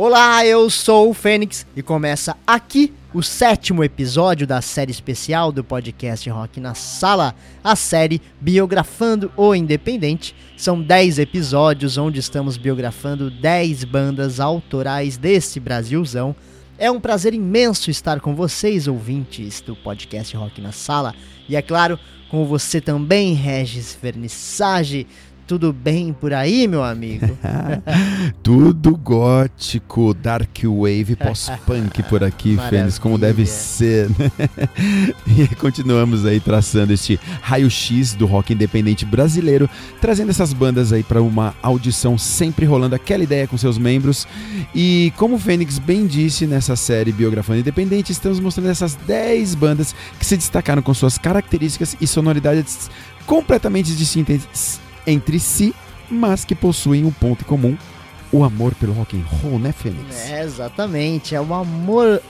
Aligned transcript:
Olá, 0.00 0.46
eu 0.46 0.70
sou 0.70 1.10
o 1.10 1.12
Fênix 1.12 1.66
e 1.74 1.82
começa 1.82 2.36
aqui 2.46 2.94
o 3.12 3.20
sétimo 3.20 3.82
episódio 3.82 4.46
da 4.46 4.62
série 4.62 4.92
especial 4.92 5.50
do 5.50 5.64
podcast 5.64 6.30
Rock 6.30 6.60
na 6.60 6.72
Sala, 6.72 7.34
a 7.64 7.74
série 7.74 8.22
Biografando 8.40 9.32
o 9.36 9.52
Independente. 9.56 10.36
São 10.56 10.80
10 10.80 11.18
episódios 11.18 11.98
onde 11.98 12.20
estamos 12.20 12.56
biografando 12.56 13.28
10 13.28 13.82
bandas 13.82 14.38
autorais 14.38 15.16
desse 15.16 15.58
Brasilzão. 15.58 16.32
É 16.78 16.88
um 16.88 17.00
prazer 17.00 17.34
imenso 17.34 17.90
estar 17.90 18.20
com 18.20 18.36
vocês, 18.36 18.86
ouvintes 18.86 19.60
do 19.60 19.74
podcast 19.74 20.36
Rock 20.36 20.60
na 20.60 20.70
Sala. 20.70 21.12
E 21.48 21.56
é 21.56 21.60
claro, 21.60 21.98
com 22.30 22.44
você 22.44 22.80
também, 22.80 23.34
Regis 23.34 23.98
Vernissage. 24.00 25.08
Tudo 25.48 25.72
bem 25.72 26.12
por 26.12 26.34
aí, 26.34 26.68
meu 26.68 26.84
amigo? 26.84 27.26
Tudo 28.44 28.94
gótico, 28.94 30.12
dark 30.12 30.58
wave, 30.62 31.16
pós-punk 31.16 32.02
por 32.02 32.22
aqui, 32.22 32.58
Fênix, 32.68 32.98
como 32.98 33.16
deve 33.16 33.46
ser. 33.46 34.10
Né? 34.10 34.30
e 35.26 35.48
continuamos 35.54 36.26
aí 36.26 36.38
traçando 36.38 36.92
este 36.92 37.18
raio-x 37.40 38.12
do 38.12 38.26
rock 38.26 38.52
independente 38.52 39.06
brasileiro, 39.06 39.70
trazendo 40.02 40.28
essas 40.28 40.52
bandas 40.52 40.92
aí 40.92 41.02
para 41.02 41.22
uma 41.22 41.54
audição 41.62 42.18
sempre 42.18 42.66
rolando 42.66 42.94
aquela 42.94 43.24
ideia 43.24 43.48
com 43.48 43.56
seus 43.56 43.78
membros. 43.78 44.28
E 44.74 45.14
como 45.16 45.36
o 45.36 45.38
Fênix 45.38 45.78
bem 45.78 46.06
disse 46.06 46.46
nessa 46.46 46.76
série 46.76 47.10
Biografando 47.10 47.60
Independente, 47.60 48.12
estamos 48.12 48.38
mostrando 48.38 48.68
essas 48.68 48.96
10 49.06 49.54
bandas 49.54 49.94
que 50.18 50.26
se 50.26 50.36
destacaram 50.36 50.82
com 50.82 50.92
suas 50.92 51.16
características 51.16 51.96
e 51.98 52.06
sonoridades 52.06 52.90
completamente 53.24 53.96
distintas 53.96 54.86
entre 55.10 55.38
si, 55.38 55.74
mas 56.10 56.44
que 56.44 56.54
possuem 56.54 57.04
um 57.04 57.10
ponto 57.10 57.42
em 57.42 57.46
comum, 57.46 57.76
o 58.30 58.44
amor 58.44 58.74
pelo 58.74 58.92
rock 58.92 59.16
and 59.16 59.24
roll, 59.24 59.58
né, 59.58 59.72
Fênix? 59.72 60.30
É, 60.30 60.42
exatamente, 60.42 61.34
é 61.34 61.40
o 61.40 61.54
amor 61.54 62.22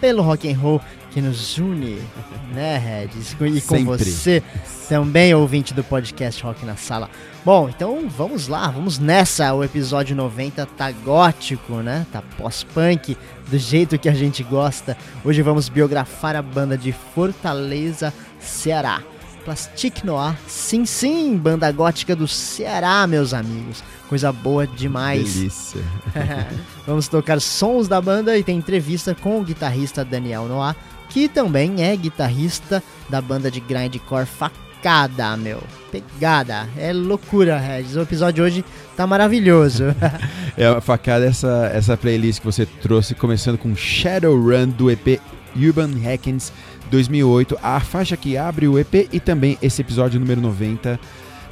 pelo 0.00 0.22
rock 0.22 0.50
and 0.50 0.58
roll 0.58 0.80
que 1.12 1.20
nos 1.20 1.58
une, 1.58 2.02
né, 2.52 2.76
Regis? 2.76 3.32
E 3.32 3.60
com 3.60 3.76
Sempre. 3.76 3.84
você 3.84 4.42
também, 4.88 5.32
ouvinte 5.32 5.72
do 5.72 5.84
podcast 5.84 6.42
Rock 6.42 6.66
na 6.66 6.76
Sala. 6.76 7.08
Bom, 7.44 7.68
então 7.68 8.08
vamos 8.08 8.48
lá, 8.48 8.68
vamos 8.68 8.98
nessa. 8.98 9.54
O 9.54 9.62
episódio 9.62 10.16
90 10.16 10.66
tá 10.66 10.90
gótico, 10.90 11.74
né? 11.76 12.04
Tá 12.12 12.20
pós-punk, 12.36 13.16
do 13.48 13.58
jeito 13.58 13.98
que 13.98 14.08
a 14.08 14.14
gente 14.14 14.42
gosta. 14.42 14.96
Hoje 15.24 15.40
vamos 15.40 15.68
biografar 15.68 16.34
a 16.34 16.42
banda 16.42 16.76
de 16.76 16.92
Fortaleza, 16.92 18.12
Ceará. 18.40 19.00
Plastic 19.44 20.02
Noir. 20.04 20.36
Sim, 20.46 20.86
sim, 20.86 21.36
banda 21.36 21.70
gótica 21.70 22.16
do 22.16 22.26
Ceará, 22.26 23.06
meus 23.06 23.34
amigos. 23.34 23.84
Coisa 24.08 24.32
boa 24.32 24.66
demais. 24.66 25.34
Delícia. 25.34 25.82
Vamos 26.86 27.08
tocar 27.08 27.40
sons 27.40 27.86
da 27.88 28.00
banda 28.00 28.36
e 28.36 28.42
tem 28.42 28.56
entrevista 28.56 29.14
com 29.14 29.40
o 29.40 29.44
guitarrista 29.44 30.04
Daniel 30.04 30.46
Noir, 30.46 30.74
que 31.08 31.28
também 31.28 31.82
é 31.82 31.94
guitarrista 31.96 32.82
da 33.08 33.20
banda 33.20 33.50
de 33.50 33.60
grindcore 33.60 34.26
Facada, 34.26 35.36
meu. 35.36 35.62
Pegada. 35.90 36.68
É 36.76 36.92
loucura, 36.92 37.58
Regis. 37.58 37.96
O 37.96 38.02
episódio 38.02 38.34
de 38.34 38.42
hoje 38.42 38.64
tá 38.96 39.06
maravilhoso. 39.06 39.84
é 40.56 40.66
a 40.66 40.80
facada 40.80 41.24
essa, 41.24 41.70
essa 41.72 41.96
playlist 41.96 42.40
que 42.40 42.46
você 42.46 42.66
trouxe, 42.66 43.14
começando 43.14 43.58
com 43.58 43.74
Shadowrun 43.74 44.68
do 44.68 44.90
EP 44.90 45.20
Urban 45.56 45.92
Hackens 46.02 46.52
2008, 46.94 47.58
a 47.60 47.80
faixa 47.80 48.16
que 48.16 48.36
abre 48.36 48.68
o 48.68 48.78
EP 48.78 49.08
e 49.12 49.18
também 49.18 49.58
esse 49.60 49.82
episódio 49.82 50.20
número 50.20 50.40
90, 50.40 50.98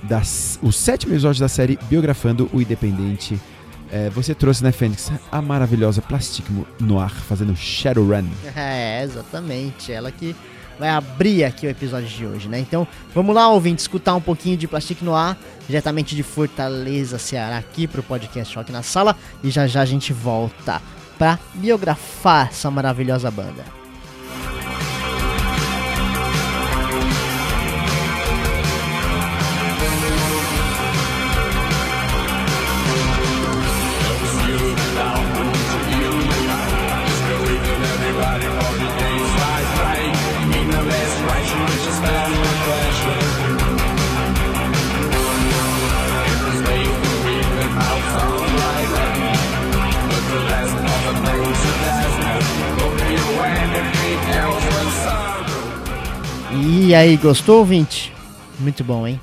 das, 0.04 0.56
o 0.62 0.70
sétimo 0.70 1.12
episódio 1.12 1.40
da 1.40 1.48
série 1.48 1.76
Biografando 1.88 2.48
o 2.52 2.62
Independente. 2.62 3.40
É, 3.90 4.08
você 4.08 4.36
trouxe, 4.36 4.62
né, 4.62 4.70
Fênix, 4.70 5.10
a 5.32 5.42
maravilhosa 5.42 6.00
Plastic 6.00 6.46
Noir 6.78 7.10
fazendo 7.10 7.56
Shadowrun. 7.56 8.28
É, 8.54 9.02
exatamente. 9.02 9.90
Ela 9.90 10.12
que 10.12 10.34
vai 10.78 10.90
abrir 10.90 11.42
aqui 11.42 11.66
o 11.66 11.70
episódio 11.70 12.08
de 12.08 12.24
hoje, 12.24 12.48
né? 12.48 12.60
Então, 12.60 12.86
vamos 13.12 13.34
lá, 13.34 13.48
ouvinte, 13.48 13.80
escutar 13.80 14.14
um 14.14 14.20
pouquinho 14.20 14.56
de 14.56 14.68
Plastic 14.68 15.02
Noir, 15.02 15.36
diretamente 15.66 16.14
de 16.14 16.22
Fortaleza, 16.22 17.18
Ceará, 17.18 17.58
aqui 17.58 17.88
pro 17.88 18.02
podcast 18.02 18.56
Rock 18.56 18.70
na 18.70 18.82
Sala. 18.82 19.16
E 19.42 19.50
já 19.50 19.66
já 19.66 19.82
a 19.82 19.86
gente 19.86 20.12
volta 20.12 20.80
pra 21.18 21.36
biografar 21.54 22.48
essa 22.48 22.70
maravilhosa 22.70 23.28
banda. 23.28 23.81
E 56.84 56.96
aí, 56.96 57.16
gostou, 57.16 57.60
ouvinte? 57.60 58.12
Muito 58.58 58.82
bom, 58.82 59.06
hein? 59.06 59.20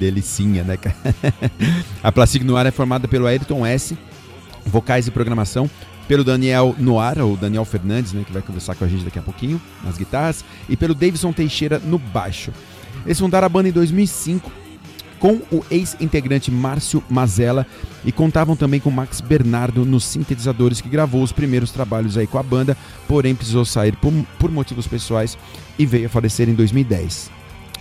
Delicinha, 0.00 0.64
né, 0.64 0.76
cara? 0.76 0.96
a 2.02 2.10
Plastic 2.10 2.42
Noir 2.42 2.66
é 2.66 2.72
formada 2.72 3.06
pelo 3.06 3.28
Ayrton 3.28 3.64
S., 3.64 3.96
vocais 4.64 5.06
e 5.06 5.12
programação, 5.12 5.70
pelo 6.08 6.24
Daniel 6.24 6.74
Noir, 6.80 7.20
ou 7.20 7.36
Daniel 7.36 7.64
Fernandes, 7.64 8.12
né, 8.12 8.24
que 8.26 8.32
vai 8.32 8.42
conversar 8.42 8.74
com 8.74 8.84
a 8.84 8.88
gente 8.88 9.04
daqui 9.04 9.20
a 9.20 9.22
pouquinho, 9.22 9.62
nas 9.84 9.96
guitarras, 9.96 10.44
e 10.68 10.76
pelo 10.76 10.96
Davidson 10.96 11.32
Teixeira 11.32 11.78
no 11.78 11.96
baixo. 11.96 12.50
Eles 13.04 13.20
fundaram 13.20 13.46
a 13.46 13.48
banda 13.48 13.68
em 13.68 13.72
2005 13.72 14.50
com 15.18 15.40
o 15.50 15.64
ex-integrante 15.70 16.50
Márcio 16.50 17.02
Mazella 17.08 17.66
e 18.04 18.12
contavam 18.12 18.56
também 18.56 18.80
com 18.80 18.90
Max 18.90 19.20
Bernardo 19.20 19.84
nos 19.84 20.04
sintetizadores 20.04 20.80
que 20.80 20.88
gravou 20.88 21.22
os 21.22 21.32
primeiros 21.32 21.70
trabalhos 21.70 22.16
aí 22.16 22.26
com 22.26 22.38
a 22.38 22.42
banda, 22.42 22.76
porém 23.08 23.34
precisou 23.34 23.64
sair 23.64 23.96
por, 23.96 24.12
por 24.38 24.50
motivos 24.50 24.86
pessoais 24.86 25.36
e 25.78 25.86
veio 25.86 26.06
a 26.06 26.10
falecer 26.10 26.48
em 26.48 26.54
2010. 26.54 27.30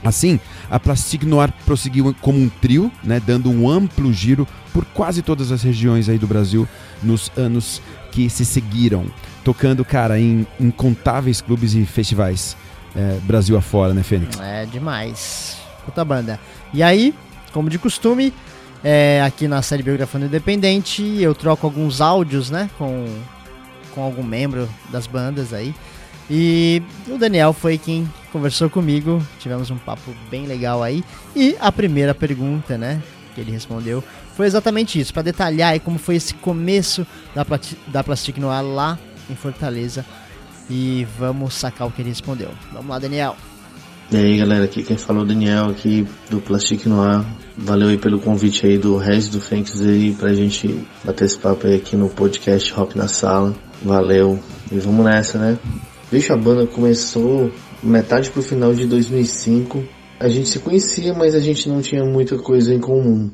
Assim, 0.04 0.40
a 0.70 0.80
Plastic 0.80 1.24
Noir 1.24 1.52
prosseguiu 1.66 2.16
como 2.22 2.40
um 2.40 2.48
trio, 2.48 2.92
né, 3.04 3.20
dando 3.20 3.50
um 3.50 3.70
amplo 3.70 4.14
giro 4.14 4.48
por 4.72 4.86
quase 4.86 5.22
todas 5.22 5.52
as 5.52 5.64
regiões 5.64 6.10
aí 6.10 6.18
do 6.18 6.28
Brasil 6.28 6.68
nos 7.02 7.32
anos 7.36 7.82
que 8.12 8.30
se 8.30 8.46
seguiram, 8.46 9.06
tocando, 9.44 9.84
cara, 9.84 10.20
em 10.20 10.46
incontáveis 10.60 11.42
clubes 11.42 11.74
e 11.74 11.86
festivais 11.86 12.56
é, 12.96 13.20
Brasil 13.24 13.58
afora, 13.58 13.94
né, 13.94 14.04
Fênix? 14.04 14.40
É 14.40 14.66
demais. 14.66 15.58
Puta 15.84 16.04
banda. 16.06 16.40
E 16.74 16.82
aí, 16.82 17.14
como 17.56 17.70
de 17.70 17.80
costume, 17.80 18.34
é, 18.84 19.22
aqui 19.26 19.48
na 19.48 19.62
série 19.62 19.82
Biografando 19.82 20.26
Independente, 20.26 21.02
eu 21.22 21.34
troco 21.34 21.66
alguns 21.66 22.02
áudios, 22.02 22.50
né, 22.50 22.70
com, 22.78 23.08
com 23.94 24.04
algum 24.04 24.24
membro 24.24 24.68
das 24.92 25.08
bandas 25.08 25.54
aí. 25.54 25.74
E 26.30 26.84
o 27.08 27.18
Daniel 27.18 27.54
foi 27.54 27.78
quem 27.78 28.12
conversou 28.30 28.70
comigo, 28.70 29.26
tivemos 29.40 29.72
um 29.72 29.78
papo 29.78 30.14
bem 30.30 30.46
legal 30.46 30.84
aí. 30.84 31.02
E 31.34 31.56
a 31.62 31.72
primeira 31.72 32.14
pergunta, 32.14 32.78
né, 32.78 33.02
que 33.34 33.40
ele 33.40 33.52
respondeu 33.52 34.04
foi 34.36 34.48
exatamente 34.48 35.00
isso, 35.00 35.14
para 35.14 35.24
detalhar 35.24 35.72
aí 35.72 35.80
como 35.80 35.98
foi 35.98 36.18
esse 36.18 36.34
começo 36.34 37.08
da, 37.34 37.46
da 37.88 38.04
Plastic 38.04 38.38
Noir 38.38 38.66
lá 38.66 39.00
em 39.30 39.36
Fortaleza. 39.36 40.06
E 40.70 41.08
vamos 41.18 41.54
sacar 41.54 41.88
o 41.88 41.92
que 41.92 42.02
ele 42.02 42.10
respondeu. 42.10 42.52
Vamos 42.74 42.90
lá, 42.90 43.00
Daniel. 43.00 43.38
E 44.12 44.18
aí 44.18 44.38
galera, 44.38 44.66
aqui 44.66 44.84
quem 44.84 44.98
falou 44.98 45.24
é 45.24 45.26
o 45.26 45.28
Daniel 45.28 45.66
aqui 45.66 46.08
do 46.30 46.40
Plastic 46.40 46.86
Noir. 46.86 47.26
Valeu 47.58 47.90
aí 47.90 47.98
pelo 47.98 48.20
convite 48.20 48.66
aí 48.68 48.78
do 48.78 48.98
Regis 48.98 49.30
do 49.30 49.42
Fênix 49.42 49.82
aí 49.82 50.14
pra 50.14 50.32
gente 50.32 50.86
bater 51.04 51.26
esse 51.26 51.38
papo 51.38 51.66
aí 51.66 51.76
aqui 51.76 51.96
no 51.96 52.08
podcast 52.08 52.72
Rock 52.74 52.96
na 52.96 53.08
Sala. 53.08 53.56
Valeu. 53.82 54.38
E 54.72 54.78
vamos 54.78 55.04
nessa, 55.06 55.40
né? 55.40 55.58
Vixe, 56.12 56.32
a 56.32 56.38
banda 56.38 56.68
começou 56.68 57.50
metade 57.82 58.30
pro 58.30 58.44
final 58.44 58.76
de 58.76 58.86
2005. 58.86 59.84
A 60.20 60.30
gente 60.30 60.50
se 60.50 60.60
conhecia, 60.60 61.14
mas 61.16 61.34
a 61.34 61.40
gente 61.40 61.68
não 61.68 61.82
tinha 61.82 62.06
muita 62.06 62.38
coisa 62.38 62.74
em 62.74 62.80
comum. 62.80 63.32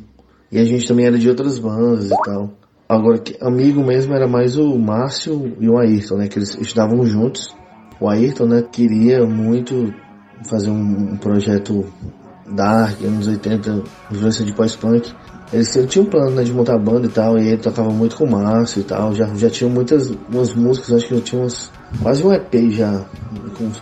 E 0.49 0.57
a 0.57 0.63
gente 0.63 0.87
também 0.87 1.05
era 1.05 1.19
de 1.19 1.27
outras 1.27 1.59
bandas 1.59 2.05
e 2.05 2.15
tal. 2.23 2.53
Agora, 2.87 3.21
amigo 3.41 3.85
mesmo 3.85 4.13
era 4.13 4.27
mais 4.27 4.57
o 4.57 4.77
Márcio 4.77 5.53
e 5.59 5.67
o 5.67 5.77
Ayrton, 5.77 6.15
né? 6.15 6.27
Que 6.29 6.39
eles 6.39 6.57
estudavam 6.59 7.05
juntos. 7.05 7.53
O 7.99 8.09
Ayrton, 8.09 8.45
né, 8.45 8.63
queria 8.71 9.25
muito 9.25 9.93
fazer 10.45 10.69
um, 10.69 11.15
projeto 11.17 11.85
dark, 12.47 13.01
anos 13.03 13.27
80, 13.27 13.83
influência 14.11 14.45
de 14.45 14.53
pós-punk. 14.53 15.11
Eles 15.53 15.77
tinham 15.89 16.05
um 16.05 16.09
plano 16.09 16.31
né, 16.31 16.43
de 16.43 16.53
montar 16.53 16.77
banda 16.77 17.07
e 17.07 17.09
tal, 17.09 17.37
e 17.37 17.47
ele 17.47 17.57
tocava 17.57 17.89
muito 17.89 18.15
com 18.15 18.23
o 18.23 18.31
Márcio 18.31 18.79
e 18.79 18.83
tal, 18.83 19.13
já, 19.13 19.25
já 19.35 19.49
tinham 19.49 19.69
muitas 19.69 20.09
umas 20.29 20.53
músicas, 20.55 20.93
acho 20.93 21.07
que 21.07 21.13
eu 21.13 21.21
tinha 21.21 21.41
umas, 21.41 21.69
quase 22.01 22.25
um 22.25 22.31
EP 22.31 22.53
já, 22.71 23.05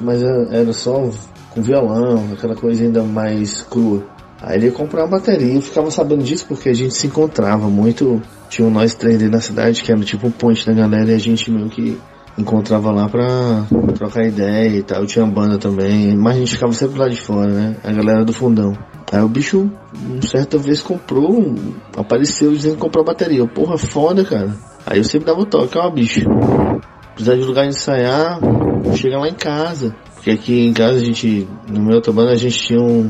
mas 0.01 0.23
era 0.23 0.73
só 0.73 1.09
com 1.51 1.61
violão, 1.61 2.33
aquela 2.33 2.55
coisa 2.55 2.83
ainda 2.83 3.03
mais 3.03 3.61
crua. 3.61 4.03
Aí 4.41 4.57
ele 4.57 4.67
ia 4.67 4.71
comprar 4.71 5.01
uma 5.01 5.19
bateria, 5.19 5.53
eu 5.53 5.61
ficava 5.61 5.91
sabendo 5.91 6.23
disso 6.23 6.45
porque 6.47 6.69
a 6.69 6.73
gente 6.73 6.95
se 6.95 7.07
encontrava 7.07 7.69
muito, 7.69 8.21
tinha 8.49 8.67
um 8.67 8.71
nós 8.71 8.95
3D 8.95 9.29
na 9.29 9.41
cidade, 9.41 9.83
que 9.83 9.91
era 9.91 10.01
tipo 10.01 10.27
um 10.27 10.31
ponte 10.31 10.65
da 10.65 10.73
galera, 10.73 11.11
e 11.11 11.13
a 11.13 11.19
gente 11.19 11.51
meio 11.51 11.69
que 11.69 11.99
encontrava 12.39 12.91
lá 12.91 13.07
pra 13.09 13.65
trocar 13.93 14.25
ideia 14.25 14.77
e 14.77 14.83
tal. 14.83 15.05
Tinha 15.05 15.25
banda 15.25 15.57
também, 15.57 16.15
mas 16.15 16.35
a 16.35 16.39
gente 16.39 16.53
ficava 16.53 16.73
sempre 16.73 16.99
lá 16.99 17.07
de 17.07 17.19
fora, 17.19 17.51
né? 17.51 17.75
A 17.83 17.91
galera 17.91 18.23
do 18.23 18.33
fundão. 18.33 18.73
Aí 19.11 19.21
o 19.21 19.27
bicho, 19.27 19.69
certa 20.21 20.57
vez, 20.57 20.81
comprou, 20.81 21.55
apareceu 21.97 22.51
dizendo 22.51 22.75
que 22.75 22.81
comprou 22.81 23.03
a 23.03 23.07
bateria. 23.07 23.45
Porra, 23.47 23.77
foda, 23.77 24.23
cara. 24.23 24.55
Aí 24.85 24.99
eu 24.99 25.03
sempre 25.03 25.27
dava 25.27 25.41
o 25.41 25.45
toque, 25.45 25.77
ó, 25.77 25.89
bicho. 25.89 26.21
Precisar 27.13 27.35
de 27.35 27.43
lugar 27.43 27.63
de 27.63 27.69
ensaiar, 27.69 28.39
chega 28.95 29.17
lá 29.17 29.27
em 29.27 29.33
casa. 29.33 29.95
Porque 30.15 30.31
aqui 30.31 30.67
em 30.67 30.73
casa 30.73 30.99
a 30.99 31.03
gente, 31.03 31.47
no 31.67 31.81
meu 31.81 31.95
outra 31.95 32.11
banda, 32.11 32.31
a 32.31 32.35
gente 32.35 32.59
tinha 32.59 32.79
um, 32.79 33.09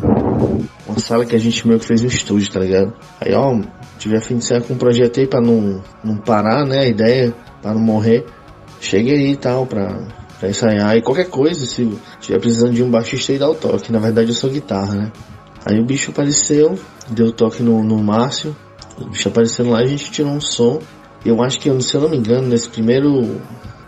uma 0.88 1.00
sala 1.00 1.26
que 1.26 1.36
a 1.36 1.40
gente 1.40 1.68
meio 1.68 1.80
que 1.80 1.86
fez 1.86 2.04
um 2.04 2.08
estúdio, 2.08 2.52
tá 2.52 2.60
ligado? 2.60 2.94
Aí, 3.20 3.34
ó, 3.34 3.60
tive 3.98 4.16
a 4.16 4.22
fim 4.22 4.38
de 4.38 4.46
sair 4.46 4.62
com 4.64 4.74
um 4.74 4.78
projeto 4.78 5.20
aí 5.20 5.28
pra 5.28 5.42
não, 5.42 5.82
não 6.04 6.18
parar, 6.18 6.66
né, 6.66 6.80
a 6.80 6.88
ideia, 6.88 7.34
pra 7.62 7.74
não 7.74 7.82
morrer. 7.82 8.26
Chegue 8.80 9.12
aí 9.12 9.32
e 9.32 9.38
tal, 9.38 9.66
pra, 9.66 10.08
pra 10.40 10.50
ensaiar. 10.50 10.96
E 10.96 11.02
qualquer 11.02 11.30
coisa, 11.30 11.66
se 11.66 11.90
tiver 12.20 12.40
precisando 12.40 12.74
de 12.74 12.84
um 12.84 12.90
baixista 12.90 13.32
aí, 13.32 13.38
dá 13.38 13.50
o 13.50 13.56
toque. 13.56 13.92
Na 13.92 14.00
verdade, 14.00 14.30
eu 14.30 14.36
sou 14.36 14.50
guitarra, 14.50 14.96
né? 14.96 15.12
Aí 15.66 15.80
o 15.80 15.86
bicho 15.86 16.12
apareceu, 16.12 16.80
deu 17.10 17.32
toque 17.32 17.62
no, 17.62 17.84
no 17.84 17.98
Márcio. 18.02 18.56
O 19.00 19.06
bicho 19.10 19.28
aparecendo 19.28 19.72
lá, 19.72 19.80
a 19.80 19.86
gente 19.86 20.12
tirou 20.12 20.32
um 20.32 20.42
som. 20.42 20.80
Eu 21.26 21.44
acho 21.44 21.60
que, 21.60 21.70
se 21.82 21.96
eu 21.96 22.02
não 22.02 22.10
me 22.10 22.18
engano, 22.18 22.48
nesse 22.48 22.70
primeiro, 22.70 23.42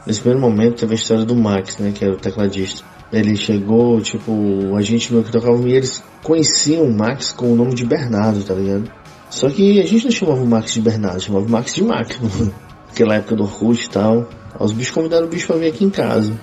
nesse 0.06 0.20
primeiro 0.20 0.42
momento 0.42 0.80
teve 0.80 0.94
a 0.94 0.96
história 0.96 1.24
do 1.24 1.36
Max, 1.36 1.78
né? 1.78 1.92
Que 1.94 2.04
era 2.04 2.14
o 2.14 2.18
tecladista. 2.18 2.84
Ele 3.12 3.36
chegou, 3.36 4.00
tipo, 4.02 4.76
a 4.76 4.82
gente 4.82 5.12
meio 5.12 5.24
que 5.24 5.32
tocava 5.32 5.58
e 5.68 5.74
eles 5.74 6.04
conheciam 6.24 6.86
o 6.86 6.94
Max 6.94 7.32
com 7.32 7.52
o 7.52 7.56
nome 7.56 7.74
de 7.74 7.86
Bernardo, 7.86 8.44
tá 8.44 8.54
ligado? 8.54 8.90
Só 9.30 9.50
que 9.50 9.82
a 9.82 9.86
gente 9.86 10.06
não 10.06 10.12
chamava 10.12 10.42
o 10.42 10.48
Max 10.48 10.74
de 10.74 10.82
Bernardo, 10.82 11.22
chamava 11.22 11.46
o 11.46 11.50
Max 11.50 11.74
de 11.74 11.84
Max, 11.84 12.20
naquela 12.92 13.16
época 13.16 13.36
do 13.36 13.44
Orkut 13.44 13.86
e 13.86 13.90
tal. 13.90 14.30
Os 14.60 14.74
bichos 14.74 14.94
convidaram 14.94 15.26
o 15.26 15.30
bicho 15.30 15.48
pra 15.48 15.56
vir 15.56 15.68
aqui 15.68 15.84
em 15.84 15.90
casa. 15.90 16.34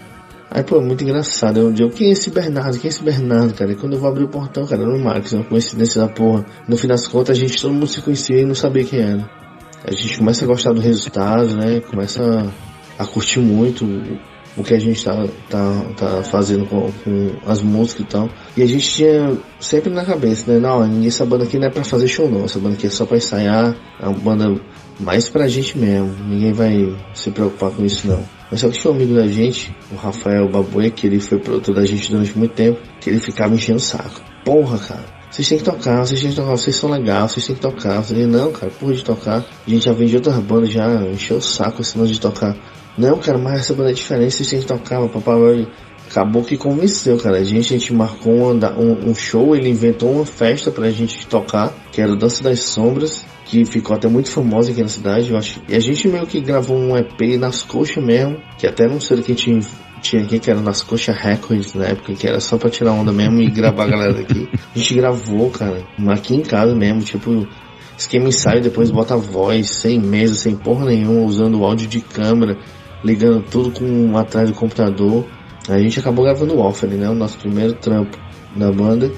Aí, 0.51 0.65
pô, 0.65 0.81
muito 0.81 1.05
engraçado. 1.05 1.61
Eu 1.61 1.73
digo, 1.73 1.91
quem 1.91 2.09
é 2.09 2.13
esse 2.13 2.31
Bernardo? 2.31 2.79
Quem 2.79 2.89
é 2.89 2.89
esse 2.89 3.05
Bernardo, 3.05 3.53
cara? 3.53 3.71
E 3.71 3.77
quando 3.77 3.93
eu 3.93 3.99
vou 3.99 4.09
abrir 4.09 4.25
o 4.25 4.29
portão, 4.29 4.67
cara, 4.67 4.83
era 4.83 4.91
o 4.91 4.99
Max, 4.99 5.33
uma 5.33 5.45
coincidência 5.45 6.01
da 6.01 6.09
porra. 6.09 6.47
No 6.67 6.77
fim 6.77 6.89
das 6.89 7.07
contas, 7.07 7.37
a 7.37 7.41
gente, 7.41 7.61
todo 7.61 7.73
mundo 7.75 7.87
se 7.87 8.01
conhecia 8.01 8.41
e 8.41 8.47
não 8.47 8.55
sabia 8.55 8.85
quem 8.85 8.99
era. 8.99 9.31
A 9.85 9.93
gente 9.93 10.19
começa 10.19 10.45
a 10.45 10.49
gostar 10.49 10.73
do 10.73 10.81
resultado, 10.81 11.55
né? 11.55 11.81
Começa 11.81 12.51
a 12.99 13.07
curtir 13.07 13.41
muito 13.41 13.85
o 14.59 14.65
que 14.65 14.75
a 14.75 14.79
gente 14.79 15.03
tá, 15.05 15.27
tá, 15.49 15.85
tá 15.97 16.23
fazendo 16.25 16.67
com, 16.67 16.91
com, 17.05 17.31
as 17.47 17.63
músicas 17.63 18.05
e 18.05 18.09
tal. 18.09 18.29
E 18.57 18.63
a 18.63 18.67
gente 18.67 18.89
tinha 18.89 19.39
sempre 19.61 19.91
na 19.91 20.05
cabeça, 20.05 20.53
né? 20.53 20.59
Não, 20.59 20.85
essa 21.07 21.25
banda 21.25 21.45
aqui 21.45 21.59
não 21.59 21.69
é 21.69 21.71
pra 21.71 21.85
fazer 21.85 22.09
show 22.09 22.29
não, 22.29 22.45
essa 22.45 22.59
banda 22.59 22.75
aqui 22.75 22.89
é 22.89 22.91
só 22.91 23.07
pra 23.07 23.17
ensaiar, 23.17 23.77
é 24.01 24.07
uma 24.07 24.19
banda 24.19 24.61
mais 24.99 25.29
pra 25.29 25.47
gente 25.47 25.79
mesmo, 25.79 26.13
ninguém 26.29 26.53
vai 26.53 26.97
se 27.15 27.31
preocupar 27.31 27.71
com 27.71 27.85
isso 27.85 28.09
não. 28.09 28.23
Mas 28.51 28.61
só 28.61 28.69
que 28.69 28.79
tinha 28.79 28.93
um 28.93 28.97
amigo 28.97 29.15
da 29.15 29.29
gente, 29.29 29.75
o 29.93 29.97
Rafael 29.97 30.49
Babuê, 30.49 30.91
que 30.91 31.07
ele 31.07 31.21
foi 31.21 31.39
produtor 31.39 31.75
da 31.75 31.85
gente 31.85 32.11
durante 32.11 32.37
muito 32.37 32.55
tempo, 32.55 32.81
que 33.01 33.11
ele 33.11 33.21
ficava 33.21 33.55
enchendo 33.55 33.77
o 33.77 33.81
saco. 33.81 34.21
Porra, 34.45 34.79
cara, 34.79 35.05
vocês 35.31 35.47
têm 35.47 35.59
que 35.59 35.65
tocar, 35.65 36.07
vocês 36.07 36.21
têm 36.21 36.31
que 36.31 36.37
tocar, 36.37 36.57
vocês 36.57 36.75
são 36.75 36.91
legais, 36.91 37.33
vocês 37.33 37.47
têm 37.47 37.55
que 37.55 37.61
tocar. 37.61 37.97
Eu 37.97 38.03
falei, 38.03 38.27
não, 38.27 38.51
cara, 38.51 38.73
porra 38.73 38.95
de 38.95 39.05
tocar. 39.05 39.45
A 39.67 39.71
gente 39.71 39.85
já 39.85 39.93
vem 39.93 40.09
de 40.09 40.17
outras 40.17 40.39
bandas, 40.39 40.71
já 40.71 41.03
encheu 41.03 41.37
o 41.37 41.43
saco 41.43 41.83
esse 41.83 41.99
de 42.07 42.21
tocar. 42.21 42.57
Não, 42.99 43.19
cara, 43.19 43.39
mas 43.39 43.61
essa 43.61 43.75
banda 43.75 43.91
é 43.91 43.95
diferente, 43.95 44.35
vocês 44.35 44.51
têm 44.51 44.59
que 44.59 44.67
tocar, 44.67 44.99
meu 44.99 45.09
papai 45.09 45.69
acabou 46.11 46.43
que 46.43 46.57
convenceu, 46.57 47.17
cara. 47.19 47.39
A 47.39 47.45
gente, 47.45 47.75
a 47.75 47.79
gente 47.79 47.95
marcou 47.95 48.33
um, 48.33 49.11
um, 49.11 49.15
show, 49.15 49.55
ele 49.55 49.69
inventou 49.69 50.11
uma 50.11 50.27
festa 50.27 50.71
pra 50.71 50.91
gente 50.91 51.27
tocar, 51.27 51.73
que 51.93 52.01
era 52.01 52.17
Dança 52.17 52.43
das 52.43 52.61
Sombras, 52.61 53.25
que 53.45 53.65
ficou 53.65 53.95
até 53.95 54.09
muito 54.09 54.31
famosa 54.31 54.73
aqui 54.73 54.83
na 54.83 54.89
cidade, 54.89 55.31
eu 55.31 55.37
acho. 55.37 55.63
E 55.69 55.77
a 55.77 55.81
gente 55.81 56.09
meio 56.09 56.27
que 56.27 56.41
gravou 56.41 56.77
um 56.77 56.97
EP 56.97 57.39
nas 57.39 57.63
coxas 57.63 58.03
mesmo, 58.03 58.39
que 58.59 58.67
até 58.67 58.89
não 58.89 59.01
sei 59.01 59.21
o 59.21 59.23
que 59.23 59.35
tinha, 59.35 59.61
tinha 60.01 60.23
aqui, 60.23 60.41
que 60.41 60.51
era 60.51 60.61
nas 60.61 60.83
coxas 60.83 61.17
Records 61.17 61.75
na 61.75 61.87
época, 61.87 62.15
que 62.15 62.27
era 62.27 62.41
só 62.41 62.57
pra 62.59 62.69
tirar 62.69 62.93
onda 62.93 63.13
mesmo 63.13 63.41
e 63.41 63.49
gravar 63.49 63.85
a 63.85 63.89
galera 63.89 64.15
daqui. 64.15 64.49
A 64.75 64.79
gente 64.79 64.95
gravou, 64.95 65.51
cara, 65.51 65.85
aqui 66.09 66.35
em 66.35 66.43
casa 66.43 66.75
mesmo, 66.75 67.01
tipo, 67.01 67.47
esquema 67.97 68.29
ensaio, 68.29 68.61
depois 68.61 68.91
bota 68.91 69.17
voz, 69.17 69.71
sem 69.71 70.01
mesa, 70.01 70.35
sem 70.35 70.57
porra 70.57 70.87
nenhuma, 70.87 71.27
usando 71.27 71.61
o 71.61 71.65
áudio 71.65 71.87
de 71.87 72.01
câmera 72.01 72.59
ligando 73.05 73.43
tudo 73.43 73.71
com 73.71 74.17
atrás 74.17 74.51
do 74.51 74.57
computador. 74.57 75.27
A 75.69 75.79
gente 75.79 76.01
acabou 76.01 76.25
gravando 76.25 76.55
o 76.55 76.61
Offering, 76.61 76.97
né? 76.97 77.09
O 77.09 77.15
nosso 77.15 77.39
primeiro 77.39 77.75
trampo 77.75 78.19
da 78.57 78.73
banda. 78.73 79.11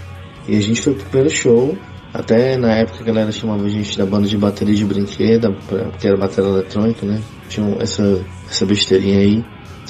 E 0.49 0.56
a 0.56 0.61
gente 0.61 0.81
foi 0.81 0.94
pro 0.94 1.05
primeiro 1.05 1.31
show. 1.31 1.77
Até 2.12 2.56
na 2.56 2.75
época 2.75 3.03
a 3.03 3.05
galera 3.05 3.31
chamava 3.31 3.65
a 3.65 3.69
gente 3.69 3.97
da 3.97 4.05
banda 4.05 4.27
de 4.27 4.37
bateria 4.37 4.75
de 4.75 4.85
brinquedo, 4.85 5.55
porque 5.69 6.09
era 6.09 6.17
bateria 6.17 6.50
eletrônica, 6.50 7.06
né? 7.06 7.21
Tinha 7.49 7.77
essa, 7.81 8.21
essa 8.49 8.67
besteirinha 8.67 9.21
aí. 9.21 9.44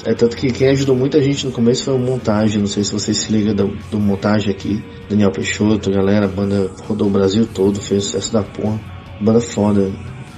É 0.05 0.13
tanto 0.13 0.35
que 0.35 0.51
quem 0.51 0.69
ajudou 0.69 0.95
muita 0.95 1.21
gente 1.21 1.45
no 1.45 1.51
começo 1.51 1.83
foi 1.83 1.93
o 1.93 1.99
Montagem, 1.99 2.59
não 2.59 2.67
sei 2.67 2.83
se 2.83 2.91
vocês 2.91 3.17
se 3.17 3.31
ligam 3.31 3.53
do, 3.53 3.67
do 3.89 3.99
Montagem 3.99 4.51
aqui. 4.51 4.83
Daniel 5.09 5.31
Peixoto, 5.31 5.91
galera, 5.91 6.25
a 6.25 6.29
banda 6.29 6.71
rodou 6.87 7.07
o 7.07 7.11
Brasil 7.11 7.47
todo, 7.51 7.79
fez 7.79 8.05
sucesso 8.05 8.33
da 8.33 8.43
porra. 8.43 8.79
Banda 9.19 9.39
foda, 9.39 9.91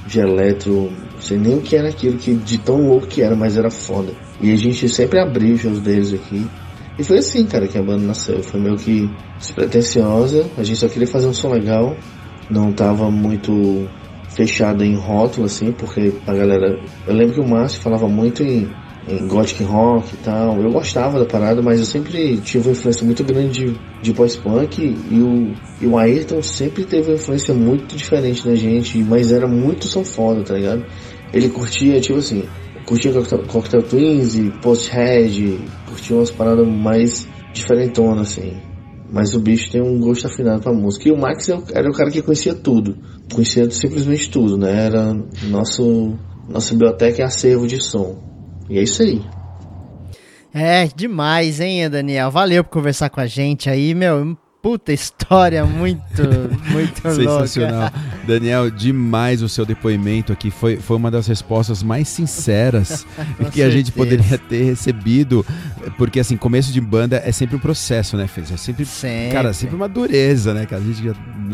de 0.08 0.20
eletro, 0.20 0.92
sei 1.24 1.38
nem 1.38 1.56
o 1.56 1.62
que 1.62 1.76
era 1.76 1.90
aquilo, 1.90 2.18
que 2.18 2.34
de 2.34 2.58
tão 2.60 2.88
louco 2.88 3.08
que 3.08 3.22
era, 3.22 3.36
mas 3.36 3.58
era 3.58 3.72
foda. 3.72 4.14
E 4.42 4.52
a 4.52 4.56
gente 4.56 4.88
sempre 4.90 5.20
abriu 5.20 5.56
os 5.56 5.62
shows 5.62 5.80
deles 5.80 6.14
aqui. 6.14 6.46
E 7.00 7.04
foi 7.04 7.18
assim, 7.20 7.46
cara, 7.46 7.68
que 7.68 7.78
a 7.78 7.82
banda 7.82 8.06
nasceu. 8.06 8.44
Foi 8.44 8.60
meio 8.60 8.76
que 8.76 9.10
despretensiosa, 9.38 10.46
a 10.58 10.64
gente 10.64 10.80
só 10.80 10.88
queria 10.88 11.08
fazer 11.08 11.28
um 11.28 11.34
som 11.34 11.50
legal, 11.50 11.96
não 12.50 12.72
tava 12.72 13.10
muito 13.10 13.88
fechado 14.30 14.84
em 14.84 14.96
rótulo, 14.96 15.46
assim, 15.46 15.72
porque 15.72 16.14
a 16.28 16.34
galera. 16.34 16.80
Eu 17.08 17.14
lembro 17.16 17.34
que 17.34 17.40
o 17.40 17.48
Márcio 17.48 17.82
falava 17.82 18.08
muito 18.08 18.44
em 18.44 18.70
em 19.08 19.28
gothic 19.28 19.64
rock 19.64 20.14
e 20.14 20.18
tal. 20.18 20.62
Eu 20.62 20.72
gostava 20.72 21.20
da 21.20 21.26
parada, 21.26 21.62
mas 21.62 21.80
eu 21.80 21.86
sempre 21.86 22.38
tive 22.38 22.68
uma 22.68 22.72
influência 22.72 23.06
muito 23.06 23.24
grande 23.24 23.66
de, 23.66 23.80
de 24.02 24.14
pós-punk 24.14 24.82
e 24.82 25.20
o, 25.20 25.54
e 25.82 25.88
o 25.88 25.98
Ayrton 25.98 26.42
sempre 26.42 26.86
teve 26.86 27.10
uma 27.10 27.16
influência 27.16 27.54
muito 27.54 27.96
diferente 27.96 28.46
da 28.46 28.56
gente, 28.56 28.98
mas 29.00 29.32
era 29.32 29.48
muito 29.48 29.88
foda 30.06 30.44
tá 30.44 30.56
ligado? 30.56 30.86
Ele 31.34 31.50
curtia, 31.50 32.00
tipo 32.00 32.20
assim, 32.20 32.44
curtia 32.86 33.12
Cocktail, 33.48 33.84
Twins 33.84 34.36
e 34.36 34.52
Post-Head, 34.62 35.60
curtia 35.88 36.16
umas 36.16 36.32
paradas 36.32 36.68
mais 36.68 37.28
diferentonas, 37.54 38.32
assim. 38.32 38.54
Mas 39.12 39.36
o 39.36 39.40
bicho 39.40 39.72
tem 39.72 39.82
um 39.82 40.00
gosto 40.00 40.28
afinado 40.28 40.62
pra 40.62 40.74
música. 40.74 41.08
E 41.08 41.12
o 41.12 41.18
Max 41.18 41.50
era 41.50 41.90
o 41.90 41.94
cara 41.94 42.10
que 42.10 42.22
conhecia 42.22 42.56
tudo. 42.56 42.98
Conhecia 43.32 43.70
simplesmente 43.70 44.30
tudo, 44.30 44.58
né? 44.58 44.86
Era 44.88 45.14
nosso, 45.50 46.18
nossa 46.50 46.74
biblioteca 46.74 47.22
e 47.22 47.24
acervo 47.24 47.68
de 47.68 47.80
som. 47.80 48.18
E 48.70 48.80
é 48.80 48.84
isso 48.84 49.04
aí. 49.04 49.22
É, 50.52 50.88
demais, 50.96 51.60
hein, 51.60 51.90
Daniel? 51.90 52.32
Valeu 52.32 52.64
por 52.64 52.72
conversar 52.72 53.10
com 53.10 53.20
a 53.20 53.28
gente 53.28 53.70
aí, 53.70 53.94
meu 53.94 54.36
puta 54.64 54.94
história 54.94 55.66
muito, 55.66 56.24
muito 56.72 57.02
Sensacional. 57.14 57.82
Louca. 57.82 58.13
Daniel, 58.26 58.72
demais 58.72 59.42
o 59.42 59.50
seu 59.50 59.66
depoimento 59.66 60.34
aqui. 60.34 60.50
Foi, 60.50 60.78
foi 60.78 60.98
uma 60.98 61.12
das 61.12 61.28
respostas 61.28 61.84
mais 61.84 62.08
sinceras 62.08 63.06
que 63.38 63.44
certeza. 63.44 63.68
a 63.68 63.70
gente 63.70 63.92
poderia 63.92 64.38
ter 64.38 64.64
recebido. 64.64 65.46
Porque, 65.98 66.20
assim, 66.20 66.36
começo 66.36 66.72
de 66.72 66.82
banda 66.82 67.22
é 67.24 67.32
sempre 67.32 67.56
um 67.56 67.60
processo, 67.60 68.18
né, 68.18 68.26
Fez? 68.28 68.52
É 68.52 68.58
sempre, 68.58 68.86
sempre. 68.86 69.34
Cara, 69.34 69.54
sempre 69.54 69.76
uma 69.76 69.88
dureza, 69.88 70.54
né, 70.54 70.66
cara? 70.66 70.82
A 70.82 70.86
gente 70.86 71.04
já, 71.04 71.14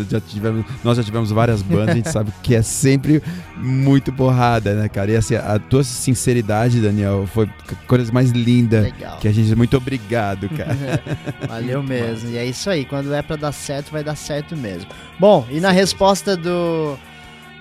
já 0.09 0.21
tivemos, 0.21 0.65
nós 0.83 0.97
já 0.97 1.03
tivemos 1.03 1.31
várias 1.31 1.61
bandas, 1.61 1.89
a 1.89 1.95
gente 1.95 2.11
sabe 2.11 2.31
que 2.41 2.55
é 2.55 2.61
sempre 2.61 3.21
muito 3.57 4.13
porrada, 4.13 4.75
né, 4.75 4.87
cara? 4.87 5.11
E, 5.11 5.15
assim, 5.17 5.35
a 5.35 5.59
tua 5.59 5.83
sinceridade, 5.83 6.79
Daniel, 6.79 7.27
foi 7.27 7.45
a 7.45 7.87
coisa 7.87 8.11
mais 8.13 8.31
linda 8.31 8.91
que 9.19 9.27
a 9.27 9.31
gente... 9.31 9.55
Muito 9.55 9.75
obrigado, 9.75 10.47
cara. 10.55 11.01
Valeu 11.47 11.83
mesmo. 11.83 12.29
E 12.29 12.37
é 12.37 12.45
isso 12.45 12.69
aí. 12.69 12.85
Quando 12.85 13.09
quando 13.09 13.13
é 13.13 13.21
para 13.21 13.35
dar 13.35 13.51
certo, 13.51 13.91
vai 13.91 14.03
dar 14.03 14.15
certo 14.15 14.55
mesmo. 14.55 14.89
Bom, 15.19 15.45
e 15.49 15.59
na 15.59 15.71
resposta 15.71 16.37
do 16.37 16.58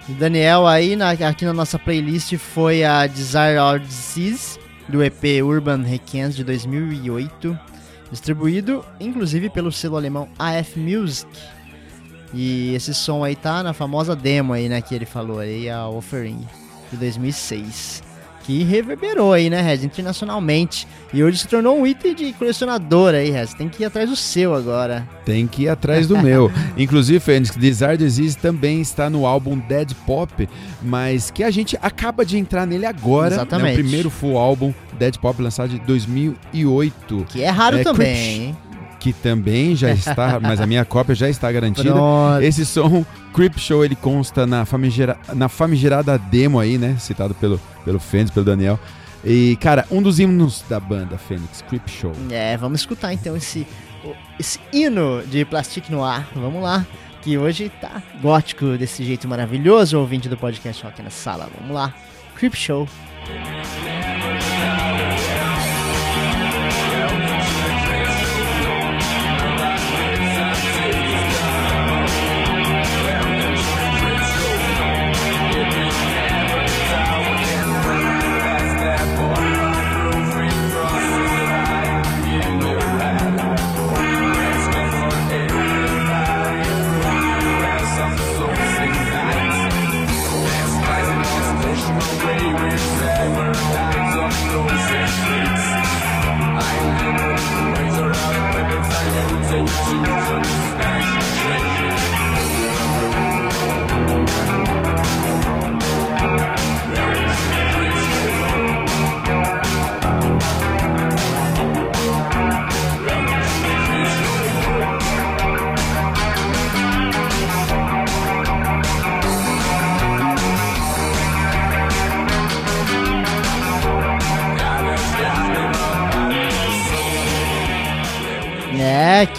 Daniel 0.08 0.66
aí, 0.66 0.96
na, 0.96 1.10
aqui 1.10 1.44
na 1.44 1.52
nossa 1.52 1.78
playlist 1.78 2.36
foi 2.36 2.82
a 2.84 3.06
Desire 3.06 3.58
Our 3.58 3.78
Disease, 3.78 4.58
do 4.88 5.02
EP 5.02 5.42
Urban 5.44 5.82
Requiem 5.82 6.30
de 6.30 6.42
2008, 6.42 7.58
distribuído 8.10 8.84
inclusive 8.98 9.50
pelo 9.50 9.70
selo 9.70 9.96
alemão 9.96 10.28
AF 10.38 10.78
Music. 10.78 11.30
E 12.32 12.74
esse 12.74 12.94
som 12.94 13.22
aí 13.22 13.36
tá 13.36 13.62
na 13.62 13.72
famosa 13.72 14.16
demo 14.16 14.52
aí, 14.52 14.68
né, 14.68 14.80
que 14.80 14.94
ele 14.94 15.06
falou 15.06 15.38
aí, 15.38 15.68
a 15.68 15.86
Offering 15.86 16.46
de 16.90 16.96
2006 16.96 18.07
que 18.48 18.64
reverberou 18.64 19.34
aí, 19.34 19.50
né, 19.50 19.60
Rez, 19.60 19.84
internacionalmente. 19.84 20.88
E 21.12 21.22
hoje 21.22 21.36
se 21.36 21.46
tornou 21.48 21.78
um 21.78 21.86
item 21.86 22.14
de 22.14 22.32
colecionador 22.32 23.12
aí, 23.12 23.28
Rez. 23.30 23.52
Tem 23.52 23.68
que 23.68 23.82
ir 23.82 23.86
atrás 23.86 24.08
do 24.08 24.16
seu 24.16 24.54
agora. 24.54 25.06
Tem 25.22 25.46
que 25.46 25.64
ir 25.64 25.68
atrás 25.68 26.06
do 26.08 26.16
meu. 26.16 26.50
Inclusive, 26.74 27.20
Fênix, 27.20 27.54
Desire 27.54 27.98
Disease 27.98 28.38
também 28.38 28.80
está 28.80 29.10
no 29.10 29.26
álbum 29.26 29.58
Dead 29.58 29.92
Pop, 30.06 30.48
mas 30.82 31.30
que 31.30 31.44
a 31.44 31.50
gente 31.50 31.78
acaba 31.82 32.24
de 32.24 32.38
entrar 32.38 32.66
nele 32.66 32.86
agora. 32.86 33.34
Exatamente. 33.34 33.66
Né, 33.66 33.72
o 33.72 33.76
primeiro 33.84 34.08
full 34.08 34.38
álbum 34.38 34.72
Dead 34.98 35.18
Pop 35.18 35.42
lançado 35.42 35.74
em 35.74 35.78
2008. 35.86 37.26
Que 37.28 37.42
é 37.42 37.50
raro 37.50 37.78
É, 37.78 37.82
também, 37.84 38.06
Creep- 38.14 38.40
hein? 38.40 38.56
Que 38.98 39.12
também 39.12 39.76
já 39.76 39.90
está, 39.90 40.38
mas 40.42 40.60
a 40.60 40.66
minha 40.66 40.84
cópia 40.84 41.14
já 41.14 41.28
está 41.28 41.50
garantida. 41.50 41.92
Pronto. 41.92 42.42
Esse 42.42 42.66
som, 42.66 43.04
Creep 43.32 43.58
Show, 43.58 43.84
ele 43.84 43.94
consta 43.94 44.46
na, 44.46 44.64
famigera, 44.64 45.16
na 45.34 45.48
famigerada 45.48 46.18
demo 46.18 46.58
aí, 46.58 46.78
né? 46.78 46.96
Citado 46.98 47.34
pelo, 47.34 47.60
pelo 47.84 47.98
Fênix, 47.98 48.30
pelo 48.30 48.44
Daniel. 48.44 48.78
E, 49.24 49.56
cara, 49.60 49.86
um 49.90 50.00
dos 50.00 50.18
hinos 50.18 50.64
da 50.68 50.78
banda, 50.78 51.18
Fênix, 51.18 51.62
Creep 51.68 51.88
Show. 51.88 52.12
É, 52.30 52.56
vamos 52.56 52.80
escutar 52.80 53.12
então 53.12 53.36
esse, 53.36 53.66
esse 54.38 54.60
hino 54.72 55.22
de 55.26 55.44
Plastic 55.44 55.88
Noir. 55.90 56.26
Vamos 56.34 56.62
lá, 56.62 56.86
que 57.22 57.36
hoje 57.36 57.70
tá 57.80 58.02
gótico 58.20 58.76
desse 58.76 59.04
jeito 59.04 59.26
maravilhoso, 59.28 59.98
ouvinte 59.98 60.28
do 60.28 60.36
podcast 60.36 60.82
Rock 60.84 61.02
na 61.02 61.10
Sala. 61.10 61.48
Vamos 61.58 61.74
lá, 61.74 61.92
Creep 62.36 62.54
Show. 62.54 62.88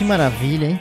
Maravilha, 0.10 0.72
hein? 0.72 0.80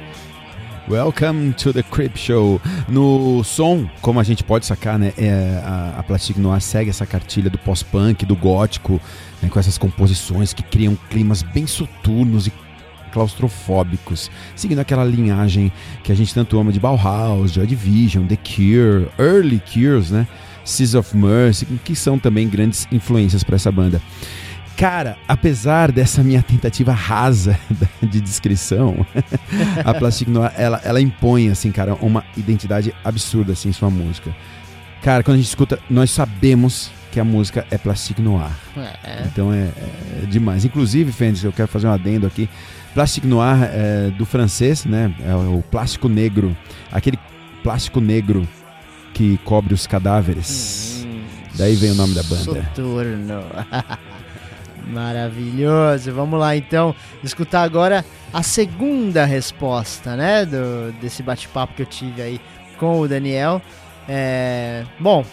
Welcome 0.89 1.53
to 1.53 1.71
the 1.71 1.83
Creep 1.83 2.17
Show. 2.17 2.59
No 2.89 3.45
som, 3.45 3.87
como 4.01 4.19
a 4.19 4.23
gente 4.23 4.43
pode 4.43 4.65
sacar, 4.65 4.99
né, 4.99 5.13
é, 5.19 5.61
a, 5.63 5.97
a 5.99 6.03
Plastic 6.03 6.39
Noir 6.39 6.63
segue 6.63 6.89
essa 6.89 7.05
cartilha 7.05 7.51
do 7.51 7.59
pós-punk, 7.59 8.25
do 8.25 8.35
gótico, 8.35 8.99
né, 9.43 9.51
com 9.51 9.61
essas 9.61 9.77
composições 9.77 10.55
que 10.55 10.63
criam 10.63 10.97
climas 11.11 11.43
bem 11.43 11.67
soturnos 11.67 12.47
e 12.47 12.53
claustrofóbicos, 13.13 14.31
seguindo 14.57 14.79
aquela 14.79 15.05
linhagem 15.05 15.71
que 16.03 16.11
a 16.11 16.15
gente 16.15 16.33
tanto 16.33 16.59
ama 16.59 16.73
de 16.73 16.81
Bauhaus, 16.81 17.53
Joy 17.53 17.67
Division, 17.67 18.27
The 18.27 18.37
Cure, 18.37 19.09
Early 19.19 19.61
Cures, 19.71 20.11
né, 20.11 20.27
Seas 20.65 20.95
of 20.95 21.15
Mercy, 21.15 21.67
que 21.85 21.95
são 21.95 22.19
também 22.19 22.49
grandes 22.49 22.89
influências 22.91 23.45
para 23.45 23.57
essa 23.57 23.71
banda. 23.71 24.01
Cara, 24.79 25.17
apesar 25.27 25.91
dessa 25.91 26.23
minha 26.23 26.41
tentativa 26.41 26.93
rasa 26.93 27.59
de 28.01 28.21
descrição, 28.21 29.05
a 29.85 29.93
Plastic 29.93 30.29
Noir, 30.29 30.53
ela, 30.57 30.81
ela 30.85 31.01
impõe, 31.01 31.49
assim, 31.49 31.73
cara, 31.73 31.95
uma 31.97 32.25
identidade 32.37 32.95
absurda, 33.05 33.55
assim, 33.55 33.71
em 33.71 33.73
sua 33.73 33.91
música. 33.91 34.33
Cara, 35.03 35.25
quando 35.25 35.35
a 35.35 35.39
gente 35.39 35.49
escuta, 35.49 35.81
nós 35.91 36.13
sabemos 36.13 36.93
que 37.11 37.19
a 37.19 37.25
música 37.25 37.67
é 37.73 37.77
Plastic 37.77 38.21
Noir. 38.21 38.53
É, 38.77 39.25
Então 39.27 39.53
é, 39.53 39.69
é 40.23 40.27
demais. 40.27 40.65
Inclusive, 40.65 41.11
Fênix, 41.11 41.43
eu 41.43 41.53
quero 41.53 41.67
fazer 41.67 41.89
um 41.89 41.93
adendo 41.93 42.25
aqui. 42.29 42.49
Plastic 42.95 43.25
Noir 43.25 43.59
é 43.73 44.11
do 44.17 44.25
francês, 44.25 44.85
né? 44.85 45.13
É 45.27 45.35
o 45.35 45.61
plástico 45.61 46.09
negro. 46.09 46.57
Aquele 46.93 47.19
plástico 47.65 48.01
negro 48.01 48.47
que 49.13 49.39
cobre 49.39 49.75
os 49.75 49.89
cadáveres. 49.89 51.05
Hum, 51.05 51.25
Daí 51.57 51.75
vem 51.75 51.91
o 51.91 51.95
nome 51.97 52.15
da 52.15 52.23
banda. 52.23 52.45
Soturno. 52.77 53.43
Maravilhoso. 54.89 56.13
Vamos 56.13 56.41
lá 56.41 56.57
então 56.57 56.95
escutar 57.23 57.63
agora 57.63 58.05
a 58.33 58.43
segunda 58.43 59.25
resposta, 59.25 60.17
né, 60.17 60.45
do 60.45 60.93
desse 61.01 61.23
bate-papo 61.23 61.75
que 61.75 61.83
eu 61.83 61.87
tive 61.87 62.23
aí 62.23 62.41
com 62.79 63.01
o 63.01 63.09
Daniel. 63.09 63.61
É, 64.09 64.85
bom, 64.99 65.25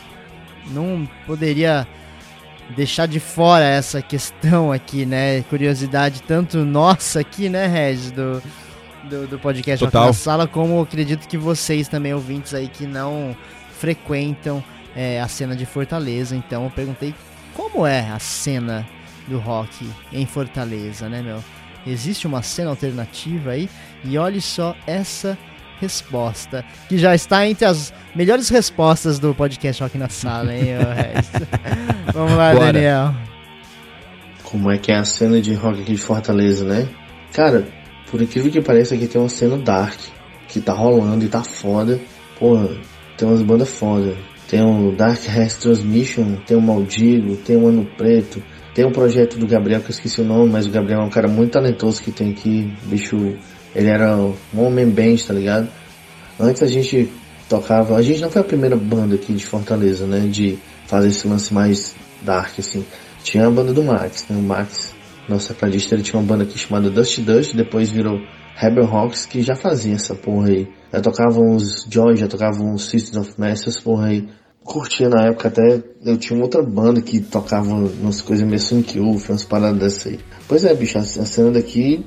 não 0.68 1.08
poderia 1.26 1.88
deixar 2.76 3.08
de 3.08 3.20
fora 3.20 3.64
essa 3.64 4.02
questão 4.02 4.72
aqui, 4.72 5.06
né? 5.06 5.42
Curiosidade 5.44 6.22
tanto 6.24 6.58
nossa 6.66 7.20
aqui, 7.20 7.48
né, 7.48 7.68
Regis, 7.68 8.12
do, 8.12 8.42
do, 9.04 9.28
do 9.28 9.40
podcast 9.40 9.86
Total. 9.86 10.08
na 10.08 10.14
Sala, 10.14 10.48
como 10.48 10.82
acredito 10.82 11.28
que 11.28 11.38
vocês 11.38 11.88
também, 11.88 12.14
ouvintes 12.14 12.54
aí 12.54 12.68
que 12.68 12.86
não 12.86 13.36
frequentam 13.80 14.64
é, 14.96 15.22
a 15.22 15.28
cena 15.28 15.56
de 15.56 15.66
Fortaleza. 15.66 16.36
Então 16.36 16.64
eu 16.66 16.72
perguntei 16.72 17.14
como 17.54 17.86
é 17.86 18.10
a 18.10 18.20
cena 18.20 18.86
do 19.28 19.40
rock 19.40 19.88
em 20.12 20.26
Fortaleza, 20.26 21.10
né, 21.10 21.22
meu? 21.22 21.44
Existe 21.86 22.26
uma 22.26 22.42
cena 22.42 22.72
alternativa 22.72 23.52
aí? 23.52 23.70
E 24.04 24.18
olhe 24.18 24.42
só 24.42 24.76
essa 24.88 25.38
resposta, 25.80 26.64
que 26.88 26.98
já 26.98 27.14
está 27.14 27.48
entre 27.48 27.66
as 27.66 27.94
melhores 28.16 28.50
respostas 28.50 29.20
do 29.20 29.36
podcast 29.36 29.84
Rock 29.84 29.98
na 29.98 30.10
Sala, 30.10 30.54
hein? 30.54 30.70
Vamos 32.14 32.34
lá, 32.34 32.54
Bora. 32.54 32.74
Daniel. 32.74 33.14
Como 34.44 34.72
é 34.72 34.78
que 34.78 34.92
é 34.92 34.96
a 34.96 35.04
cena 35.04 35.42
de 35.42 35.54
rock 35.54 35.82
aqui 35.82 35.92
de 35.94 36.02
Fortaleza, 36.02 36.64
né? 36.64 36.88
Cara, 37.34 37.68
por 38.10 38.22
incrível 38.22 38.52
que 38.52 38.62
pareça, 38.62 38.96
aqui 38.96 39.08
tem 39.08 39.20
uma 39.20 39.30
cena 39.30 39.58
dark 39.58 40.00
que 40.48 40.62
tá 40.62 40.74
rolando 40.74 41.26
e 41.26 41.28
tá 41.28 41.44
foda. 41.44 42.00
Porra, 42.40 42.70
tem 43.18 43.28
umas 43.28 43.42
bandas 43.42 43.70
foda. 43.70 44.16
Tem 44.48 44.62
o 44.62 44.96
Dark 44.96 45.20
Hair 45.28 45.54
Transmission, 45.58 46.36
tem 46.46 46.56
o 46.56 46.62
Maldigo, 46.62 47.36
tem 47.38 47.58
o 47.58 47.68
Ano 47.68 47.86
Preto, 47.98 48.42
tem 48.76 48.86
um 48.86 48.92
projeto 48.92 49.40
do 49.40 49.48
Gabriel 49.48 49.80
que 49.80 49.88
eu 49.88 49.92
esqueci 49.92 50.20
o 50.20 50.26
nome, 50.26 50.52
mas 50.52 50.68
o 50.68 50.70
Gabriel 50.70 51.00
é 51.00 51.04
um 51.06 51.10
cara 51.10 51.30
muito 51.30 51.54
talentoso 51.54 52.04
que 52.04 52.12
tem 52.12 52.32
aqui. 52.32 52.74
Bicho, 52.84 53.16
ele 53.74 53.88
era 53.88 54.18
um 54.18 54.36
homem 54.58 54.86
band, 54.90 55.16
tá 55.26 55.34
ligado? 55.34 55.70
Antes 56.38 56.62
a 56.62 56.68
gente 56.68 57.10
tocava, 57.48 57.96
a 57.96 58.02
gente 58.02 58.20
não 58.20 58.30
foi 58.30 58.42
a 58.42 58.46
primeira 58.46 58.76
banda 58.76 59.16
aqui 59.16 59.32
de 59.32 59.46
Fortaleza, 59.46 60.06
né? 60.06 60.28
De 60.30 60.60
fazer 60.88 61.08
esse 61.08 61.26
lance 61.26 61.54
mais 61.54 61.96
dark, 62.22 62.60
assim. 62.60 62.86
Tinha 63.24 63.48
a 63.48 63.50
banda 63.50 63.72
do 63.72 63.82
Max, 63.82 64.26
né? 64.30 64.36
O 64.36 64.42
Max, 64.42 64.94
nosso 65.30 65.54
tecladista, 65.54 65.96
ele 65.96 66.04
tinha 66.04 66.20
uma 66.20 66.28
banda 66.28 66.44
aqui 66.44 66.60
chamada 66.60 66.90
Dust 66.90 67.22
Dust, 67.22 67.56
depois 67.56 67.90
virou 67.90 68.20
Rebel 68.58 68.86
Rocks, 68.86 69.26
que 69.26 69.42
já 69.42 69.56
fazia 69.56 69.96
essa 69.96 70.14
porra 70.14 70.50
aí. 70.50 70.68
Já 70.92 71.00
tocavam 71.00 71.56
uns 71.56 71.88
Joy, 71.90 72.18
já 72.18 72.28
tocavam 72.28 72.74
uns 72.74 72.90
Systems 72.90 73.26
of 73.26 73.40
Mass, 73.40 73.62
essas 73.62 73.80
porra 73.80 74.08
aí. 74.08 74.28
Curtia 74.66 75.08
na 75.08 75.28
época 75.28 75.48
até, 75.48 75.80
eu 76.04 76.18
tinha 76.18 76.36
uma 76.36 76.46
outra 76.46 76.64
banda 76.64 77.00
que 77.00 77.20
tocava 77.20 77.70
umas 77.70 78.20
coisas 78.20 78.46
meio 78.46 78.60
Sonic 78.60 78.98
Youth, 78.98 79.30
umas 79.30 79.44
paradas 79.44 79.80
dessas 79.80 80.14
aí. 80.14 80.20
Pois 80.48 80.66
é, 80.66 80.74
bicho, 80.74 80.98
a 80.98 81.04
cena 81.04 81.52
daqui, 81.52 82.04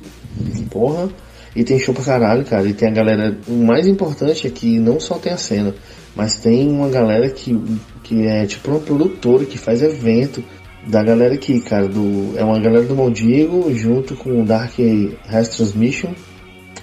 porra, 0.68 1.08
e 1.54 1.62
tem 1.62 1.78
show 1.78 1.94
pra 1.94 2.04
caralho, 2.04 2.44
cara. 2.44 2.66
E 2.68 2.74
tem 2.74 2.88
a 2.88 2.92
galera. 2.92 3.38
O 3.46 3.64
mais 3.64 3.86
importante 3.86 4.46
é 4.46 4.50
que 4.50 4.78
não 4.78 4.98
só 4.98 5.18
tem 5.18 5.32
a 5.32 5.36
cena, 5.36 5.72
mas 6.16 6.36
tem 6.36 6.68
uma 6.68 6.88
galera 6.88 7.30
que, 7.30 7.56
que 8.02 8.26
é 8.26 8.44
tipo 8.44 8.70
uma 8.72 8.80
produtora 8.80 9.44
que 9.44 9.56
faz 9.56 9.80
evento 9.80 10.42
da 10.88 11.02
galera 11.02 11.34
aqui, 11.34 11.60
cara. 11.60 11.88
Do, 11.88 12.36
é 12.36 12.42
uma 12.42 12.58
galera 12.58 12.84
do 12.84 12.96
Maldigo 12.96 13.72
junto 13.72 14.16
com 14.16 14.42
o 14.42 14.44
Dark 14.44 14.74
Rest 15.26 15.56
Transmission, 15.56 16.12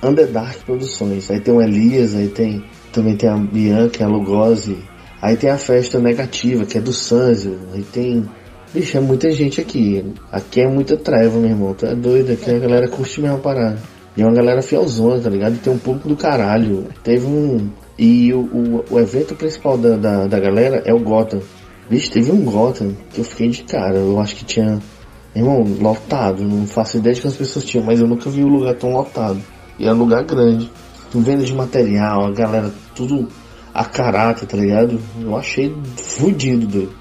Underdark 0.02 0.64
Produções. 0.64 1.30
Aí 1.30 1.42
tem 1.42 1.54
o 1.54 1.62
Elias, 1.62 2.16
aí 2.16 2.30
tem. 2.30 2.64
Também 2.94 3.18
tem 3.18 3.30
a 3.30 3.36
Bianca, 3.36 4.06
a 4.06 4.08
Lugosi. 4.08 4.78
Aí 5.22 5.36
tem 5.36 5.50
a 5.50 5.58
festa 5.58 6.00
negativa, 6.00 6.66
que 6.66 6.78
é 6.78 6.82
do 6.82 6.94
Sanzio. 6.94 7.58
Aí 7.74 7.84
tem. 7.84 8.26
Bicho, 8.74 8.98
é 8.98 9.00
muita 9.00 9.32
gente 9.32 9.62
aqui. 9.62 10.14
Aqui 10.32 10.62
é 10.62 10.68
muita 10.68 10.98
treva, 10.98 11.40
meu 11.40 11.50
irmão. 11.50 11.76
É 11.82 11.96
doido, 11.96 12.34
aqui 12.34 12.52
a 12.52 12.60
galera 12.60 12.88
curte 12.88 13.22
mesmo 13.22 13.38
a 13.38 13.40
parada. 13.40 13.80
E 14.18 14.22
é 14.22 14.26
uma 14.26 14.34
galera 14.34 14.62
fielzona, 14.62 15.20
tá 15.20 15.30
ligado? 15.30 15.56
E 15.56 15.58
tem 15.58 15.74
um 15.74 15.78
pouco 15.78 16.08
do 16.08 16.16
caralho. 16.16 16.88
Teve 17.04 17.26
um. 17.26 17.70
E 17.98 18.34
o, 18.34 18.40
o, 18.40 18.86
o 18.92 19.00
evento 19.00 19.36
principal 19.36 19.78
da, 19.78 19.96
da, 19.96 20.28
da 20.28 20.40
galera 20.40 20.82
é 20.86 20.94
o 20.94 21.00
Gotham. 21.00 21.42
Vixe, 21.90 22.12
teve 22.12 22.32
um 22.32 22.44
Gotham 22.44 22.96
que 23.14 23.20
eu 23.20 23.26
fiquei 23.26 23.50
de 23.50 23.64
cara. 23.64 23.98
Eu 23.98 24.20
acho 24.20 24.36
que 24.36 24.46
tinha. 24.46 24.80
Irmão, 25.36 25.64
lotado. 25.82 26.44
Não 26.44 26.66
faço 26.66 26.98
ideia 26.98 27.14
de 27.14 27.22
quantas 27.22 27.38
pessoas 27.38 27.66
tinham, 27.66 27.86
mas 27.86 28.00
eu 28.00 28.08
nunca 28.08 28.30
vi 28.30 28.44
um 28.44 28.50
lugar 28.50 28.76
tão 28.76 28.94
lotado. 28.94 29.42
E 29.78 29.86
era 29.86 29.94
um 29.94 30.00
lugar 30.00 30.24
grande. 30.24 30.72
Venda 31.14 31.44
de 31.44 31.54
material, 31.54 32.26
a 32.26 32.32
galera 32.32 32.74
tudo 32.94 33.28
a 33.76 33.84
caráter, 33.84 34.48
tá 34.48 34.56
ligado? 34.56 34.98
Eu 35.20 35.36
achei 35.36 35.76
fodido, 35.98 36.66
doido. 36.66 36.94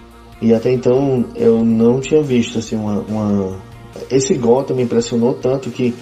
E 0.43 0.53
até 0.53 0.73
então 0.73 1.25
eu 1.37 1.65
não 1.65 2.01
tinha 2.01 2.21
visto 2.21 2.59
assim 2.59 2.75
uma, 2.75 2.99
uma... 3.03 3.57
Esse 4.11 4.35
Gotham 4.35 4.75
me 4.75 4.83
impressionou 4.83 5.35
tanto 5.35 5.71
que 5.71 5.95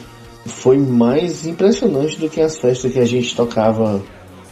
foi 0.47 0.79
mais 0.79 1.47
impressionante 1.47 2.19
do 2.19 2.29
que 2.29 2.41
as 2.41 2.59
festas 2.59 2.91
que 2.91 2.99
a 2.99 3.05
gente 3.05 3.37
tocava, 3.37 4.03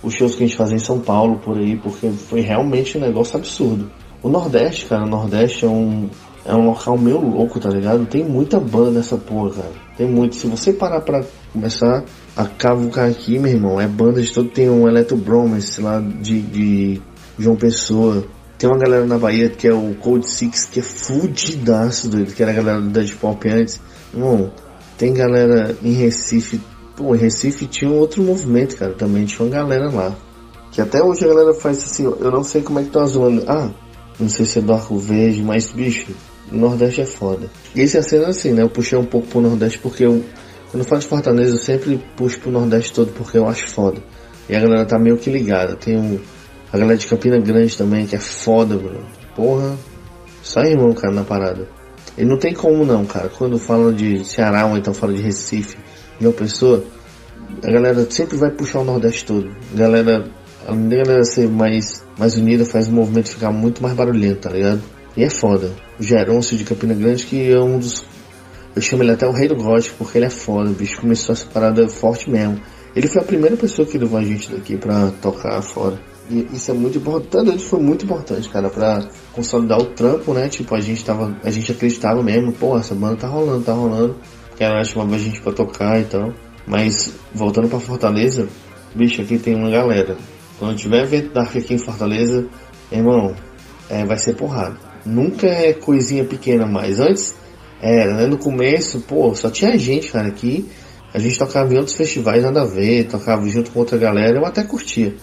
os 0.02 0.12
shows 0.12 0.34
que 0.34 0.44
a 0.44 0.46
gente 0.46 0.56
fazia 0.56 0.76
em 0.76 0.80
São 0.80 1.00
Paulo 1.00 1.38
por 1.38 1.56
aí, 1.56 1.76
porque 1.76 2.10
foi 2.10 2.40
realmente 2.40 2.98
um 2.98 3.00
negócio 3.00 3.38
absurdo. 3.38 3.90
O 4.22 4.28
Nordeste, 4.28 4.84
cara, 4.84 5.04
o 5.04 5.08
Nordeste 5.08 5.64
é 5.64 5.68
um, 5.68 6.10
é 6.44 6.54
um 6.54 6.66
local 6.66 6.96
meio 6.96 7.20
louco, 7.20 7.60
tá 7.60 7.68
ligado? 7.68 8.06
Tem 8.06 8.24
muita 8.24 8.58
banda 8.58 8.92
nessa 8.92 9.16
porra, 9.16 9.50
cara. 9.50 9.72
Tem 9.96 10.08
muito. 10.08 10.36
Se 10.36 10.46
você 10.46 10.72
parar 10.72 11.00
pra 11.02 11.22
começar 11.52 12.04
a 12.36 12.44
cavucar 12.46 13.08
aqui, 13.08 13.38
meu 13.38 13.52
irmão, 13.52 13.80
é 13.80 13.86
banda 13.86 14.22
de 14.22 14.32
todo. 14.32 14.48
Tem 14.48 14.68
um 14.70 14.88
Electro 14.88 15.16
Bromance 15.16 15.80
lá 15.80 16.00
de, 16.00 16.40
de 16.40 17.02
João 17.38 17.56
Pessoa. 17.56 18.24
Tem 18.58 18.68
uma 18.68 18.78
galera 18.78 19.06
na 19.06 19.18
Bahia 19.18 19.48
que 19.48 19.68
é 19.68 19.72
o 19.72 19.94
Cold 20.00 20.26
Six, 20.26 20.64
que 20.64 20.80
é 20.80 20.82
fudidaço, 20.82 22.08
doido, 22.08 22.34
que 22.34 22.42
era 22.42 22.52
a 22.52 22.54
galera 22.54 22.80
do 22.80 22.88
Dead 22.88 23.14
Pop 23.14 23.48
antes. 23.48 23.80
Irmão, 24.12 24.50
tem 24.96 25.12
galera 25.12 25.76
em 25.82 25.92
Recife. 25.92 26.60
Pô, 26.96 27.14
em 27.14 27.18
Recife 27.18 27.66
tinha 27.66 27.90
um 27.90 27.98
outro 27.98 28.22
movimento, 28.22 28.76
cara. 28.76 28.92
Também 28.92 29.24
tinha 29.24 29.46
uma 29.46 29.54
galera 29.54 29.90
lá. 29.90 30.14
Que 30.72 30.80
até 30.80 31.02
hoje 31.02 31.24
a 31.24 31.28
galera 31.28 31.54
faz 31.54 31.78
assim, 31.78 32.04
eu 32.04 32.30
não 32.30 32.44
sei 32.44 32.62
como 32.62 32.78
é 32.78 32.82
que 32.84 32.90
tá 32.90 33.04
zoando. 33.04 33.44
Ah, 33.46 33.70
não 34.18 34.28
sei 34.28 34.46
se 34.46 34.58
é 34.58 34.62
do 34.62 34.72
Arco 34.72 34.98
Verde, 34.98 35.42
mas 35.42 35.70
bicho, 35.72 36.12
o 36.52 36.56
Nordeste 36.56 37.00
é 37.02 37.06
foda. 37.06 37.48
E 37.74 37.80
esse 37.80 37.96
é 37.96 38.02
sendo 38.02 38.26
assim, 38.26 38.52
né? 38.52 38.62
Eu 38.62 38.68
puxei 38.68 38.98
um 38.98 39.04
pouco 39.04 39.28
pro 39.28 39.40
Nordeste 39.40 39.78
porque 39.78 40.04
eu, 40.04 40.24
quando 40.70 40.84
falo 40.84 41.00
de 41.00 41.06
Fortaleza, 41.06 41.54
eu 41.54 41.58
sempre 41.58 42.02
puxo 42.16 42.40
pro 42.40 42.50
Nordeste 42.50 42.92
todo 42.92 43.12
porque 43.12 43.38
eu 43.38 43.48
acho 43.48 43.68
foda. 43.68 44.02
E 44.48 44.56
a 44.56 44.60
galera 44.60 44.84
tá 44.84 44.98
meio 44.98 45.16
que 45.16 45.30
ligada. 45.30 45.76
Tem 45.76 45.96
um, 45.96 46.18
a 46.72 46.78
galera 46.78 46.98
de 46.98 47.06
Campina 47.06 47.38
Grande 47.38 47.76
também, 47.76 48.06
que 48.06 48.16
é 48.16 48.18
foda, 48.18 48.76
bro. 48.76 49.00
Porra, 49.36 49.76
só 50.42 50.60
irmão, 50.62 50.92
cara, 50.92 51.14
na 51.14 51.24
parada. 51.24 51.68
E 52.18 52.24
não 52.24 52.36
tem 52.36 52.52
como 52.52 52.84
não, 52.84 53.04
cara. 53.04 53.28
Quando 53.28 53.58
fala 53.58 53.92
de 53.92 54.24
Ceará 54.24 54.66
ou 54.66 54.76
então 54.76 54.92
fala 54.92 55.12
de 55.12 55.22
Recife, 55.22 55.76
de 56.18 56.26
uma 56.26 56.32
pessoa, 56.32 56.84
a 57.62 57.70
galera 57.70 58.06
sempre 58.10 58.36
vai 58.36 58.50
puxar 58.50 58.80
o 58.80 58.84
Nordeste 58.84 59.24
todo. 59.24 59.50
A 59.72 59.76
galera, 59.76 60.24
além 60.66 60.88
da 60.88 60.96
galera 60.96 61.24
ser 61.24 61.48
mais, 61.48 62.04
mais 62.18 62.36
unida, 62.36 62.64
faz 62.64 62.88
o 62.88 62.92
movimento 62.92 63.30
ficar 63.30 63.52
muito 63.52 63.82
mais 63.82 63.94
barulhento, 63.94 64.40
tá 64.40 64.50
ligado? 64.50 64.82
E 65.16 65.24
é 65.24 65.30
foda. 65.30 65.72
O 65.98 66.02
Geroncio 66.02 66.56
de 66.56 66.64
Campina 66.64 66.94
Grande, 66.94 67.26
que 67.26 67.50
é 67.50 67.60
um 67.60 67.78
dos. 67.78 68.04
Eu 68.74 68.80
chamo 68.80 69.02
ele 69.02 69.12
até 69.12 69.26
o 69.26 69.32
rei 69.32 69.48
do 69.48 69.56
gótico, 69.56 69.96
porque 69.98 70.18
ele 70.18 70.26
é 70.26 70.30
foda. 70.30 70.70
O 70.70 70.74
bicho 70.74 71.00
começou 71.00 71.32
essa 71.32 71.46
parada 71.46 71.88
forte 71.88 72.30
mesmo. 72.30 72.60
Ele 72.94 73.06
foi 73.06 73.22
a 73.22 73.24
primeira 73.24 73.56
pessoa 73.56 73.86
que 73.86 73.98
levou 73.98 74.18
a 74.18 74.24
gente 74.24 74.50
daqui 74.50 74.76
pra 74.76 75.10
tocar 75.22 75.60
fora. 75.62 75.98
E 76.28 76.46
isso 76.52 76.70
é 76.70 76.74
muito 76.74 76.98
importante, 76.98 77.64
foi 77.64 77.80
muito 77.80 78.04
importante, 78.04 78.48
cara, 78.48 78.70
pra 78.70 79.08
consolidar 79.32 79.78
o 79.78 79.86
trampo, 79.86 80.32
né? 80.32 80.48
Tipo, 80.48 80.76
a 80.76 80.80
gente 80.80 81.04
tava, 81.04 81.36
a 81.42 81.50
gente 81.50 81.72
acreditava 81.72 82.22
mesmo, 82.22 82.52
pô, 82.52 82.78
essa 82.78 82.94
banda 82.94 83.16
tá 83.16 83.26
rolando, 83.26 83.64
tá 83.64 83.72
rolando. 83.72 84.16
Ela 84.58 84.84
chamava 84.84 85.16
a 85.16 85.18
gente 85.18 85.40
pra 85.40 85.52
tocar 85.52 86.00
e 86.00 86.04
tal. 86.04 86.32
Mas, 86.66 87.14
voltando 87.34 87.68
pra 87.68 87.80
Fortaleza, 87.80 88.48
bicho, 88.94 89.22
aqui 89.22 89.38
tem 89.38 89.56
uma 89.56 89.70
galera. 89.70 90.16
Quando 90.58 90.76
tiver 90.76 91.02
evento 91.02 91.32
Dark 91.32 91.56
aqui 91.56 91.74
em 91.74 91.78
Fortaleza, 91.78 92.46
irmão, 92.92 93.34
é, 93.88 94.04
vai 94.04 94.18
ser 94.18 94.36
porrada. 94.36 94.89
Nunca 95.04 95.46
é 95.46 95.72
coisinha 95.72 96.24
pequena 96.24 96.66
mais. 96.66 97.00
Antes 97.00 97.34
era, 97.80 98.14
né? 98.14 98.26
No 98.26 98.38
começo, 98.38 99.00
pô, 99.00 99.34
só 99.34 99.50
tinha 99.50 99.76
gente, 99.78 100.12
cara, 100.12 100.28
aqui. 100.28 100.68
A 101.12 101.18
gente 101.18 101.38
tocava 101.38 101.72
em 101.72 101.76
outros 101.76 101.96
festivais, 101.96 102.44
nada 102.44 102.62
a 102.62 102.66
ver, 102.66 103.08
tocava 103.08 103.46
junto 103.48 103.70
com 103.72 103.80
outra 103.80 103.98
galera, 103.98 104.38
eu 104.38 104.46
até 104.46 104.62
curtia. 104.62 105.14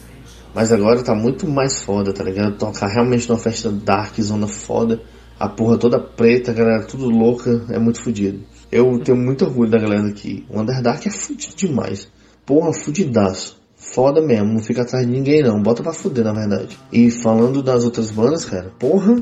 Mas 0.54 0.74
agora 0.74 1.04
tá 1.04 1.16
muito 1.16 1.48
mais 1.48 1.82
foda, 1.82 2.12
tá 2.12 2.24
ligado? 2.24 2.58
Tocar 2.58 2.88
realmente 2.88 3.30
numa 3.30 3.40
festa 3.40 3.72
dark, 3.72 4.20
zona 4.20 4.48
foda. 4.48 5.02
A 5.40 5.48
porra 5.48 5.78
toda 5.78 6.00
preta, 6.00 6.52
a 6.52 6.54
galera 6.54 6.84
tudo 6.84 7.08
louca, 7.08 7.64
é 7.70 7.78
muito 7.78 8.02
fodido. 8.02 8.40
Eu 8.72 9.00
tenho 9.00 9.18
muito 9.18 9.46
orgulho 9.46 9.70
da 9.70 9.78
galera 9.78 10.08
aqui. 10.08 10.46
O 10.50 10.60
Underdark 10.60 11.08
é 11.08 11.12
fudido 11.12 11.56
demais. 11.56 12.12
Porra, 12.46 12.74
fudidaço. 12.74 13.62
Foda 13.94 14.22
mesmo, 14.22 14.54
não 14.54 14.60
fica 14.60 14.82
atrás 14.82 15.06
de 15.06 15.12
ninguém 15.12 15.42
não. 15.42 15.62
Bota 15.62 15.82
pra 15.82 15.94
fuder, 15.94 16.24
na 16.24 16.34
verdade. 16.34 16.78
E 16.92 17.10
falando 17.10 17.62
das 17.62 17.84
outras 17.86 18.12
bandas, 18.12 18.46
cara, 18.46 18.72
porra, 18.78 19.16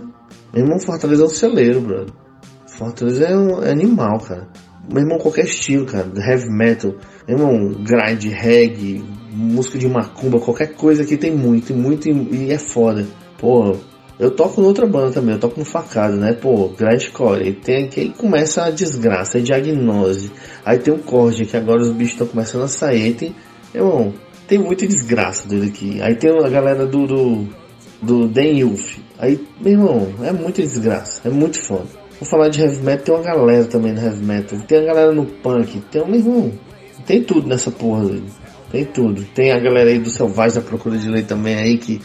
meu 0.53 0.63
irmão 0.63 0.79
Fortaleza 0.79 1.23
é 1.23 1.25
um 1.25 1.29
celeiro, 1.29 1.81
brother. 1.81 2.13
Fortaleza 2.67 3.25
é 3.25 3.37
um 3.37 3.63
é 3.63 3.71
animal, 3.71 4.19
cara. 4.19 4.47
Meu 4.91 5.03
irmão, 5.03 5.17
qualquer 5.17 5.45
estilo, 5.45 5.85
cara. 5.85 6.11
Heavy 6.15 6.49
metal, 6.49 6.95
meu 7.27 7.37
irmão, 7.37 7.73
grind, 7.83 8.25
reggae, 8.25 9.03
música 9.31 9.77
de 9.77 9.87
macumba, 9.87 10.39
qualquer 10.39 10.73
coisa 10.73 11.03
aqui 11.03 11.17
tem 11.17 11.35
muito, 11.35 11.73
muito 11.73 12.07
e 12.09 12.51
é 12.51 12.57
foda. 12.57 13.05
Pô, 13.37 13.75
eu 14.17 14.31
toco 14.31 14.61
outra 14.61 14.87
banda 14.87 15.11
também, 15.11 15.35
eu 15.35 15.39
toco 15.39 15.59
no 15.59 15.65
facado, 15.65 16.15
né? 16.15 16.33
Pô, 16.33 16.69
grindcore. 16.69 17.43
Aí 17.43 17.53
tem 17.53 17.87
que 17.87 17.99
aí 17.99 18.09
começa 18.11 18.63
a 18.63 18.69
desgraça, 18.69 19.37
a 19.37 19.41
diagnose. 19.41 20.31
Aí 20.63 20.79
tem 20.79 20.93
o 20.93 20.99
corte, 20.99 21.45
que 21.45 21.57
agora 21.57 21.81
os 21.81 21.91
bichos 21.91 22.13
estão 22.13 22.27
começando 22.27 22.63
a 22.63 22.67
sair. 22.67 23.13
Tem, 23.13 23.35
irmão, 23.73 24.13
tem 24.47 24.59
muita 24.59 24.87
desgraça 24.87 25.47
dele 25.47 25.67
aqui. 25.67 26.01
Aí 26.01 26.15
tem 26.15 26.31
a 26.31 26.49
galera 26.49 26.85
do, 26.85 27.05
do, 27.05 27.47
do 28.01 28.27
Den 28.27 28.59
Youth. 28.59 28.99
Aí, 29.17 29.39
meu 29.59 29.73
irmão, 29.73 30.13
é 30.23 30.31
muita 30.31 30.61
desgraça, 30.61 31.27
é 31.27 31.31
muito 31.31 31.59
foda. 31.59 31.87
Vou 32.19 32.29
falar 32.29 32.49
de 32.49 32.61
heavy 32.61 32.81
metal, 32.81 33.03
tem 33.03 33.15
uma 33.15 33.23
galera 33.23 33.65
também 33.65 33.93
no 33.93 34.01
heavy 34.01 34.23
metal. 34.23 34.59
Tem 34.59 34.79
a 34.79 34.85
galera 34.85 35.11
no 35.11 35.25
punk, 35.25 35.81
tem 35.91 36.01
um, 36.01 36.15
irmão, 36.15 36.51
tem 37.05 37.23
tudo 37.23 37.47
nessa 37.47 37.71
porra, 37.71 38.05
dele. 38.05 38.25
Tem 38.71 38.85
tudo. 38.85 39.23
Tem 39.33 39.51
a 39.51 39.59
galera 39.59 39.89
aí 39.89 39.99
do 39.99 40.09
Selvagem 40.09 40.55
da 40.55 40.67
Procura 40.67 40.97
de 40.97 41.09
Lei 41.09 41.23
também 41.23 41.55
aí 41.55 41.77
que 41.77 42.01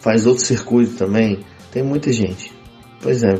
faz 0.00 0.26
outro 0.26 0.44
circuito 0.44 0.94
também. 0.96 1.40
Tem 1.70 1.82
muita 1.82 2.12
gente. 2.12 2.52
Pois 3.00 3.22
é, 3.22 3.34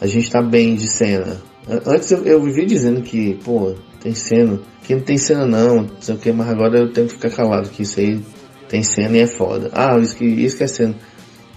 a 0.00 0.06
gente 0.06 0.30
tá 0.30 0.42
bem 0.42 0.74
de 0.74 0.86
cena. 0.86 1.40
Antes 1.86 2.10
eu, 2.10 2.24
eu 2.24 2.42
vivia 2.42 2.66
dizendo 2.66 3.02
que, 3.02 3.34
pô, 3.44 3.74
tem 4.00 4.14
cena. 4.14 4.60
Que 4.82 4.94
não 4.94 5.02
tem 5.02 5.18
cena 5.18 5.46
não, 5.46 5.82
não 5.82 5.90
sei 6.00 6.14
o 6.14 6.18
que, 6.18 6.32
mas 6.32 6.48
agora 6.48 6.78
eu 6.78 6.92
tenho 6.92 7.06
que 7.06 7.14
ficar 7.14 7.30
calado, 7.30 7.68
que 7.68 7.82
isso 7.82 8.00
aí 8.00 8.20
tem 8.68 8.82
cena 8.82 9.16
e 9.16 9.20
é 9.20 9.26
foda. 9.26 9.70
Ah, 9.72 9.98
isso 9.98 10.16
que, 10.16 10.24
isso 10.24 10.56
que 10.56 10.64
é 10.64 10.68
cena. 10.68 10.94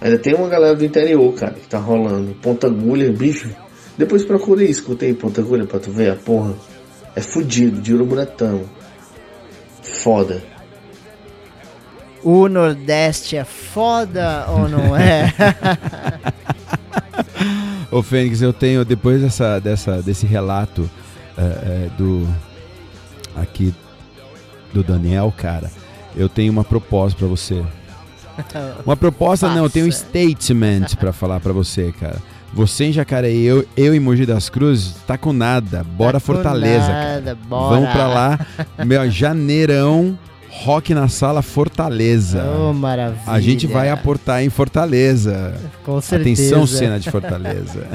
Ainda 0.00 0.18
tem 0.18 0.34
uma 0.34 0.48
galera 0.48 0.74
do 0.74 0.84
interior, 0.84 1.32
cara, 1.34 1.54
que 1.54 1.68
tá 1.68 1.78
rolando. 1.78 2.34
Ponta 2.42 2.66
agulha, 2.66 3.12
bicho. 3.12 3.50
Depois 3.96 4.24
procura 4.24 4.62
isso, 4.62 4.80
escutei 4.80 5.10
aí, 5.10 5.14
ponta 5.14 5.40
agulha 5.40 5.64
pra 5.66 5.78
tu 5.78 5.90
ver 5.90 6.10
a 6.10 6.16
porra. 6.16 6.54
É 7.14 7.20
fudido, 7.20 7.80
de 7.80 7.94
uruburetão. 7.94 8.62
Foda. 9.82 10.42
O 12.22 12.48
Nordeste 12.48 13.36
é 13.36 13.44
foda 13.44 14.46
ou 14.48 14.68
não 14.68 14.96
é? 14.96 15.32
Ô 17.90 18.02
Fênix, 18.02 18.40
eu 18.40 18.52
tenho, 18.52 18.84
depois 18.84 19.20
dessa, 19.20 19.58
dessa, 19.58 20.00
desse 20.00 20.24
relato 20.24 20.88
é, 21.38 21.88
do 21.96 22.26
aqui 23.36 23.74
do 24.72 24.82
Daniel, 24.82 25.32
cara, 25.36 25.70
eu 26.16 26.28
tenho 26.28 26.52
uma 26.52 26.64
proposta 26.64 27.18
para 27.18 27.28
você. 27.28 27.62
Uma 28.86 28.96
proposta 28.96 29.46
não, 29.48 29.64
eu 29.64 29.70
tenho 29.70 29.86
um 29.86 29.92
statement 29.92 30.96
para 30.98 31.12
falar 31.12 31.38
para 31.38 31.52
você, 31.52 31.92
cara. 32.00 32.16
Você 32.54 32.84
em 32.84 32.92
Jacareí, 32.92 33.44
eu, 33.44 33.66
eu 33.76 33.94
em 33.94 34.00
Mogi 34.00 34.24
das 34.24 34.48
Cruzes, 34.48 34.94
tá 35.06 35.18
com 35.18 35.34
nada. 35.34 35.84
Bora 35.84 36.14
Tá 36.14 36.20
Fortaleza, 36.20 36.88
nada, 36.88 37.22
cara. 37.22 37.38
bora. 37.46 37.74
Vamos 37.74 37.90
pra 37.90 38.06
lá. 38.08 38.40
Meu, 38.86 39.10
janeirão, 39.10 40.18
rock 40.50 40.94
na 40.94 41.08
sala 41.08 41.42
Fortaleza. 41.42 42.42
Oh, 42.44 42.72
maravilha. 42.72 43.22
A 43.26 43.38
gente 43.40 43.66
vai 43.66 43.90
aportar 43.90 44.42
em 44.42 44.48
Fortaleza. 44.48 45.54
Com 45.84 46.00
certeza. 46.00 46.42
Atenção, 46.42 46.66
cena 46.66 46.98
de 46.98 47.10
Fortaleza. 47.10 47.86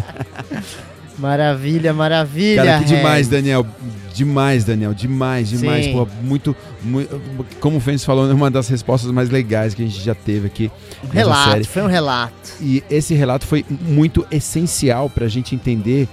Maravilha, 1.17 1.93
maravilha. 1.93 2.63
Cara, 2.63 2.79
que 2.79 2.85
demais. 2.85 3.27
Daniel. 3.27 3.65
Demais, 4.13 4.63
Daniel. 4.63 4.93
Demais, 4.93 5.49
demais. 5.49 5.85
Sim. 5.85 5.93
Pô, 5.93 6.07
muito, 6.21 6.55
muito. 6.83 7.21
Como 7.59 7.77
o 7.77 7.79
Fênix 7.79 8.03
falou, 8.03 8.29
é 8.29 8.33
uma 8.33 8.49
das 8.49 8.67
respostas 8.67 9.11
mais 9.11 9.29
legais 9.29 9.73
que 9.73 9.83
a 9.83 9.85
gente 9.85 10.03
já 10.03 10.15
teve 10.15 10.47
aqui. 10.47 10.71
Um 11.03 11.09
relato, 11.09 11.51
série. 11.51 11.63
foi 11.65 11.81
um 11.83 11.87
relato. 11.87 12.51
E 12.61 12.83
esse 12.89 13.13
relato 13.13 13.45
foi 13.45 13.65
muito 13.69 14.25
essencial 14.31 15.09
pra 15.09 15.27
gente 15.27 15.53
entender 15.53 16.07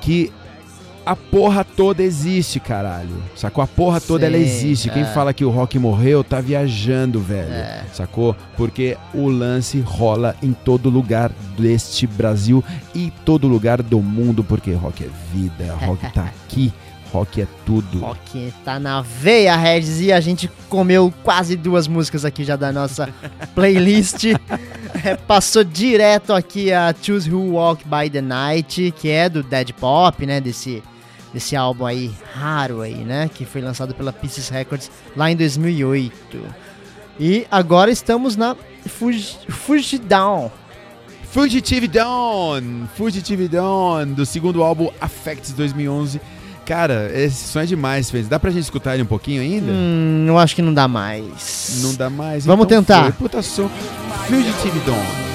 que 0.00 0.32
a 1.08 1.16
porra 1.16 1.64
toda 1.64 2.02
existe, 2.02 2.60
caralho. 2.60 3.16
Sacou? 3.34 3.64
A 3.64 3.66
porra 3.66 3.98
toda 3.98 4.26
ela 4.26 4.36
Sim, 4.36 4.42
existe. 4.42 4.90
Quem 4.90 5.04
é. 5.04 5.06
fala 5.06 5.32
que 5.32 5.42
o 5.42 5.48
rock 5.48 5.78
morreu 5.78 6.22
tá 6.22 6.38
viajando, 6.38 7.18
velho. 7.18 7.50
É. 7.50 7.86
Sacou? 7.94 8.36
Porque 8.58 8.94
o 9.14 9.26
lance 9.26 9.80
rola 9.80 10.36
em 10.42 10.52
todo 10.52 10.90
lugar 10.90 11.32
deste 11.56 12.06
Brasil 12.06 12.62
e 12.94 13.10
todo 13.24 13.48
lugar 13.48 13.82
do 13.82 14.02
mundo, 14.02 14.44
porque 14.44 14.70
rock 14.72 15.04
é 15.04 15.08
vida, 15.32 15.72
rock 15.80 16.12
tá 16.12 16.24
aqui, 16.24 16.70
rock 17.10 17.40
é 17.40 17.46
tudo. 17.64 18.00
Rock 18.00 18.52
tá 18.62 18.78
na 18.78 19.00
veia, 19.00 19.56
Regis, 19.56 20.02
e 20.02 20.12
a 20.12 20.20
gente 20.20 20.46
comeu 20.68 21.10
quase 21.24 21.56
duas 21.56 21.88
músicas 21.88 22.26
aqui 22.26 22.44
já 22.44 22.54
da 22.54 22.70
nossa 22.70 23.08
playlist. 23.54 24.24
é, 25.02 25.16
passou 25.16 25.64
direto 25.64 26.34
aqui 26.34 26.70
a 26.70 26.94
Choose 27.00 27.32
Who 27.32 27.52
Walk 27.52 27.82
by 27.88 28.10
the 28.10 28.20
Night, 28.20 28.92
que 28.98 29.08
é 29.08 29.26
do 29.26 29.42
Dead 29.42 29.72
Pop, 29.72 30.26
né? 30.26 30.38
Desse, 30.38 30.82
desse 31.38 31.54
álbum 31.54 31.86
aí 31.86 32.10
raro 32.34 32.80
aí, 32.80 32.96
né? 32.96 33.30
Que 33.32 33.44
foi 33.44 33.60
lançado 33.60 33.94
pela 33.94 34.12
Pieces 34.12 34.48
Records 34.48 34.90
lá 35.16 35.30
em 35.30 35.36
2008. 35.36 36.12
E 37.18 37.46
agora 37.48 37.92
estamos 37.92 38.36
na 38.36 38.56
Fuji, 38.86 39.38
Fuji 39.48 39.98
Down. 39.98 40.50
Fugitive 41.30 41.86
Dawn, 41.86 42.86
Fugitive 42.96 43.48
Dawn, 43.48 44.06
do 44.14 44.24
segundo 44.26 44.62
álbum 44.62 44.90
Affects 45.00 45.52
2011. 45.52 46.20
Cara, 46.64 47.10
esse 47.14 47.48
som 47.48 47.60
é 47.60 47.66
demais, 47.66 48.10
fez. 48.10 48.26
Dá 48.26 48.38
pra 48.40 48.50
gente 48.50 48.64
escutar 48.64 48.94
ele 48.94 49.02
um 49.02 49.06
pouquinho 49.06 49.40
ainda? 49.42 49.70
Hum, 49.70 50.24
eu 50.26 50.38
acho 50.38 50.56
que 50.56 50.62
não 50.62 50.72
dá 50.74 50.88
mais. 50.88 51.80
Não 51.82 51.94
dá 51.94 52.10
mais. 52.10 52.44
Vamos 52.46 52.64
então 52.66 52.82
tentar. 52.82 53.04
Foi. 53.04 53.12
Puta 53.12 53.42
som. 53.42 53.70
Fugitive 54.26 54.80
Dawn. 54.80 55.28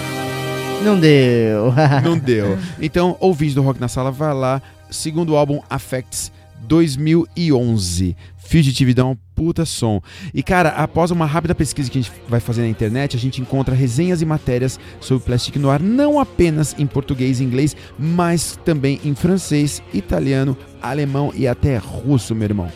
Não 0.84 1.00
deu. 1.00 1.74
Não 2.04 2.18
deu. 2.20 2.58
Então, 2.82 3.16
ouvinte 3.20 3.56
do 3.56 3.62
Rock 3.62 3.80
na 3.80 3.88
Sala, 3.88 4.12
vai 4.12 4.34
lá. 4.34 4.62
Segundo 4.90 5.36
álbum 5.36 5.62
Affects 5.70 6.32
2011. 6.68 8.16
Fugitive 8.38 8.94
Dawn, 8.94 9.16
puta 9.36 9.66
som. 9.66 10.02
E 10.34 10.44
cara, 10.44 10.70
após 10.70 11.12
uma 11.12 11.26
rápida 11.26 11.56
pesquisa 11.56 11.90
que 11.90 11.98
a 11.98 12.02
gente 12.02 12.14
vai 12.28 12.40
fazer 12.40 12.62
na 12.62 12.68
internet, 12.68 13.16
a 13.16 13.20
gente 13.20 13.42
encontra 13.42 13.74
resenhas 13.74 14.22
e 14.22 14.26
matérias 14.26 14.80
sobre 15.00 15.26
Plastic 15.26 15.56
Noir, 15.56 15.82
não 15.82 16.20
apenas 16.20 16.76
em 16.78 16.86
português 16.86 17.40
e 17.40 17.44
inglês, 17.44 17.76
mas 17.98 18.60
também 18.66 19.00
em 19.04 19.16
francês, 19.16 19.82
italiano, 19.94 20.58
alemão 20.82 21.32
e 21.36 21.48
até 21.48 21.78
russo, 21.78 22.36
meu 22.36 22.46
irmão. 22.46 22.72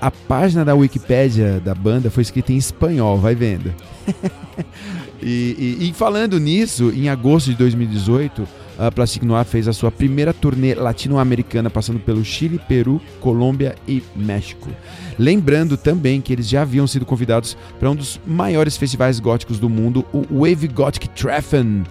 A 0.00 0.10
página 0.10 0.64
da 0.64 0.74
Wikipédia 0.74 1.60
da 1.60 1.74
banda 1.74 2.10
foi 2.10 2.22
escrita 2.22 2.52
em 2.52 2.56
espanhol, 2.56 3.18
vai 3.18 3.34
vendo. 3.34 3.74
e, 5.22 5.76
e- 5.80 5.88
e 5.88 5.92
falando 5.92 6.38
nisso, 6.38 6.90
em 6.94 7.08
agosto 7.08 7.50
de 7.50 7.56
2018, 7.56 8.46
a 8.78 8.90
Plastic 8.90 9.22
Noir 9.22 9.44
fez 9.44 9.66
a 9.68 9.72
sua 9.72 9.90
primeira 9.90 10.32
turnê 10.32 10.74
latino-americana, 10.74 11.70
passando 11.70 11.98
pelo 11.98 12.24
Chile, 12.24 12.60
Peru, 12.68 13.00
Colômbia 13.20 13.74
e 13.88 14.02
México. 14.14 14.68
Lembrando 15.18 15.76
também 15.76 16.20
que 16.20 16.32
eles 16.32 16.48
já 16.48 16.62
haviam 16.62 16.86
sido 16.86 17.06
convidados 17.06 17.56
para 17.78 17.90
um 17.90 17.94
dos 17.94 18.20
maiores 18.26 18.76
festivais 18.76 19.18
góticos 19.18 19.58
do 19.58 19.68
mundo, 19.68 20.04
o 20.12 20.40
Wave 20.40 20.68
Gothic 20.68 21.08
Treffen, 21.10 21.84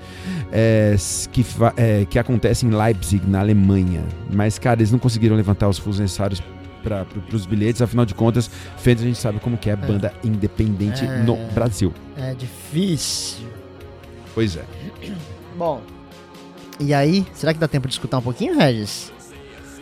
é, 0.51 0.95
que, 1.31 1.45
é, 1.75 2.05
que 2.05 2.19
acontece 2.19 2.65
em 2.65 2.69
Leipzig, 2.69 3.25
na 3.27 3.39
Alemanha. 3.39 4.03
Mas, 4.31 4.59
cara, 4.59 4.79
eles 4.79 4.91
não 4.91 4.99
conseguiram 4.99 5.35
levantar 5.35 5.67
os 5.67 5.77
fundos 5.79 5.99
necessários 5.99 6.41
para 6.83 7.03
os 7.33 7.47
bilhetes, 7.47 7.81
afinal 7.81 8.05
de 8.05 8.13
contas, 8.13 8.47
Fender 8.77 9.05
a 9.05 9.07
gente 9.07 9.17
sabe 9.17 9.39
como 9.39 9.57
que 9.57 9.71
é 9.71 9.75
banda 9.75 10.13
independente 10.23 11.03
É. 11.03 11.23
no 11.23 11.35
Brasil. 11.51 11.91
É 12.15 12.35
difícil. 12.35 13.47
Pois 14.35 14.55
é. 14.55 14.63
Bom, 15.57 15.81
e 16.79 16.93
aí, 16.93 17.25
será 17.33 17.53
que 17.53 17.59
dá 17.59 17.67
tempo 17.67 17.88
de 17.88 17.93
escutar 17.93 18.17
um 18.17 18.21
pouquinho, 18.21 18.57
Regis? 18.57 19.11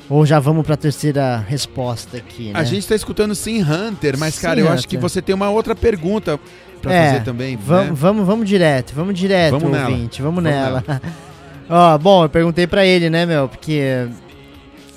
Ou 0.09 0.25
já 0.25 0.39
vamos 0.39 0.65
pra 0.65 0.75
terceira 0.75 1.37
resposta 1.37 2.17
aqui, 2.17 2.51
né? 2.51 2.59
A 2.59 2.63
gente 2.63 2.87
tá 2.87 2.93
escutando 2.95 3.33
Sim 3.33 3.61
Hunter, 3.63 4.17
mas, 4.17 4.35
Sim, 4.35 4.41
cara, 4.41 4.59
eu 4.59 4.69
acho 4.69 4.87
que 4.87 4.97
Hunter. 4.97 5.09
você 5.09 5.21
tem 5.21 5.33
uma 5.33 5.49
outra 5.49 5.75
pergunta 5.75 6.39
pra 6.81 6.93
É, 6.93 7.07
fazer 7.07 7.23
também. 7.23 7.55
Vamos, 7.55 7.85
né? 7.87 7.95
vamos, 7.95 8.27
vamos 8.27 8.47
direto, 8.49 8.93
vamos 8.93 9.17
direto, 9.17 9.51
Vamos 9.53 9.71
nela. 9.71 9.89
ouvinte, 9.89 10.21
vamos, 10.21 10.43
Vamos 10.43 10.57
nela. 10.57 10.83
Ó, 11.69 11.97
bom, 11.97 12.23
eu 12.25 12.29
perguntei 12.29 12.67
pra 12.67 12.85
ele, 12.85 13.09
né, 13.09 13.25
meu, 13.25 13.47
porque 13.47 14.07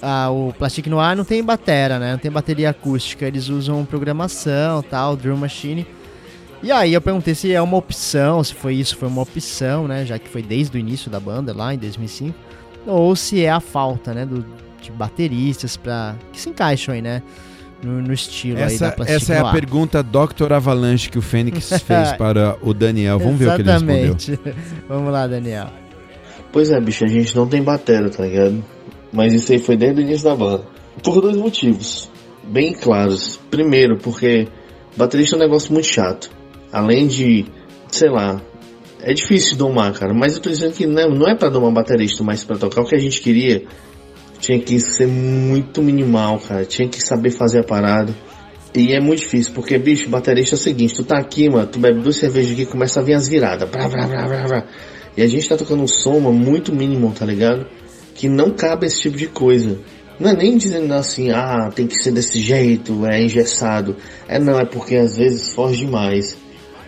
ah, 0.02 0.28
o 0.30 0.52
Plastic 0.59 0.88
Noir 0.88 1.16
não 1.16 1.24
tem 1.24 1.42
batera, 1.42 1.98
né, 2.00 2.11
não 2.12 2.18
tem 2.18 2.30
bateria 2.30 2.70
acústica, 2.70 3.24
eles 3.24 3.48
usam 3.48 3.85
programação, 3.85 4.82
tal, 4.82 5.16
drum 5.16 5.37
machine. 5.37 5.87
E 6.62 6.72
aí 6.72 6.94
eu 6.94 7.00
perguntei 7.00 7.34
se 7.34 7.52
é 7.52 7.60
uma 7.60 7.76
opção, 7.76 8.42
se 8.42 8.54
foi 8.54 8.74
isso, 8.74 8.96
foi 8.96 9.08
uma 9.08 9.22
opção, 9.22 9.86
né, 9.86 10.04
já 10.04 10.18
que 10.18 10.28
foi 10.28 10.42
desde 10.42 10.76
o 10.76 10.80
início 10.80 11.10
da 11.10 11.20
banda, 11.20 11.54
lá 11.54 11.74
em 11.74 11.78
2005, 11.78 12.34
ou 12.86 13.14
se 13.14 13.44
é 13.44 13.50
a 13.50 13.60
falta, 13.60 14.14
né, 14.14 14.24
do, 14.24 14.44
de 14.80 14.90
bateristas 14.90 15.76
pra, 15.76 16.16
que 16.32 16.40
se 16.40 16.48
encaixam 16.48 16.94
aí, 16.94 17.02
né, 17.02 17.22
no, 17.82 18.00
no 18.02 18.12
estilo 18.12 18.58
aí 18.58 18.64
da 18.64 18.86
Essa, 18.86 18.92
Plastic 18.92 19.16
essa 19.16 19.34
é 19.34 19.38
a 19.38 19.52
pergunta 19.52 20.02
Dr. 20.02 20.52
Avalanche 20.52 21.10
que 21.10 21.18
o 21.18 21.22
Fênix 21.22 21.68
fez 21.82 22.12
para 22.12 22.56
o 22.62 22.72
Daniel. 22.72 23.18
Vamos 23.18 23.38
ver 23.38 23.50
o 23.50 23.54
que 23.54 23.62
ele 23.62 23.70
respondeu. 23.70 24.16
Exatamente. 24.16 24.40
Vamos 24.88 25.12
lá, 25.12 25.26
Daniel. 25.26 25.68
Pois 26.52 26.70
é, 26.70 26.80
bicho, 26.80 27.04
a 27.04 27.08
gente 27.08 27.36
não 27.36 27.46
tem 27.46 27.62
batera, 27.62 28.08
tá 28.08 28.24
ligado? 28.24 28.64
Mas 29.12 29.34
isso 29.34 29.52
aí 29.52 29.58
foi 29.58 29.76
desde 29.76 30.00
o 30.00 30.02
início 30.02 30.24
da 30.24 30.34
banda. 30.34 30.64
Por 31.02 31.20
dois 31.20 31.36
motivos, 31.36 32.10
bem 32.44 32.72
claros. 32.72 33.38
Primeiro, 33.50 33.98
porque 33.98 34.48
baterista 34.96 35.36
é 35.36 35.38
um 35.38 35.42
negócio 35.42 35.72
muito 35.72 35.86
chato. 35.86 36.30
Além 36.72 37.07
de, 37.07 37.46
sei 37.88 38.11
lá, 38.11 38.40
é 39.02 39.12
difícil 39.12 39.57
domar, 39.57 39.92
cara. 39.92 40.12
Mas 40.12 40.35
eu 40.35 40.42
tô 40.42 40.50
dizendo 40.50 40.72
que 40.72 40.87
não, 40.87 41.11
não 41.11 41.29
é 41.29 41.35
pra 41.35 41.48
domar 41.48 41.72
baterista, 41.72 42.22
mas 42.24 42.44
pra 42.44 42.57
tocar 42.57 42.83
o 42.83 42.87
que 42.87 42.94
a 42.94 42.98
gente 42.98 43.20
queria, 43.20 43.64
tinha 44.38 44.59
que 44.59 44.79
ser 44.81 45.07
muito 45.07 45.83
minimal, 45.83 46.38
cara. 46.40 46.64
Tinha 46.64 46.88
que 46.88 47.02
saber 47.02 47.31
fazer 47.31 47.61
a 47.61 47.64
parada. 47.64 48.14
E 48.74 48.92
é 48.92 49.00
muito 49.00 49.20
difícil, 49.20 49.55
porque, 49.55 49.79
bicho, 49.79 50.09
baterista 50.11 50.55
é 50.55 50.59
o 50.59 50.59
seguinte, 50.59 50.94
tu 50.94 51.02
tá 51.02 51.16
aqui, 51.16 51.48
mano, 51.48 51.66
tu 51.66 51.79
bebe 51.79 52.00
duas 52.00 52.16
cervejas 52.16 52.52
aqui 52.52 52.66
começa 52.66 53.00
a 53.00 53.02
vir 53.02 53.14
as 53.14 53.26
viradas. 53.26 53.68
Brá, 53.70 53.88
brá, 53.88 54.07
brá, 54.07 54.29
brá, 54.29 54.44
brá. 54.44 54.66
E 55.16 55.22
a 55.22 55.26
gente 55.26 55.48
tá 55.48 55.57
tocando 55.57 55.83
um 55.83 55.88
som 55.88 56.20
mano, 56.20 56.38
muito 56.38 56.74
mínimo, 56.74 57.11
tá 57.18 57.24
ligado? 57.24 57.66
Que 58.14 58.29
não 58.29 58.50
cabe 58.50 58.87
esse 58.87 59.00
tipo 59.00 59.16
de 59.16 59.29
coisa. 59.29 59.79
Não 60.20 60.31
é 60.31 60.35
nem 60.35 60.59
dizendo 60.59 60.92
assim, 60.92 61.31
ah, 61.31 61.70
tem 61.74 61.87
que 61.87 61.94
ser 61.94 62.12
desse 62.12 62.38
jeito, 62.38 63.07
é 63.07 63.22
engessado. 63.22 63.96
É 64.29 64.38
não, 64.38 64.59
é 64.59 64.66
porque 64.66 64.96
às 64.96 65.16
vezes 65.16 65.55
foge 65.55 65.87
demais. 65.87 66.37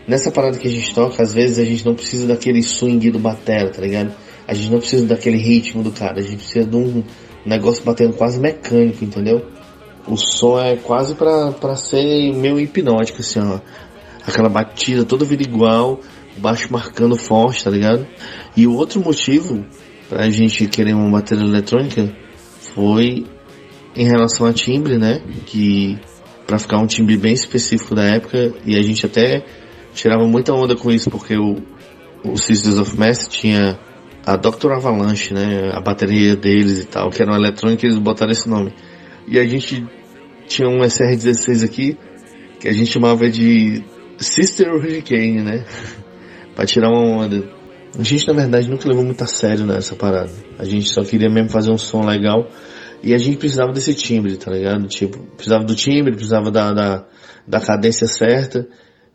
Nessa 0.08 0.30
parada 0.30 0.56
que 0.56 0.66
a 0.66 0.70
gente 0.70 0.94
toca, 0.94 1.22
às 1.22 1.34
vezes 1.34 1.58
a 1.58 1.64
gente 1.64 1.84
não 1.84 1.94
precisa 1.94 2.26
daquele 2.26 2.62
swing 2.62 3.10
do 3.10 3.18
batera, 3.18 3.70
tá 3.70 3.82
ligado? 3.82 4.14
A 4.46 4.54
gente 4.54 4.72
não 4.72 4.78
precisa 4.78 5.04
daquele 5.06 5.36
ritmo 5.36 5.82
do 5.82 5.92
cara, 5.92 6.18
a 6.18 6.22
gente 6.22 6.36
precisa 6.36 6.64
de 6.64 6.76
um 6.76 7.04
negócio 7.44 7.84
batendo 7.84 8.14
quase 8.14 8.40
mecânico, 8.40 9.04
entendeu? 9.04 9.46
O 10.06 10.16
som 10.16 10.58
é 10.58 10.76
quase 10.76 11.14
pra, 11.14 11.52
pra 11.52 11.76
ser 11.76 12.32
meio 12.32 12.58
hipnótico, 12.58 13.20
assim, 13.20 13.38
ó. 13.38 13.60
Aquela 14.26 14.48
batida 14.48 15.04
toda 15.04 15.26
vida 15.26 15.42
igual, 15.42 16.00
baixo 16.38 16.72
marcando 16.72 17.14
forte, 17.14 17.64
tá 17.64 17.70
ligado? 17.70 18.06
E 18.56 18.66
o 18.66 18.74
outro 18.74 19.02
motivo 19.02 19.62
pra 20.08 20.30
gente 20.30 20.66
querer 20.68 20.94
uma 20.94 21.10
bateria 21.10 21.44
eletrônica 21.44 22.16
foi 22.74 23.26
em 23.94 24.06
relação 24.06 24.46
a 24.46 24.54
timbre, 24.54 24.96
né? 24.96 25.20
Que 25.44 25.98
pra 26.46 26.58
ficar 26.58 26.78
um 26.78 26.86
timbre 26.86 27.18
bem 27.18 27.34
específico 27.34 27.94
da 27.94 28.04
época, 28.04 28.54
e 28.64 28.74
a 28.74 28.80
gente 28.80 29.04
até 29.04 29.44
tirava 29.94 30.26
muita 30.26 30.52
onda 30.52 30.76
com 30.76 30.90
isso, 30.90 31.10
porque 31.10 31.36
o, 31.36 31.56
o 32.24 32.36
Sisters 32.36 32.78
of 32.78 32.98
Mass 32.98 33.28
tinha 33.28 33.78
a 34.26 34.36
Dr. 34.36 34.72
Avalanche, 34.72 35.32
né? 35.32 35.70
A 35.72 35.80
bateria 35.80 36.36
deles 36.36 36.82
e 36.82 36.86
tal, 36.86 37.10
que 37.10 37.22
era 37.22 37.30
uma 37.30 37.38
eletrônica, 37.38 37.86
eles 37.86 37.98
botaram 37.98 38.32
esse 38.32 38.48
nome. 38.48 38.72
E 39.26 39.38
a 39.38 39.46
gente 39.46 39.86
tinha 40.46 40.68
um 40.68 40.80
SR16 40.80 41.64
aqui, 41.64 41.98
que 42.60 42.68
a 42.68 42.72
gente 42.72 42.90
chamava 42.90 43.28
de 43.30 43.84
Sister 44.18 44.72
Hurricane, 44.74 45.42
né? 45.42 45.64
pra 46.54 46.66
tirar 46.66 46.88
uma 46.90 47.24
onda. 47.24 47.58
A 47.98 48.02
gente, 48.02 48.26
na 48.26 48.34
verdade, 48.34 48.68
nunca 48.68 48.88
levou 48.88 49.04
muito 49.04 49.22
a 49.22 49.26
sério 49.26 49.64
nessa 49.64 49.96
parada. 49.96 50.30
A 50.58 50.64
gente 50.64 50.88
só 50.90 51.02
queria 51.02 51.30
mesmo 51.30 51.50
fazer 51.50 51.70
um 51.70 51.78
som 51.78 52.04
legal. 52.04 52.48
E 53.02 53.14
a 53.14 53.18
gente 53.18 53.38
precisava 53.38 53.72
desse 53.72 53.94
timbre, 53.94 54.36
tá 54.36 54.50
ligado? 54.50 54.86
Tipo, 54.88 55.18
precisava 55.36 55.64
do 55.64 55.74
timbre, 55.74 56.12
precisava 56.12 56.50
da, 56.50 56.72
da, 56.72 57.06
da 57.46 57.60
cadência 57.60 58.06
certa. 58.06 58.66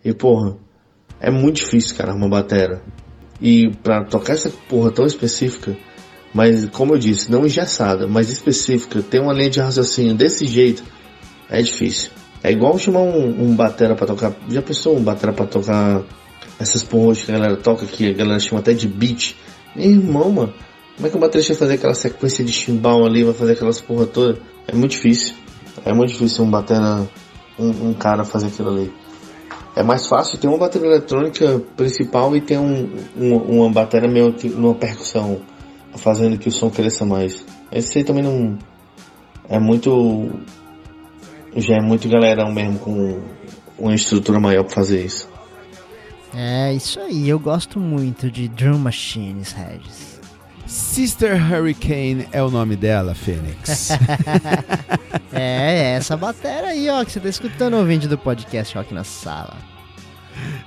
E, 0.03 0.13
porra, 0.13 0.57
é 1.19 1.31
muito 1.31 1.57
difícil, 1.57 1.95
cara, 1.95 2.13
uma 2.13 2.27
batera. 2.27 2.81
E 3.41 3.69
pra 3.81 4.03
tocar 4.03 4.33
essa 4.33 4.49
porra 4.69 4.91
tão 4.91 5.05
específica, 5.05 5.75
mas 6.33 6.67
como 6.69 6.93
eu 6.93 6.97
disse, 6.97 7.31
não 7.31 7.45
engessada, 7.45 8.07
mas 8.07 8.29
específica, 8.29 9.01
ter 9.01 9.19
uma 9.19 9.33
linha 9.33 9.49
de 9.49 9.59
raciocínio 9.59 10.15
desse 10.15 10.45
jeito, 10.45 10.83
é 11.49 11.61
difícil. 11.61 12.11
É 12.43 12.51
igual 12.51 12.77
chamar 12.77 13.01
um, 13.01 13.43
um 13.43 13.55
batera 13.55 13.95
pra 13.95 14.05
tocar. 14.05 14.33
Já 14.49 14.61
pensou 14.61 14.97
um 14.97 15.03
batera 15.03 15.31
pra 15.31 15.45
tocar 15.45 16.03
essas 16.59 16.83
porras 16.83 17.23
que 17.23 17.31
a 17.31 17.35
galera 17.35 17.55
toca 17.55 17.85
que 17.85 18.09
a 18.09 18.13
galera 18.13 18.39
chama 18.39 18.59
até 18.59 18.73
de 18.73 18.87
beat? 18.87 19.35
Meu 19.75 19.89
irmão, 19.89 20.31
mano, 20.31 20.53
como 20.95 21.07
é 21.07 21.09
que 21.09 21.15
o 21.15 21.19
baterista 21.19 21.53
vai 21.53 21.59
fazer 21.59 21.73
aquela 21.75 21.93
sequência 21.93 22.43
de 22.43 22.51
chimbal 22.51 23.05
ali, 23.05 23.23
vai 23.23 23.33
fazer 23.33 23.53
aquelas 23.53 23.79
porra 23.79 24.05
toda? 24.05 24.39
É 24.67 24.75
muito 24.75 24.91
difícil. 24.91 25.35
É 25.85 25.93
muito 25.93 26.11
difícil 26.11 26.43
um 26.43 26.51
batera, 26.51 27.07
um, 27.57 27.89
um 27.89 27.93
cara 27.93 28.25
fazer 28.25 28.47
aquilo 28.47 28.69
ali. 28.69 28.91
É 29.75 29.81
mais 29.81 30.05
fácil 30.05 30.38
ter 30.38 30.47
uma 30.47 30.57
bateria 30.57 30.88
eletrônica 30.88 31.62
principal 31.75 32.36
e 32.36 32.41
ter 32.41 32.59
um, 32.59 32.95
um, 33.17 33.36
uma 33.36 33.71
bateria 33.71 34.09
meio 34.09 34.33
que 34.33 34.47
numa 34.47 34.75
percussão, 34.75 35.41
fazendo 35.95 36.38
que 36.38 36.47
o 36.47 36.51
som 36.51 36.69
cresça 36.69 37.05
mais. 37.05 37.43
Esse 37.71 37.99
aí 37.99 38.03
também 38.03 38.23
não. 38.23 38.57
É 39.49 39.59
muito. 39.59 40.29
Já 41.55 41.77
é 41.77 41.81
muito 41.81 42.07
galerão 42.07 42.51
mesmo 42.51 42.79
com 42.79 43.21
uma 43.77 43.93
estrutura 43.93 44.39
maior 44.39 44.63
pra 44.63 44.75
fazer 44.75 45.03
isso. 45.05 45.29
É, 46.36 46.73
isso 46.73 46.99
aí. 46.99 47.27
Eu 47.27 47.39
gosto 47.39 47.79
muito 47.79 48.29
de 48.29 48.47
Drum 48.47 48.77
Machines, 48.77 49.51
Regis. 49.53 50.12
Sister 50.65 51.36
Hurricane 51.36 52.28
é 52.32 52.41
o 52.41 52.49
nome 52.49 52.76
dela, 52.76 53.13
Fênix. 53.13 53.91
é, 55.32 55.91
é 55.91 55.95
essa 55.95 56.15
bateria 56.15 56.69
aí, 56.69 56.89
ó, 56.89 57.04
que 57.04 57.12
você 57.12 57.19
tá 57.19 57.30
escutando 57.30 57.76
ouvinte 57.76 58.08
do 58.08 58.17
podcast 58.17 58.76
Rock 58.78 58.93
na 58.93 59.04
Sala. 59.04 59.56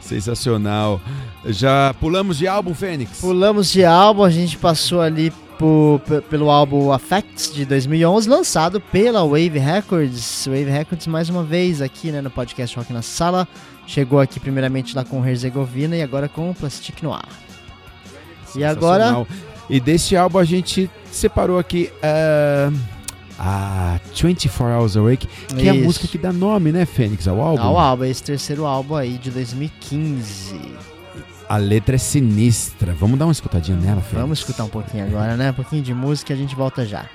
Sensacional. 0.00 1.00
Já 1.46 1.94
pulamos 1.98 2.38
de 2.38 2.46
álbum, 2.46 2.74
Fênix? 2.74 3.20
Pulamos 3.20 3.70
de 3.70 3.84
álbum, 3.84 4.22
a 4.22 4.30
gente 4.30 4.56
passou 4.58 5.00
ali 5.00 5.32
por, 5.58 6.00
pelo 6.28 6.50
álbum 6.50 6.92
Affects 6.92 7.52
de 7.52 7.64
2011, 7.64 8.28
lançado 8.28 8.80
pela 8.80 9.24
Wave 9.24 9.58
Records. 9.58 10.46
Wave 10.46 10.70
Records, 10.70 11.06
mais 11.06 11.28
uma 11.28 11.42
vez, 11.42 11.80
aqui 11.80 12.12
né, 12.12 12.20
no 12.20 12.30
podcast 12.30 12.76
Rock 12.76 12.92
na 12.92 13.02
Sala. 13.02 13.48
Chegou 13.86 14.20
aqui 14.20 14.38
primeiramente 14.38 14.94
lá 14.94 15.04
com 15.04 15.24
Herzegovina 15.24 15.96
e 15.96 16.02
agora 16.02 16.28
com 16.28 16.52
Plastic 16.52 17.02
Noir. 17.02 17.24
E 18.54 18.64
agora. 18.64 19.26
E 19.68 19.80
desse 19.80 20.16
álbum 20.16 20.38
a 20.38 20.44
gente 20.44 20.90
separou 21.10 21.58
aqui. 21.58 21.90
Uh 21.96 22.96
a 23.38 24.00
24 24.14 24.64
Hours 24.64 24.96
Awake, 24.96 25.26
que 25.26 25.56
Isso. 25.56 25.66
é 25.66 25.68
a 25.68 25.74
música 25.74 26.08
que 26.08 26.18
dá 26.18 26.32
nome, 26.32 26.72
né, 26.72 26.86
Fênix, 26.86 27.28
ao 27.28 27.40
álbum? 27.40 27.62
Ao 27.62 27.78
álbum, 27.78 28.04
esse 28.04 28.22
terceiro 28.22 28.64
álbum 28.64 28.94
aí 28.94 29.18
de 29.18 29.30
2015. 29.30 30.58
A 31.48 31.56
letra 31.58 31.94
é 31.94 31.98
sinistra. 31.98 32.92
Vamos 32.94 33.18
dar 33.18 33.26
uma 33.26 33.32
escutadinha 33.32 33.76
nela, 33.76 34.00
Fênix? 34.00 34.20
Vamos 34.20 34.38
escutar 34.38 34.64
um 34.64 34.68
pouquinho 34.68 35.04
agora, 35.04 35.36
né? 35.36 35.50
Um 35.50 35.54
pouquinho 35.54 35.82
de 35.82 35.94
música 35.94 36.32
e 36.32 36.34
a 36.34 36.38
gente 36.38 36.56
volta 36.56 36.84
já. 36.84 37.06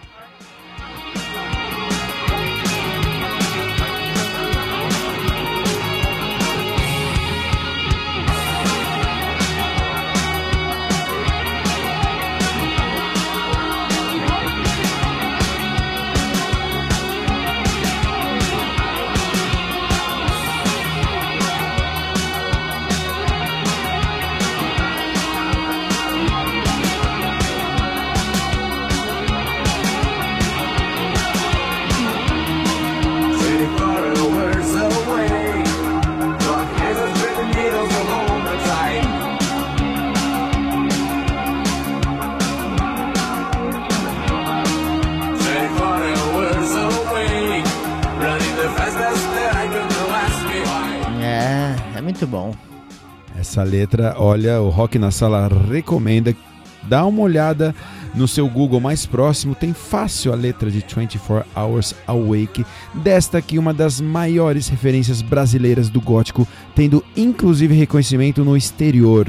Letra, 53.72 54.16
olha, 54.18 54.62
o 54.62 54.70
Rock 54.70 55.00
na 55.00 55.12
Sala 55.12 55.50
recomenda. 55.70 56.36
Dá 56.84 57.06
uma 57.06 57.22
olhada 57.22 57.74
no 58.14 58.28
seu 58.28 58.50
Google 58.50 58.82
mais 58.82 59.06
próximo, 59.06 59.56
tem 59.56 59.72
fácil 59.72 60.34
a 60.34 60.36
letra 60.36 60.70
de 60.70 60.80
24 60.80 61.46
Hours 61.56 61.96
Awake, 62.06 62.66
desta 62.94 63.38
aqui 63.38 63.58
uma 63.58 63.74
das 63.74 64.02
maiores 64.02 64.68
referências 64.68 65.22
brasileiras 65.22 65.90
do 65.90 66.02
gótico, 66.02 66.46
tendo 66.76 67.04
inclusive 67.16 67.74
reconhecimento 67.74 68.44
no 68.44 68.58
exterior. 68.58 69.28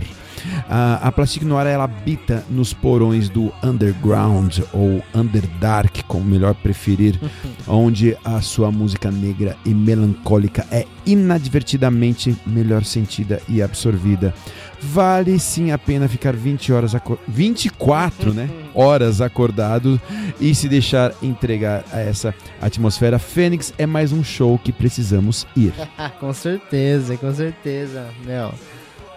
A, 0.69 1.09
a 1.09 1.13
Plastic 1.13 1.43
Noir 1.43 1.67
ela 1.67 1.85
habita 1.85 2.45
nos 2.51 2.73
porões 2.73 3.29
do 3.29 3.53
underground 3.63 4.59
ou 4.73 5.03
underdark, 5.15 6.03
como 6.05 6.25
melhor 6.25 6.55
preferir, 6.55 7.19
onde 7.67 8.17
a 8.25 8.41
sua 8.41 8.71
música 8.71 9.11
negra 9.11 9.57
e 9.65 9.75
melancólica 9.75 10.67
é 10.71 10.87
inadvertidamente 11.07 12.37
melhor 12.47 12.85
sentida 12.85 13.41
e 13.49 13.63
absorvida. 13.63 14.35
Vale 14.81 15.39
sim 15.39 15.71
a 15.71 15.79
pena 15.79 16.09
ficar 16.09 16.35
20 16.35 16.73
horas 16.73 16.93
24, 17.29 18.35
né? 18.35 18.51
Horas 18.75 19.21
acordado 19.21 20.01
e 20.41 20.55
se 20.55 20.69
deixar 20.69 21.13
entregar 21.23 21.85
a 21.93 22.01
essa 22.01 22.35
atmosfera. 22.61 23.19
Fênix 23.19 23.73
é 23.79 23.87
mais 23.87 24.13
um 24.13 24.25
show 24.25 24.59
que 24.59 24.73
precisamos 24.73 25.47
ir. 25.57 25.73
com 26.19 26.33
certeza, 26.33 27.17
com 27.17 27.33
certeza, 27.33 28.09
meu 28.25 28.53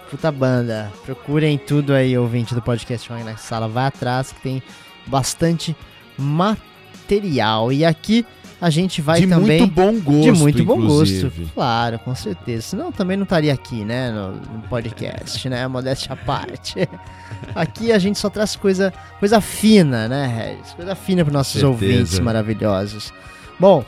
puta 0.10 0.32
banda. 0.32 0.91
Procurem 1.06 1.58
tudo 1.58 1.94
aí, 1.94 2.18
ouvinte 2.18 2.54
do 2.54 2.62
podcast 2.62 3.10
Rock 3.10 3.24
na 3.24 3.38
Sala. 3.38 3.68
Vai 3.68 3.86
atrás 3.88 4.32
que 4.32 4.41
tem 4.41 4.63
bastante 5.08 5.76
material. 6.18 7.72
E 7.72 7.84
aqui 7.84 8.26
a 8.62 8.70
gente 8.70 9.02
vai 9.02 9.22
de 9.22 9.28
também... 9.28 9.58
De 9.58 9.63
muito 9.63 9.74
bom 9.74 10.00
gosto, 10.00 10.22
De 10.22 10.32
muito 10.32 10.63
bom 10.65 10.82
inclusive. 10.82 11.39
gosto, 11.39 11.54
claro, 11.54 12.00
com 12.00 12.15
certeza. 12.15 12.62
Senão 12.62 12.91
também 12.91 13.18
não 13.18 13.24
estaria 13.24 13.54
aqui, 13.54 13.84
né, 13.84 14.12
no, 14.12 14.32
no 14.32 14.62
podcast, 14.70 15.48
né, 15.50 15.68
modéstia 15.68 16.13
à 16.13 16.15
parte. 16.15 16.88
Aqui 17.54 17.91
a 17.91 18.00
gente 18.00 18.18
só 18.18 18.30
traz 18.30 18.56
coisa, 18.56 18.94
coisa 19.20 19.41
fina, 19.41 20.08
né, 20.08 20.26
Regis? 20.26 20.74
Coisa 20.74 20.96
fina 20.96 21.24
para 21.24 21.34
nossos 21.34 21.54
certeza. 21.54 21.68
ouvintes 21.68 22.20
maravilhosos. 22.20 23.13
Bom, 23.60 23.84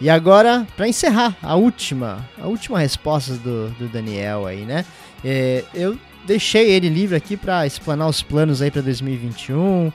e 0.00 0.10
agora, 0.10 0.66
para 0.76 0.88
encerrar, 0.88 1.36
a 1.42 1.54
última, 1.54 2.26
a 2.42 2.46
última 2.46 2.78
resposta 2.78 3.34
do, 3.34 3.68
do 3.70 3.88
Daniel 3.88 4.46
aí, 4.46 4.64
né? 4.64 4.84
É, 5.24 5.64
eu 5.74 5.96
deixei 6.26 6.70
ele 6.70 6.88
livre 6.88 7.16
aqui 7.16 7.36
para 7.36 7.66
explanar 7.66 8.08
os 8.08 8.22
planos 8.22 8.62
aí 8.62 8.70
para 8.70 8.82
2021. 8.82 9.92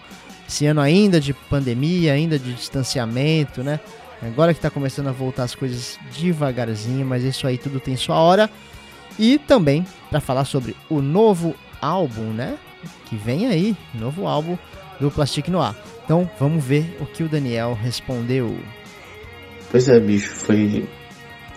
Esse 0.48 0.66
ano 0.66 0.80
ainda 0.80 1.20
de 1.20 1.34
pandemia, 1.34 2.14
ainda 2.14 2.40
de 2.40 2.54
distanciamento, 2.54 3.64
né? 3.64 3.80
Agora 4.22 4.54
que 4.54 4.58
está 4.58 4.70
começando 4.70 5.08
a 5.08 5.12
voltar 5.12 5.44
as 5.44 5.54
coisas 5.54 6.00
devagarzinho, 6.18 7.06
mas 7.06 7.24
isso 7.24 7.46
aí 7.46 7.58
tudo 7.58 7.80
tem 7.80 7.96
sua 7.96 8.16
hora. 8.16 8.50
E 9.20 9.38
também 9.38 9.86
para 10.10 10.20
falar 10.20 10.46
sobre 10.46 10.76
o 10.90 11.02
novo 11.02 11.56
álbum, 11.82 12.32
né? 12.34 12.58
Que 13.06 13.16
vem 13.16 13.48
aí, 13.48 13.76
novo 13.94 14.26
álbum 14.26 14.58
do 15.00 15.12
Plastic 15.12 15.50
Noir. 15.50 15.76
Então 16.04 16.30
vamos 16.40 16.64
ver 16.64 16.98
o 17.00 17.06
que 17.06 17.24
o 17.24 17.30
Daniel 17.30 17.78
respondeu. 17.80 18.58
Pois 19.70 19.90
é, 19.90 20.00
bicho, 20.00 20.34
foi 20.34 20.88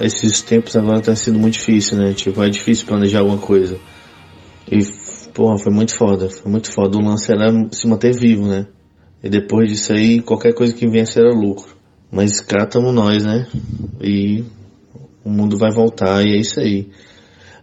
esses 0.01 0.43
tempos 0.43 0.77
agora 0.77 1.01
tá 1.01 1.15
sendo 1.15 1.39
muito 1.39 1.55
difícil, 1.55 1.99
né? 1.99 2.13
Tipo, 2.13 2.43
é 2.43 2.49
difícil 2.49 2.87
planejar 2.87 3.21
alguma 3.21 3.39
coisa. 3.39 3.79
E, 4.71 4.79
porra, 5.35 5.59
foi 5.59 5.73
muito 5.73 5.97
foda, 5.97 6.29
foi 6.31 6.51
muito 6.51 6.73
foda. 6.73 6.97
O 6.97 7.03
lance 7.03 7.31
era 7.33 7.49
se 7.71 7.87
manter 7.87 8.13
vivo, 8.13 8.47
né? 8.47 8.67
E 9.23 9.29
depois 9.29 9.71
disso 9.71 9.93
aí, 9.93 10.21
qualquer 10.21 10.55
coisa 10.55 10.73
que 10.73 10.89
viesse 10.89 11.19
era 11.19 11.31
lucro. 11.31 11.77
Mas 12.11 12.41
cá 12.41 12.65
estamos 12.65 12.95
nós, 12.95 13.25
né? 13.25 13.47
E 14.01 14.45
o 15.25 15.31
mundo 15.31 15.59
vai 15.59 15.71
voltar 15.71 16.25
e 16.25 16.35
é 16.35 16.37
isso 16.39 16.59
aí. 16.59 16.89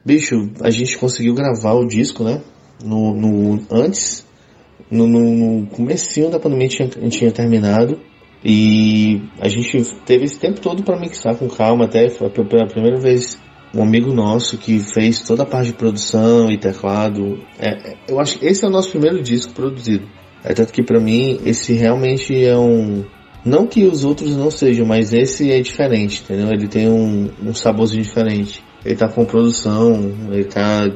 Bicho, 0.06 0.36
a 0.62 0.70
gente 0.70 0.98
conseguiu 0.98 1.34
gravar 1.34 1.74
o 1.74 1.88
disco, 1.88 2.24
né? 2.24 2.42
No, 2.84 3.14
no 3.14 3.66
antes, 3.72 4.26
no, 4.90 5.08
no, 5.08 5.20
no 5.20 5.68
comecinho 5.68 6.30
da 6.30 6.40
pandemia 6.40 6.68
a 6.68 6.70
gente 6.70 7.18
tinha 7.18 7.32
terminado. 7.32 8.00
E 8.50 9.24
a 9.42 9.50
gente 9.50 9.84
teve 10.06 10.24
esse 10.24 10.40
tempo 10.40 10.62
todo 10.62 10.82
para 10.82 10.98
mixar 10.98 11.36
com 11.36 11.50
calma, 11.50 11.84
até 11.84 12.10
foi 12.10 12.30
pela 12.30 12.66
primeira 12.66 12.98
vez 12.98 13.38
um 13.76 13.84
amigo 13.84 14.14
nosso 14.14 14.58
que 14.58 14.80
fez 14.80 15.22
toda 15.22 15.44
a 15.44 15.46
parte 15.46 15.72
de 15.72 15.74
produção 15.74 16.50
e 16.50 16.58
teclado. 16.58 17.44
É, 17.60 17.92
é 17.92 17.98
eu 18.08 18.22
acho 18.22 18.40
que 18.40 18.46
esse 18.46 18.64
é 18.64 18.68
o 18.70 18.72
nosso 18.72 18.92
primeiro 18.92 19.22
disco 19.22 19.52
produzido. 19.52 20.08
É 20.46 20.54
tanto 20.54 20.72
que 20.72 20.82
para 20.82 20.98
mim 20.98 21.42
esse 21.46 21.74
realmente 21.74 22.34
é 22.42 22.58
um 22.58 23.04
não 23.44 23.68
que 23.68 23.84
os 23.84 24.06
outros 24.06 24.34
não 24.38 24.50
sejam, 24.50 24.86
mas 24.86 25.12
esse 25.14 25.52
é 25.52 25.60
diferente, 25.60 26.24
entendeu? 26.24 26.48
Ele 26.50 26.70
tem 26.70 26.88
um, 26.88 27.30
um 27.44 27.54
saborzinho 27.54 28.02
diferente. 28.02 28.64
Ele 28.86 28.96
tá 28.96 29.10
com 29.10 29.26
produção, 29.26 30.14
ele 30.32 30.46
tá 30.46 30.90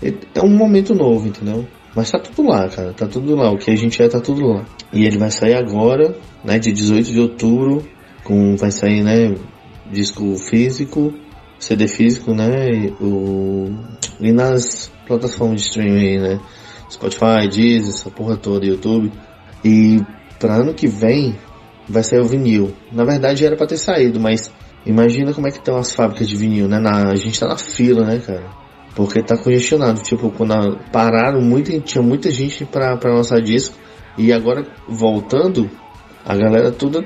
ele, 0.00 0.20
é 0.32 0.42
um 0.42 0.56
momento 0.56 0.94
novo, 0.94 1.26
entendeu? 1.26 1.66
Mas 1.94 2.10
tá 2.10 2.18
tudo 2.18 2.48
lá, 2.48 2.68
cara, 2.68 2.92
tá 2.92 3.06
tudo 3.06 3.36
lá. 3.36 3.50
O 3.50 3.58
que 3.58 3.70
a 3.70 3.76
gente 3.76 4.02
é 4.02 4.08
tá 4.08 4.20
tudo 4.20 4.46
lá. 4.46 4.64
E 4.92 5.04
ele 5.04 5.18
vai 5.18 5.30
sair 5.30 5.54
agora, 5.54 6.16
né, 6.44 6.58
dia 6.58 6.72
18 6.72 7.12
de 7.12 7.20
outubro, 7.20 7.84
com 8.24 8.56
vai 8.56 8.70
sair, 8.70 9.02
né, 9.02 9.34
disco 9.90 10.36
físico, 10.36 11.14
CD 11.58 11.86
físico, 11.86 12.34
né, 12.34 12.70
e, 12.70 12.88
o, 13.00 13.70
e 14.20 14.32
nas 14.32 14.90
plataformas 15.06 15.62
de 15.62 15.68
streaming, 15.68 16.18
né, 16.18 16.40
Spotify, 16.90 17.48
Deezer, 17.50 17.90
essa 17.90 18.10
porra 18.10 18.36
toda, 18.36 18.66
YouTube. 18.66 19.12
E 19.64 20.00
para 20.38 20.56
ano 20.56 20.74
que 20.74 20.88
vem 20.88 21.36
vai 21.88 22.02
sair 22.02 22.20
o 22.20 22.26
vinil. 22.26 22.72
Na 22.92 23.04
verdade 23.04 23.44
era 23.44 23.56
para 23.56 23.66
ter 23.66 23.76
saído, 23.76 24.18
mas 24.18 24.52
imagina 24.84 25.32
como 25.32 25.46
é 25.46 25.50
que 25.50 25.58
estão 25.58 25.76
as 25.76 25.92
fábricas 25.92 26.28
de 26.28 26.36
vinil, 26.36 26.68
né? 26.68 26.78
Na, 26.78 27.08
a 27.08 27.16
gente 27.16 27.38
tá 27.38 27.46
na 27.46 27.56
fila, 27.56 28.04
né, 28.04 28.18
cara? 28.18 28.63
Porque 28.94 29.22
tá 29.22 29.36
congestionado. 29.36 30.00
Tipo, 30.02 30.30
quando 30.30 30.78
pararam, 30.92 31.40
muito, 31.40 31.78
tinha 31.80 32.02
muita 32.02 32.30
gente 32.30 32.64
para 32.64 32.98
lançar 33.04 33.40
disco. 33.40 33.76
E 34.16 34.32
agora, 34.32 34.64
voltando, 34.88 35.68
a 36.24 36.36
galera 36.36 36.70
toda 36.70 37.04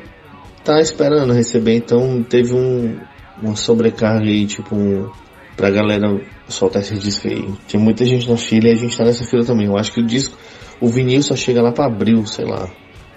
tá 0.62 0.81
esperando 0.81 1.33
receber, 1.33 1.77
então 1.77 2.22
teve 2.22 2.55
um, 2.55 2.98
uma 3.42 3.57
sobrecarga 3.57 4.27
aí, 4.27 4.46
tipo, 4.46 4.77
um, 4.77 5.11
pra 5.57 5.70
galera 5.70 6.20
soltar 6.46 6.83
esse 6.83 6.94
disco 6.98 7.27
aí. 7.27 7.51
Tinha 7.66 7.83
muita 7.83 8.05
gente 8.05 8.29
na 8.29 8.37
fila 8.37 8.68
e 8.68 8.72
a 8.72 8.77
gente 8.77 8.96
tá 8.96 9.05
nessa 9.05 9.24
fila 9.24 9.44
também. 9.44 9.66
Eu 9.66 9.79
acho 9.79 9.92
que 9.92 10.01
o 10.01 10.07
disco, 10.07 10.37
o 10.81 10.88
vinil 10.88 11.22
só 11.22 11.35
chega 11.35 11.62
lá 11.62 11.72
pra 11.72 11.87
abril, 11.87 12.27
sei 12.27 12.44
lá. 12.44 12.68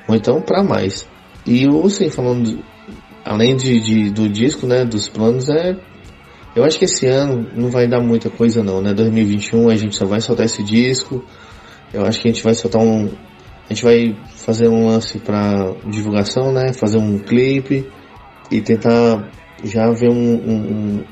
Ou 0.08 0.16
então 0.16 0.42
pra 0.42 0.64
mais. 0.64 1.08
E 1.46 1.64
eu, 1.64 1.86
assim, 1.86 2.10
falando, 2.10 2.64
além 3.26 3.58
de, 3.58 3.82
de, 3.82 4.10
do 4.12 4.30
disco, 4.30 4.66
né, 4.66 4.86
dos 4.86 5.10
planos, 5.10 5.50
é 5.50 5.76
Eu 6.56 6.66
acho 6.66 6.78
que 6.78 6.86
esse 6.86 7.08
ano 7.08 7.48
não 7.56 7.70
vai 7.70 7.88
dar 7.88 8.02
muita 8.02 8.30
coisa 8.30 8.62
não, 8.62 8.82
né? 8.82 8.94
2021 8.94 9.70
a 9.70 9.76
gente 9.76 9.96
só 9.96 10.06
vai 10.06 10.20
soltar 10.20 10.46
esse 10.46 10.62
disco. 10.64 11.24
Eu 11.94 12.06
acho 12.06 12.20
que 12.22 12.28
a 12.28 12.32
gente 12.32 12.44
vai 12.44 12.54
soltar 12.54 12.82
um. 12.82 13.10
A 13.70 13.74
gente 13.74 13.84
vai 13.84 14.18
fazer 14.36 14.68
um 14.68 14.88
lance 14.88 15.18
para 15.20 15.74
divulgação, 15.90 16.52
né? 16.52 16.74
Fazer 16.74 16.98
um 16.98 17.20
clipe 17.20 17.90
e 18.52 18.60
tentar 18.62 19.32
já 19.64 19.90
ver 19.92 20.10
um. 20.10 20.14
um, 20.14 20.72
um 20.72 21.04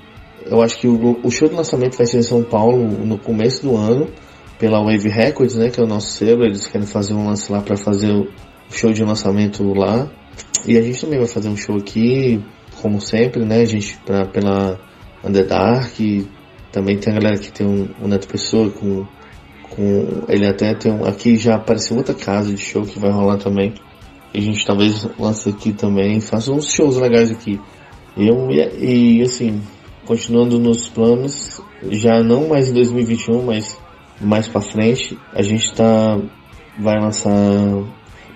eu 0.45 0.61
acho 0.61 0.77
que 0.79 0.87
o, 0.87 1.19
o, 1.23 1.31
show 1.31 1.47
de 1.47 1.55
lançamento 1.55 1.95
vai 1.95 2.07
ser 2.07 2.17
em 2.17 2.23
São 2.23 2.43
Paulo 2.43 3.05
no 3.05 3.17
começo 3.17 3.61
do 3.61 3.77
ano, 3.77 4.09
pela 4.57 4.81
Wave 4.81 5.07
Records, 5.07 5.55
né? 5.55 5.69
Que 5.69 5.79
é 5.79 5.83
o 5.83 5.87
nosso 5.87 6.11
selo. 6.11 6.43
Eles 6.43 6.67
querem 6.67 6.87
fazer 6.87 7.13
um 7.13 7.25
lance 7.25 7.49
lá 7.49 7.61
para 7.61 7.77
fazer 7.77 8.11
o 8.11 8.27
show 8.69 8.91
de 8.91 9.03
lançamento 9.03 9.63
lá. 9.73 10.09
E 10.65 10.77
a 10.77 10.81
gente 10.81 10.99
também 10.99 11.17
vai 11.17 11.27
fazer 11.27 11.47
um 11.47 11.55
show 11.55 11.77
aqui, 11.77 12.43
como 12.81 12.99
sempre, 12.99 13.45
né? 13.45 13.61
A 13.61 13.65
gente 13.65 13.97
pra, 14.05 14.25
pela 14.25 14.88
Underdark. 15.23 16.27
Também 16.71 16.97
tem 16.97 17.13
a 17.13 17.19
galera 17.19 17.37
que 17.37 17.51
tem 17.51 17.65
um, 17.65 17.89
um 18.01 18.07
Neto 18.07 18.27
Pessoa 18.27 18.69
com, 18.69 19.05
com. 19.69 20.23
Ele 20.27 20.47
até 20.47 20.73
tem 20.73 20.91
um. 20.91 21.05
Aqui 21.05 21.37
já 21.37 21.55
apareceu 21.55 21.97
outra 21.97 22.13
casa 22.13 22.53
de 22.53 22.61
show 22.61 22.83
que 22.83 22.99
vai 22.99 23.11
rolar 23.11 23.37
também. 23.37 23.73
E 24.33 24.39
a 24.39 24.41
gente 24.41 24.65
talvez 24.65 25.07
lance 25.17 25.49
aqui 25.49 25.73
também. 25.73 26.19
Faça 26.21 26.51
uns 26.51 26.71
shows 26.71 26.97
legais 26.97 27.31
aqui. 27.31 27.59
Eu, 28.15 28.49
e, 28.51 29.17
e 29.17 29.21
assim, 29.21 29.61
continuando 30.05 30.59
nos 30.59 30.87
planos, 30.87 31.61
já 31.89 32.21
não 32.21 32.47
mais 32.47 32.69
em 32.69 32.73
2021, 32.73 33.43
mas 33.43 33.77
mais 34.19 34.47
para 34.47 34.61
frente, 34.61 35.17
a 35.33 35.41
gente 35.41 35.73
tá 35.73 36.19
vai 36.77 36.99
lançar 36.99 37.31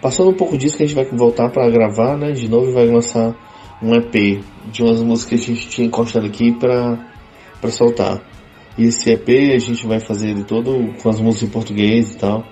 passando 0.02 0.30
um 0.30 0.34
pouco 0.34 0.58
disso 0.58 0.78
que 0.78 0.84
a 0.84 0.86
gente 0.86 0.96
vai 0.96 1.06
voltar 1.06 1.50
para 1.50 1.70
gravar, 1.70 2.18
né, 2.18 2.32
de 2.32 2.50
novo 2.50 2.70
e 2.70 2.74
vai 2.74 2.86
lançar 2.86 3.34
um 3.84 3.94
EP 3.96 4.44
de 4.72 4.82
umas 4.82 5.02
músicas 5.02 5.44
que 5.44 5.52
a 5.52 5.56
gente 5.56 5.68
tinha 5.68 5.88
encostado 5.88 6.26
aqui 6.26 6.52
para 6.54 7.12
para 7.60 7.72
soltar. 7.72 8.22
E 8.78 8.86
esse 8.86 9.12
EP 9.12 9.54
a 9.54 9.60
gente 9.60 9.86
vai 9.86 10.00
fazer 10.00 10.30
ele 10.30 10.44
todo 10.44 10.94
com 11.02 11.10
as 11.10 11.20
músicas 11.20 11.50
em 11.50 11.52
português 11.52 12.14
e 12.14 12.18
tal. 12.18 12.44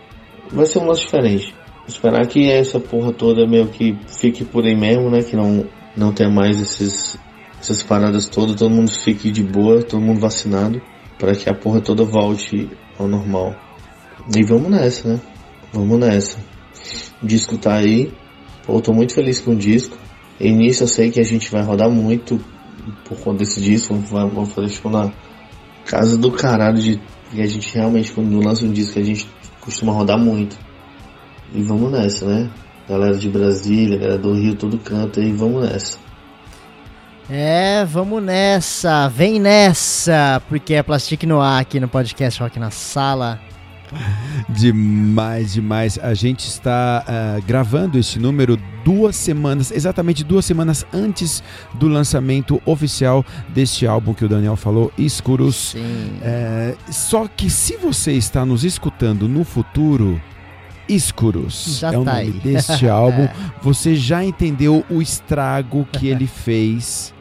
Vai 0.52 0.65
ser 0.65 0.80
um 0.80 0.86
lance 0.86 1.02
diferente. 1.02 1.54
Esperar 1.88 2.28
que 2.28 2.50
essa 2.50 2.80
porra 2.80 3.12
toda 3.12 3.48
meio 3.48 3.67
que 3.67 3.98
fique 4.08 4.46
por 4.46 4.65
aí 4.65 4.76
mesmo, 4.76 5.10
né? 5.10 5.24
Que 5.24 5.36
não, 5.36 5.65
não 5.98 6.13
tenha 6.13 6.30
mais 6.30 6.62
esses, 6.62 7.17
essas 7.60 7.82
paradas 7.82 8.28
todas, 8.28 8.56
todo 8.56 8.70
mundo 8.70 8.91
fique 8.91 9.32
de 9.32 9.44
boa, 9.44 9.82
todo 9.82 10.02
mundo 10.02 10.20
vacinado, 10.20 10.82
para 11.17 11.36
que 11.36 11.50
a 11.50 11.54
porra 11.54 11.82
toda 11.82 12.06
volte 12.06 12.70
ao 12.98 13.08
normal. 13.08 13.56
E 14.34 14.44
vamos 14.44 14.70
nessa, 14.70 15.08
né? 15.08 15.22
Vamos 15.74 16.00
nessa. 16.00 16.38
O 17.22 17.26
disco 17.26 17.58
tá 17.58 17.76
aí. 17.76 18.12
Pô, 18.65 18.80
tô 18.80 18.94
muito 18.94 19.13
feliz 19.13 19.41
com 19.41 19.52
o 19.52 19.56
disco. 19.56 19.98
Início 20.47 20.84
eu 20.84 20.88
sei 20.88 21.12
que 21.12 21.19
a 21.19 21.23
gente 21.23 21.51
vai 21.51 21.62
rodar 21.62 21.89
muito 21.89 22.39
por 23.06 23.17
conta 23.19 23.39
desse 23.39 23.62
disco, 23.62 23.95
vamos 23.95 24.51
fazer 24.54 24.69
show 24.69 24.91
na 24.91 25.12
casa 25.86 26.17
do 26.17 26.32
caralho 26.32 26.80
de 26.80 26.99
e 27.34 27.41
a 27.41 27.47
gente 27.47 27.73
realmente 27.73 28.12
quando 28.12 28.39
lança 28.39 28.65
um 28.65 28.71
disco 28.71 28.99
a 28.99 29.04
gente 29.04 29.27
costuma 29.62 29.93
rodar 29.93 30.17
muito. 30.17 30.58
E 31.54 31.62
vamos 31.62 31.91
nessa, 31.91 32.25
né? 32.25 32.49
Galera 32.89 33.17
de 33.17 33.30
Brasília, 33.30 33.97
galera 33.97 34.17
do 34.17 34.34
Rio, 34.34 34.56
todo 34.56 34.77
canto 34.77 35.19
aí, 35.19 35.32
vamos 35.32 35.63
nessa. 35.63 35.97
É, 37.30 37.86
vamos 37.86 38.21
nessa, 38.21 39.08
vem 39.08 39.39
nessa, 39.39 40.41
porque 40.49 40.73
é 40.73 40.84
Plastic 40.84 41.23
no 41.23 41.39
ar 41.39 41.62
aqui 41.62 41.80
no 41.80 41.88
podcast 41.88 42.41
Rock 42.41 42.60
na 42.60 42.71
Sala. 42.71 43.39
Demais, 44.49 45.54
demais. 45.54 45.99
A 45.99 46.13
gente 46.13 46.47
está 46.47 47.04
uh, 47.08 47.45
gravando 47.45 47.97
esse 47.97 48.19
número 48.19 48.58
duas 48.84 49.15
semanas, 49.15 49.71
exatamente 49.71 50.23
duas 50.23 50.45
semanas 50.45 50.86
antes 50.93 51.43
do 51.73 51.88
lançamento 51.88 52.62
oficial 52.65 53.25
deste 53.49 53.86
álbum 53.86 54.13
que 54.13 54.25
o 54.25 54.30
Daniel 54.30 54.56
falou, 54.56 54.91
Escuros. 54.97 55.75
É, 56.21 56.75
só 56.89 57.27
que 57.27 57.49
se 57.49 57.77
você 57.77 58.13
está 58.13 58.45
nos 58.45 58.63
escutando 58.63 59.27
no 59.27 59.43
futuro, 59.43 60.21
Escuros 60.89 61.80
já 61.80 61.93
é 61.93 61.97
o 61.97 62.04
tá 62.04 62.13
nome 62.13 62.23
aí. 62.23 62.32
deste 62.32 62.88
álbum. 62.89 63.27
Você 63.62 63.95
já 63.95 64.23
entendeu 64.23 64.84
o 64.89 65.01
estrago 65.01 65.88
que 65.91 66.08
ele 66.08 66.27
fez 66.27 67.13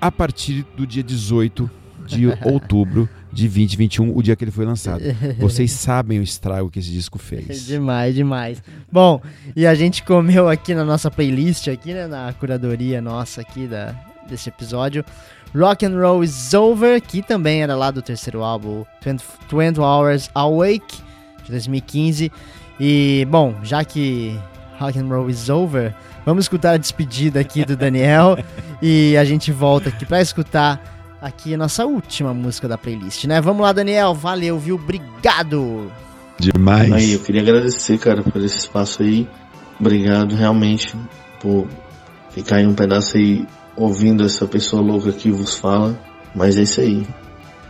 a 0.00 0.10
partir 0.10 0.64
do 0.76 0.86
dia 0.86 1.02
18 1.02 1.70
de 2.06 2.26
outubro 2.42 3.08
de 3.32 3.48
2021, 3.48 4.16
o 4.16 4.22
dia 4.22 4.36
que 4.36 4.44
ele 4.44 4.50
foi 4.50 4.64
lançado. 4.64 5.02
Vocês 5.38 5.72
sabem 5.72 6.20
o 6.20 6.22
estrago 6.22 6.70
que 6.70 6.78
esse 6.78 6.90
disco 6.90 7.18
fez. 7.18 7.64
demais, 7.66 8.14
demais. 8.14 8.62
Bom, 8.90 9.20
e 9.56 9.66
a 9.66 9.74
gente 9.74 10.02
comeu 10.02 10.48
aqui 10.48 10.74
na 10.74 10.84
nossa 10.84 11.10
playlist, 11.10 11.68
aqui 11.68 11.94
né, 11.94 12.06
na 12.06 12.32
curadoria 12.34 13.00
nossa 13.00 13.40
aqui 13.40 13.66
da, 13.66 13.94
desse 14.28 14.48
episódio, 14.48 15.04
Rock 15.54 15.84
and 15.84 15.98
Roll 15.98 16.24
is 16.24 16.52
Over, 16.54 17.00
que 17.00 17.22
também 17.22 17.62
era 17.62 17.74
lá 17.74 17.90
do 17.90 18.02
terceiro 18.02 18.42
álbum, 18.42 18.84
20, 19.04 19.22
20 19.50 19.80
Hours 19.80 20.30
Awake, 20.34 20.98
de 21.44 21.50
2015. 21.50 22.32
E, 22.80 23.26
bom, 23.30 23.54
já 23.62 23.84
que 23.84 24.38
Rock 24.78 24.98
and 24.98 25.06
Roll 25.08 25.28
is 25.28 25.48
Over, 25.48 25.94
vamos 26.24 26.44
escutar 26.44 26.72
a 26.72 26.76
despedida 26.76 27.40
aqui 27.40 27.64
do 27.64 27.76
Daniel 27.76 28.38
e 28.80 29.16
a 29.16 29.24
gente 29.24 29.52
volta 29.52 29.90
aqui 29.90 30.06
para 30.06 30.20
escutar 30.20 31.01
aqui 31.22 31.54
a 31.54 31.56
nossa 31.56 31.86
última 31.86 32.34
música 32.34 32.66
da 32.66 32.76
playlist, 32.76 33.24
né? 33.24 33.40
Vamos 33.40 33.62
lá, 33.62 33.72
Daniel. 33.72 34.12
Valeu, 34.12 34.58
viu? 34.58 34.74
Obrigado. 34.74 35.90
Demais. 36.38 36.92
Aí, 36.92 37.12
eu 37.12 37.20
queria 37.20 37.40
agradecer, 37.40 37.96
cara, 37.98 38.22
por 38.22 38.42
esse 38.42 38.58
espaço 38.58 39.02
aí. 39.02 39.28
Obrigado, 39.78 40.34
realmente, 40.34 40.94
por 41.40 41.68
ficar 42.30 42.56
aí 42.56 42.66
um 42.66 42.74
pedaço 42.74 43.16
aí 43.16 43.46
ouvindo 43.76 44.24
essa 44.24 44.46
pessoa 44.46 44.82
louca 44.82 45.12
que 45.12 45.30
vos 45.30 45.54
fala. 45.54 45.98
Mas 46.34 46.58
é 46.58 46.62
isso 46.62 46.80
aí. 46.80 47.06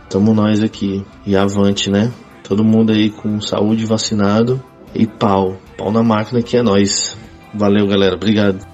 Tamo 0.09 0.33
nós 0.33 0.63
aqui. 0.63 1.05
E 1.25 1.35
avante, 1.35 1.89
né? 1.91 2.11
Todo 2.43 2.63
mundo 2.63 2.91
aí 2.91 3.11
com 3.11 3.39
saúde, 3.39 3.85
vacinado. 3.85 4.61
E 4.95 5.05
pau. 5.05 5.57
Pau 5.77 5.91
na 5.91 6.03
máquina 6.03 6.41
que 6.41 6.57
é 6.57 6.63
nós. 6.63 7.15
Valeu, 7.53 7.87
galera. 7.87 8.15
Obrigado. 8.15 8.72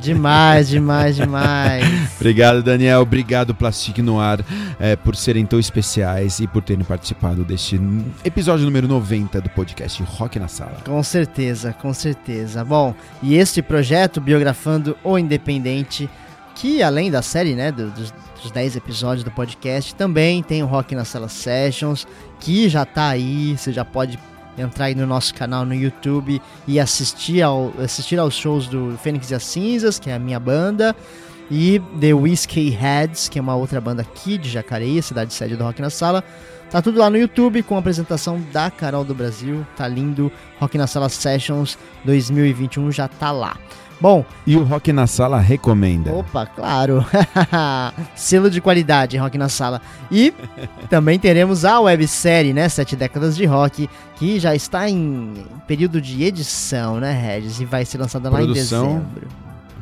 Demais, 0.00 0.68
demais, 0.68 1.16
demais. 1.16 1.84
Obrigado, 2.16 2.62
Daniel. 2.62 3.00
Obrigado, 3.00 3.54
Plastic 3.54 3.98
Noir, 3.98 4.44
é, 4.78 4.96
por 4.96 5.16
serem 5.16 5.46
tão 5.46 5.58
especiais 5.58 6.40
e 6.40 6.46
por 6.46 6.62
terem 6.62 6.84
participado 6.84 7.44
deste 7.44 7.80
episódio 8.24 8.64
número 8.64 8.88
90 8.88 9.40
do 9.40 9.50
podcast 9.50 10.02
Rock 10.02 10.38
na 10.38 10.48
Sala. 10.48 10.78
Com 10.84 11.02
certeza, 11.02 11.72
com 11.72 11.92
certeza. 11.92 12.64
Bom, 12.64 12.94
e 13.22 13.34
este 13.34 13.62
projeto, 13.62 14.20
Biografando 14.20 14.96
o 15.02 15.18
Independente, 15.18 16.08
que 16.54 16.82
além 16.82 17.10
da 17.10 17.22
série, 17.22 17.54
né, 17.54 17.72
do, 17.72 17.90
dos, 17.90 18.12
dos 18.42 18.50
10 18.50 18.76
episódios 18.76 19.24
do 19.24 19.30
podcast, 19.30 19.94
também 19.94 20.42
tem 20.42 20.62
o 20.62 20.66
Rock 20.66 20.94
na 20.94 21.04
Sala 21.04 21.28
Sessions, 21.28 22.06
que 22.40 22.68
já 22.68 22.84
tá 22.84 23.08
aí, 23.08 23.56
você 23.56 23.72
já 23.72 23.84
pode 23.84 24.18
entrar 24.56 24.86
aí 24.86 24.94
no 24.94 25.06
nosso 25.06 25.34
canal 25.34 25.64
no 25.64 25.74
YouTube 25.74 26.40
e 26.66 26.78
assistir, 26.78 27.42
ao, 27.42 27.72
assistir 27.78 28.18
aos 28.18 28.34
shows 28.34 28.66
do 28.66 28.96
Fênix 29.02 29.30
e 29.30 29.34
as 29.34 29.44
Cinzas, 29.44 29.98
que 29.98 30.10
é 30.10 30.14
a 30.14 30.18
minha 30.18 30.38
banda, 30.38 30.94
e 31.50 31.80
The 32.00 32.14
Whiskey 32.14 32.70
Heads, 32.70 33.28
que 33.28 33.38
é 33.38 33.42
uma 33.42 33.54
outra 33.54 33.80
banda 33.80 34.02
aqui 34.02 34.38
de 34.38 34.48
Jacareí, 34.48 35.02
cidade 35.02 35.32
sede 35.34 35.56
do 35.56 35.64
Rock 35.64 35.80
na 35.82 35.90
Sala. 35.90 36.24
Tá 36.70 36.80
tudo 36.80 36.98
lá 36.98 37.10
no 37.10 37.18
YouTube 37.18 37.62
com 37.62 37.76
a 37.76 37.80
apresentação 37.80 38.40
da 38.50 38.70
Carol 38.70 39.04
do 39.04 39.14
Brasil. 39.14 39.66
Tá 39.76 39.86
lindo. 39.86 40.32
Rock 40.58 40.78
na 40.78 40.86
Sala 40.86 41.10
Sessions 41.10 41.76
2021 42.04 42.90
já 42.90 43.06
tá 43.06 43.30
lá. 43.30 43.58
Bom, 44.02 44.24
E 44.44 44.56
o 44.56 44.64
Rock 44.64 44.92
na 44.92 45.06
Sala 45.06 45.38
recomenda. 45.38 46.12
Opa, 46.12 46.44
claro. 46.44 47.06
Selo 48.16 48.50
de 48.50 48.60
qualidade, 48.60 49.16
Rock 49.16 49.38
na 49.38 49.48
Sala. 49.48 49.80
E 50.10 50.34
também 50.90 51.20
teremos 51.20 51.64
a 51.64 51.78
websérie, 51.78 52.52
né? 52.52 52.68
Sete 52.68 52.96
décadas 52.96 53.36
de 53.36 53.46
rock, 53.46 53.88
que 54.16 54.40
já 54.40 54.56
está 54.56 54.90
em 54.90 55.46
período 55.68 56.00
de 56.00 56.24
edição, 56.24 56.98
né, 56.98 57.12
Regis? 57.12 57.60
E 57.60 57.64
vai 57.64 57.84
ser 57.84 57.98
lançada 57.98 58.28
lá 58.28 58.42
em 58.42 58.46
Produção. 58.46 58.86
dezembro. 58.86 59.28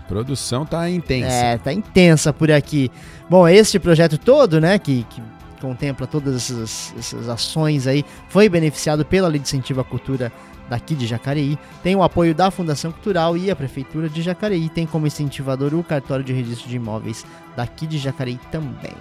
Produção 0.07 0.67
tá 0.67 0.91
intensa. 0.91 1.33
É, 1.33 1.57
tá 1.57 1.73
intensa 1.73 2.31
por 2.31 2.51
aqui. 2.51 2.91
Bom, 3.29 3.49
este 3.49 3.79
projeto 3.79 4.19
todo, 4.19 4.61
né, 4.61 4.79
que, 4.79 5.07
que 5.09 5.23
contempla 5.61 6.07
todas 6.07 6.35
essas, 6.35 6.95
essas 6.99 7.29
ações 7.29 7.87
aí, 7.87 8.05
foi 8.29 8.49
beneficiado 8.49 9.05
pela 9.05 9.29
Lei 9.29 9.39
de 9.39 9.47
Incentivo 9.47 9.81
à 9.81 9.85
Cultura 9.85 10.33
daqui 10.69 10.95
de 10.95 11.07
Jacareí, 11.07 11.59
tem 11.83 11.97
o 11.97 12.03
apoio 12.03 12.33
da 12.33 12.51
Fundação 12.51 12.93
Cultural 12.93 13.37
e 13.37 13.51
a 13.51 13.57
Prefeitura 13.57 14.09
de 14.09 14.23
Jacareí, 14.23 14.69
tem 14.69 14.87
como 14.87 15.07
incentivador 15.07 15.75
o 15.75 15.83
Cartório 15.83 16.25
de 16.25 16.33
Registro 16.33 16.69
de 16.69 16.77
Imóveis 16.77 17.27
daqui 17.57 17.89
de 17.89 17.99
Jacareí 17.99 18.39
também. 18.53 18.95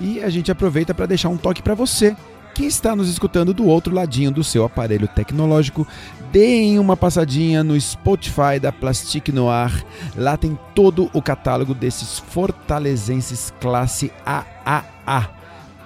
E 0.00 0.20
a 0.20 0.28
gente 0.28 0.50
aproveita 0.50 0.92
para 0.92 1.06
deixar 1.06 1.28
um 1.28 1.36
toque 1.36 1.62
para 1.62 1.74
você 1.74 2.16
que 2.54 2.64
está 2.64 2.96
nos 2.96 3.08
escutando 3.08 3.54
do 3.54 3.66
outro 3.66 3.94
ladinho 3.94 4.30
do 4.30 4.42
seu 4.42 4.64
aparelho 4.64 5.06
tecnológico. 5.06 5.86
Deem 6.32 6.78
uma 6.78 6.96
passadinha 6.96 7.62
no 7.62 7.80
Spotify 7.80 8.58
da 8.60 8.72
Plastic 8.72 9.28
Noir. 9.28 9.84
Lá 10.16 10.36
tem 10.36 10.58
todo 10.74 11.08
o 11.12 11.22
catálogo 11.22 11.74
desses 11.74 12.18
fortalezenses 12.18 13.52
classe 13.60 14.12
AAA. 14.24 15.39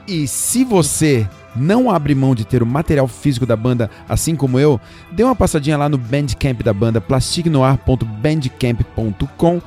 E 0.07 0.29
se 0.29 0.65
você 0.65 1.27
não 1.57 1.91
abre 1.91 2.15
mão 2.15 2.35
de 2.35 2.45
ter 2.45 2.63
o 2.63 2.67
material 2.67 3.09
físico 3.09 3.47
da 3.47 3.57
banda, 3.57 3.91
assim 4.09 4.35
como 4.37 4.59
eu, 4.59 4.79
dê 5.13 5.23
uma 5.25 5.35
passadinha 5.37 5.79
lá 5.79 5.89
no 5.89 5.97
Bandcamp 5.97 6.61
da 6.63 6.73
banda, 6.73 7.01
plasticnoir.bandcamp.com 7.01 9.63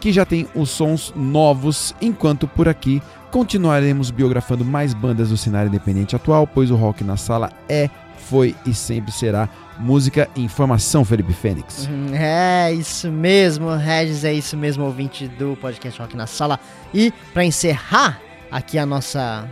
que 0.00 0.12
já 0.12 0.24
tem 0.24 0.46
os 0.54 0.70
sons 0.70 1.12
novos, 1.14 1.94
enquanto 2.00 2.48
por 2.48 2.66
aqui 2.68 3.02
continuaremos 3.30 4.10
biografando 4.10 4.64
mais 4.64 4.94
bandas 4.94 5.28
do 5.28 5.36
cenário 5.36 5.68
independente 5.68 6.16
atual, 6.16 6.46
pois 6.46 6.70
o 6.70 6.76
rock 6.76 7.04
na 7.04 7.18
sala 7.18 7.52
é, 7.68 7.90
foi 8.16 8.56
e 8.64 8.72
sempre 8.72 9.12
será 9.12 9.46
música 9.78 10.26
e 10.34 10.42
informação, 10.42 11.04
Felipe 11.04 11.34
Fênix. 11.34 11.86
Uhum, 11.86 12.14
É 12.14 12.72
isso 12.72 13.12
mesmo, 13.12 13.68
Regis, 13.76 14.24
é 14.24 14.32
isso 14.32 14.56
mesmo, 14.56 14.84
ouvinte 14.84 15.28
do 15.28 15.54
podcast 15.60 16.00
Rock 16.00 16.16
na 16.16 16.26
Sala. 16.26 16.58
E 16.94 17.12
para 17.34 17.44
encerrar 17.44 18.18
aqui 18.50 18.78
a 18.78 18.86
nossa 18.86 19.46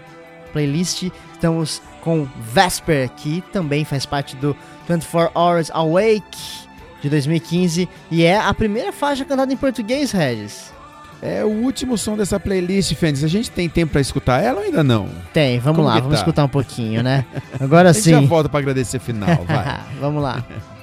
playlist, 0.48 1.10
estamos 1.32 1.80
com 2.00 2.26
Vesper, 2.52 3.08
que 3.10 3.42
também 3.52 3.84
faz 3.84 4.06
parte 4.06 4.36
do 4.36 4.56
24 4.88 5.30
Hours 5.38 5.70
Awake 5.72 6.66
de 7.02 7.08
2015 7.10 7.88
e 8.10 8.24
é 8.24 8.38
a 8.38 8.52
primeira 8.54 8.92
faixa 8.92 9.24
cantada 9.24 9.52
em 9.52 9.56
português, 9.56 10.10
Regis. 10.10 10.72
É 11.20 11.44
o 11.44 11.48
último 11.48 11.98
som 11.98 12.16
dessa 12.16 12.38
playlist, 12.38 12.94
Fênix. 12.94 13.24
A 13.24 13.28
gente 13.28 13.50
tem 13.50 13.68
tempo 13.68 13.90
pra 13.92 14.00
escutar 14.00 14.40
ela 14.40 14.60
ou 14.60 14.64
ainda 14.66 14.84
não? 14.84 15.08
Tem, 15.32 15.58
vamos 15.58 15.78
Como 15.78 15.88
lá, 15.88 15.94
vamos 15.94 16.10
tá? 16.10 16.18
escutar 16.20 16.44
um 16.44 16.48
pouquinho, 16.48 17.02
né? 17.02 17.24
Agora 17.58 17.90
A 17.90 17.92
gente 17.92 18.08
já 18.10 18.20
sim. 18.20 18.26
volta 18.26 18.48
pra 18.48 18.60
agradecer 18.60 19.00
final, 19.00 19.44
vai. 19.44 19.80
vamos 20.00 20.22
lá. 20.22 20.44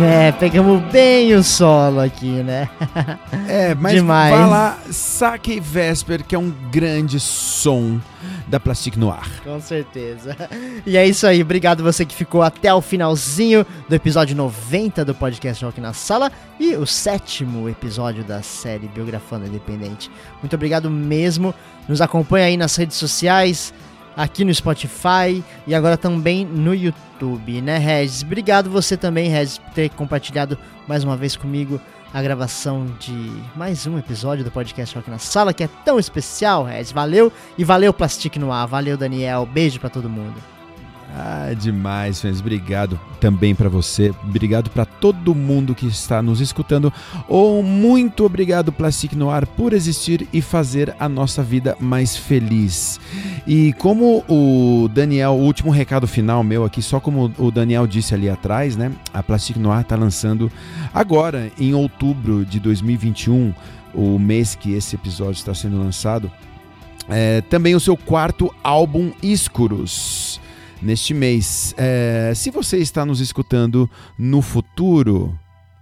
É, 0.00 0.30
pegamos 0.30 0.80
bem 0.92 1.34
o 1.34 1.42
solo 1.42 2.00
aqui, 2.00 2.42
né? 2.42 2.68
É, 3.48 3.74
mas 3.74 3.94
Demais. 3.94 4.34
lá, 4.34 4.78
saque 4.90 5.58
Vesper, 5.58 6.22
que 6.22 6.34
é 6.34 6.38
um 6.38 6.52
grande 6.70 7.18
som 7.18 7.98
da 8.46 8.60
Plastic 8.60 8.94
Noir. 8.96 9.26
Com 9.42 9.58
certeza. 9.58 10.36
E 10.84 10.96
é 10.98 11.06
isso 11.06 11.26
aí, 11.26 11.40
obrigado 11.40 11.82
você 11.82 12.04
que 12.04 12.14
ficou 12.14 12.42
até 12.42 12.72
o 12.72 12.82
finalzinho 12.82 13.64
do 13.88 13.94
episódio 13.94 14.36
90 14.36 15.02
do 15.04 15.14
podcast 15.14 15.64
Rock 15.64 15.80
na 15.80 15.94
Sala 15.94 16.30
e 16.60 16.74
o 16.76 16.86
sétimo 16.86 17.68
episódio 17.68 18.22
da 18.22 18.42
série 18.42 18.86
Biografando 18.88 19.46
Independente. 19.46 20.10
Muito 20.42 20.54
obrigado 20.54 20.90
mesmo. 20.90 21.54
Nos 21.88 22.02
acompanha 22.02 22.46
aí 22.46 22.56
nas 22.56 22.76
redes 22.76 22.98
sociais, 22.98 23.72
aqui 24.18 24.44
no 24.44 24.52
Spotify 24.52 25.44
e 25.64 25.74
agora 25.76 25.96
também 25.96 26.44
no 26.44 26.74
YouTube, 26.74 27.62
né, 27.62 27.78
Regis? 27.78 28.24
Obrigado 28.24 28.68
você 28.68 28.96
também, 28.96 29.28
Regis, 29.30 29.58
por 29.58 29.72
ter 29.72 29.88
compartilhado 29.90 30.58
mais 30.88 31.04
uma 31.04 31.16
vez 31.16 31.36
comigo 31.36 31.80
a 32.12 32.20
gravação 32.20 32.86
de 32.98 33.30
mais 33.54 33.86
um 33.86 33.96
episódio 33.96 34.44
do 34.44 34.50
podcast 34.50 34.96
Rock 34.96 35.08
na 35.08 35.18
Sala, 35.18 35.54
que 35.54 35.62
é 35.62 35.68
tão 35.84 36.00
especial, 36.00 36.64
Regis. 36.64 36.90
Valeu 36.90 37.32
e 37.56 37.62
valeu 37.62 37.94
Plastic 37.94 38.36
no 38.36 38.50
ar, 38.50 38.66
valeu 38.66 38.96
Daniel, 38.96 39.46
beijo 39.46 39.78
pra 39.78 39.88
todo 39.88 40.10
mundo. 40.10 40.57
Ah, 41.14 41.52
demais, 41.54 42.20
Fênix. 42.20 42.40
Obrigado 42.40 43.00
também 43.20 43.54
pra 43.54 43.68
você. 43.68 44.12
Obrigado 44.22 44.70
pra 44.70 44.84
todo 44.84 45.34
mundo 45.34 45.74
que 45.74 45.86
está 45.86 46.20
nos 46.20 46.40
escutando. 46.40 46.92
Ou 47.26 47.62
muito 47.62 48.24
obrigado, 48.24 48.70
Plastic 48.70 49.14
Noir, 49.14 49.46
por 49.46 49.72
existir 49.72 50.28
e 50.32 50.42
fazer 50.42 50.94
a 50.98 51.08
nossa 51.08 51.42
vida 51.42 51.76
mais 51.80 52.16
feliz. 52.16 53.00
E 53.46 53.72
como 53.74 54.24
o 54.28 54.88
Daniel, 54.88 55.32
o 55.32 55.42
último 55.42 55.70
recado 55.70 56.06
final 56.06 56.44
meu 56.44 56.64
aqui, 56.64 56.82
só 56.82 57.00
como 57.00 57.32
o 57.38 57.50
Daniel 57.50 57.86
disse 57.86 58.14
ali 58.14 58.28
atrás, 58.28 58.76
né? 58.76 58.92
A 59.12 59.22
Plastic 59.22 59.56
Noir 59.56 59.84
tá 59.84 59.96
lançando 59.96 60.52
agora, 60.92 61.50
em 61.58 61.74
outubro 61.74 62.44
de 62.44 62.60
2021, 62.60 63.54
o 63.94 64.18
mês 64.18 64.54
que 64.54 64.74
esse 64.74 64.94
episódio 64.94 65.38
está 65.38 65.54
sendo 65.54 65.78
lançado, 65.78 66.30
é, 67.08 67.40
também 67.40 67.74
o 67.74 67.80
seu 67.80 67.96
quarto 67.96 68.54
álbum 68.62 69.10
Escuros 69.22 70.38
neste 70.82 71.14
mês. 71.14 71.74
É, 71.76 72.32
se 72.34 72.50
você 72.50 72.78
está 72.78 73.04
nos 73.04 73.20
escutando 73.20 73.88
no 74.18 74.42
futuro, 74.42 75.38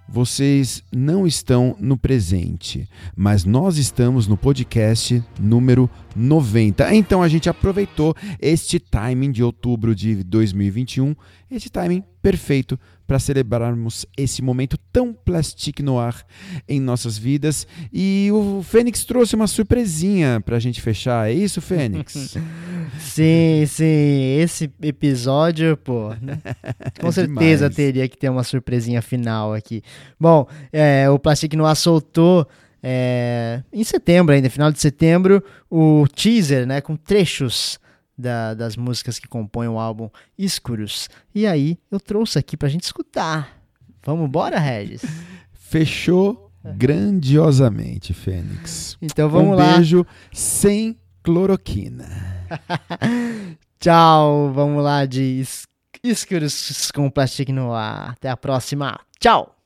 vocês 0.09 0.83
não 0.93 1.27
estão 1.27 1.77
no 1.81 1.97
presente, 1.97 2.89
mas 3.17 3.45
nós 3.45 3.77
estamos 3.77 4.29
no 4.29 4.37
podcast 4.37 5.23
número 5.39 5.91
90. 6.15 6.95
Então 6.95 7.23
a 7.23 7.29
gente 7.29 7.49
aproveitou 7.49 8.15
este 8.41 8.79
timing 8.79 9.33
de 9.33 9.43
outubro 9.43 9.95
de 9.95 10.23
2021, 10.23 11.17
este 11.51 11.71
timing 11.71 12.03
perfeito 12.21 12.79
para 13.07 13.21
celebrarmos 13.21 14.05
esse 14.17 14.43
momento 14.43 14.77
tão 14.93 15.13
plastic 15.13 15.79
no 15.81 15.99
ar 15.99 16.27
em 16.69 16.81
nossas 16.81 17.17
vidas. 17.17 17.67
E 17.93 18.29
o 18.33 18.65
Fênix 18.65 19.05
trouxe 19.05 19.37
uma 19.37 19.47
surpresinha 19.47 20.41
para 20.45 20.57
a 20.57 20.59
gente 20.59 20.81
fechar. 20.81 21.31
É 21.31 21.33
isso, 21.33 21.61
Fênix? 21.61 22.37
Sim, 22.99 23.65
sim, 23.67 24.39
esse 24.41 24.71
episódio, 24.83 25.77
pô, 25.77 26.11
né? 26.21 26.41
com 27.01 27.09
É 27.09 27.13
certeza 27.13 27.69
demais. 27.69 27.77
teria 27.77 28.09
que 28.09 28.17
ter 28.17 28.29
uma 28.31 28.43
surpresinha 28.43 29.03
final 29.03 29.53
aqui. 29.53 29.83
Bom, 30.19 30.47
é, 30.73 31.09
o 31.11 31.19
Plastic 31.19 31.53
Noir 31.55 31.77
soltou 31.77 32.47
é, 32.83 33.63
em 33.73 33.85
setembro 33.85 34.35
ainda, 34.35 34.49
final 34.49 34.73
de 34.73 34.81
setembro, 34.81 35.43
o 35.71 36.07
teaser, 36.15 36.67
né, 36.67 36.81
com 36.81 36.97
trechos 36.97 37.79
da- 38.17 38.55
das 38.55 38.77
músicas 38.77 39.19
que 39.19 39.27
compõem 39.29 39.69
o 39.69 39.79
álbum 39.79 40.09
Escuros. 40.39 41.09
E 41.35 41.47
aí 41.47 41.79
eu 41.91 41.99
trouxe 42.01 42.39
aqui 42.39 42.57
pra 42.57 42.69
gente 42.69 42.85
escutar. 42.85 43.57
Vamos 44.05 44.27
embora, 44.27 44.59
Regis? 44.59 45.03
Fechou 45.53 46.51
grandiosamente, 46.64 48.12
Fênix. 48.14 48.97
Então 49.03 49.29
vamos 49.29 49.53
um 49.53 49.55
lá. 49.55 49.75
beijo 49.75 50.07
sem 50.33 50.97
cloroquina. 51.23 52.09
Tchau, 53.81 54.53
vamos 54.53 54.83
lá 54.83 55.05
de 55.07 55.41
es- 55.41 55.67
Escuros 56.03 56.91
com 56.93 57.11
Plastic 57.11 57.49
Noir. 57.49 58.11
Até 58.12 58.31
a 58.31 58.37
próxima. 58.37 58.99
Tchau! 59.19 59.57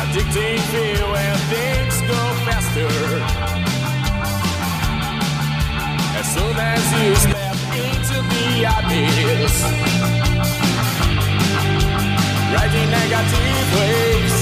Addicting 0.00 0.58
soon 6.34 6.56
as 6.56 6.84
you 6.94 7.14
step 7.16 7.56
into 7.74 8.18
the 8.30 8.46
abyss, 8.74 9.56
riding 12.54 12.90
negative 12.98 13.68
waves. 13.74 14.38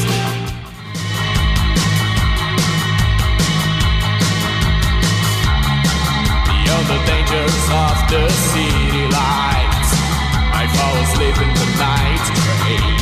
Beyond 6.49 6.87
the 6.93 6.99
dangers 7.09 7.65
of 7.85 7.97
the 8.13 8.25
city 8.53 9.05
lights, 9.17 9.91
I 10.61 10.65
fall 10.77 10.95
asleep 11.05 11.37
in 11.47 11.51
the 11.61 11.69
night 11.81 12.25
train. 12.45 12.98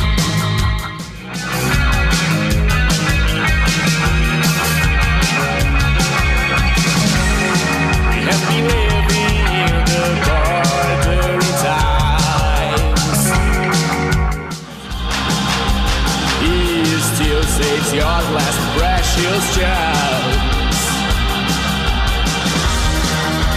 Saves 17.57 17.91
your 17.91 18.17
last 18.37 18.59
precious 18.77 19.43
chance. 19.57 20.77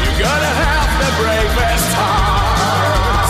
You 0.00 0.10
gotta 0.24 0.52
have 0.62 0.90
the 1.02 1.10
bravest 1.20 1.90
heart. 1.98 3.28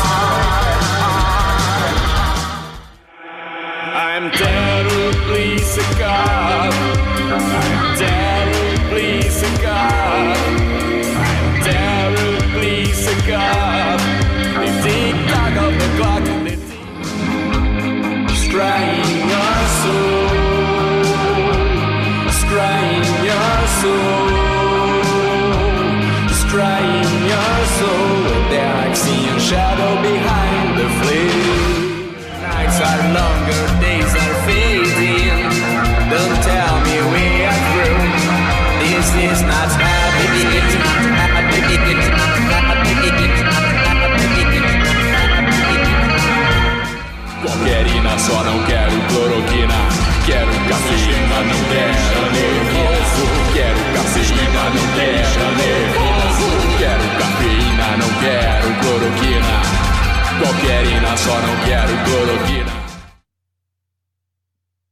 I'm 4.08 4.24
terribly 4.30 5.58
sick 5.74 6.00
of. 6.22 6.72
I'm 7.38 7.82
terribly 8.04 9.12
sick 9.40 9.64
of. 9.66 10.36
I'm 11.26 11.48
terribly 11.70 12.78
sick 13.04 13.28
of 13.42 13.98
the 14.60 14.68
tick 14.84 15.16
tock 15.32 15.56
of 15.66 15.72
the 15.80 15.88
clock 15.98 16.24
the 16.44 16.56
tick. 18.46 18.99
soul, 23.80 24.28
your 27.32 27.56
soul 27.78 28.14
with 28.26 28.52
I 28.52 28.92
shadow 29.40 29.92
behind 30.10 30.68
the 30.80 30.88
flame. 31.00 32.12
Nights 32.44 32.78
are 32.88 33.02
longer, 33.18 33.62
days 33.80 34.12
are 34.22 34.36
fading. 34.46 35.48
Don't 36.12 36.36
tell 36.50 36.76
me 36.86 36.96
we 37.12 37.26
are 37.50 37.60
through. 37.70 38.04
This 38.80 39.08
not 39.42 39.70
só 48.20 48.44
não 48.44 48.62
quero 48.64 48.92
cloroquina. 49.08 49.74
Quero 50.26 50.50
um 50.50 50.68
cafeína, 50.68 51.40
não 51.48 51.64
quero. 51.70 52.79
Quero 53.52 53.78
cafeína, 53.94 54.70
não 54.70 54.86
quero 54.94 55.50
nervoso. 55.56 56.46
Quero 56.78 57.04
cafeína, 57.18 57.96
não 57.96 58.10
quero 58.20 58.68
cloroquina. 58.80 59.54
Qualquerina, 60.38 61.16
só 61.16 61.38
não 61.40 61.56
quero 61.64 61.92
cloroquina. 62.04 62.79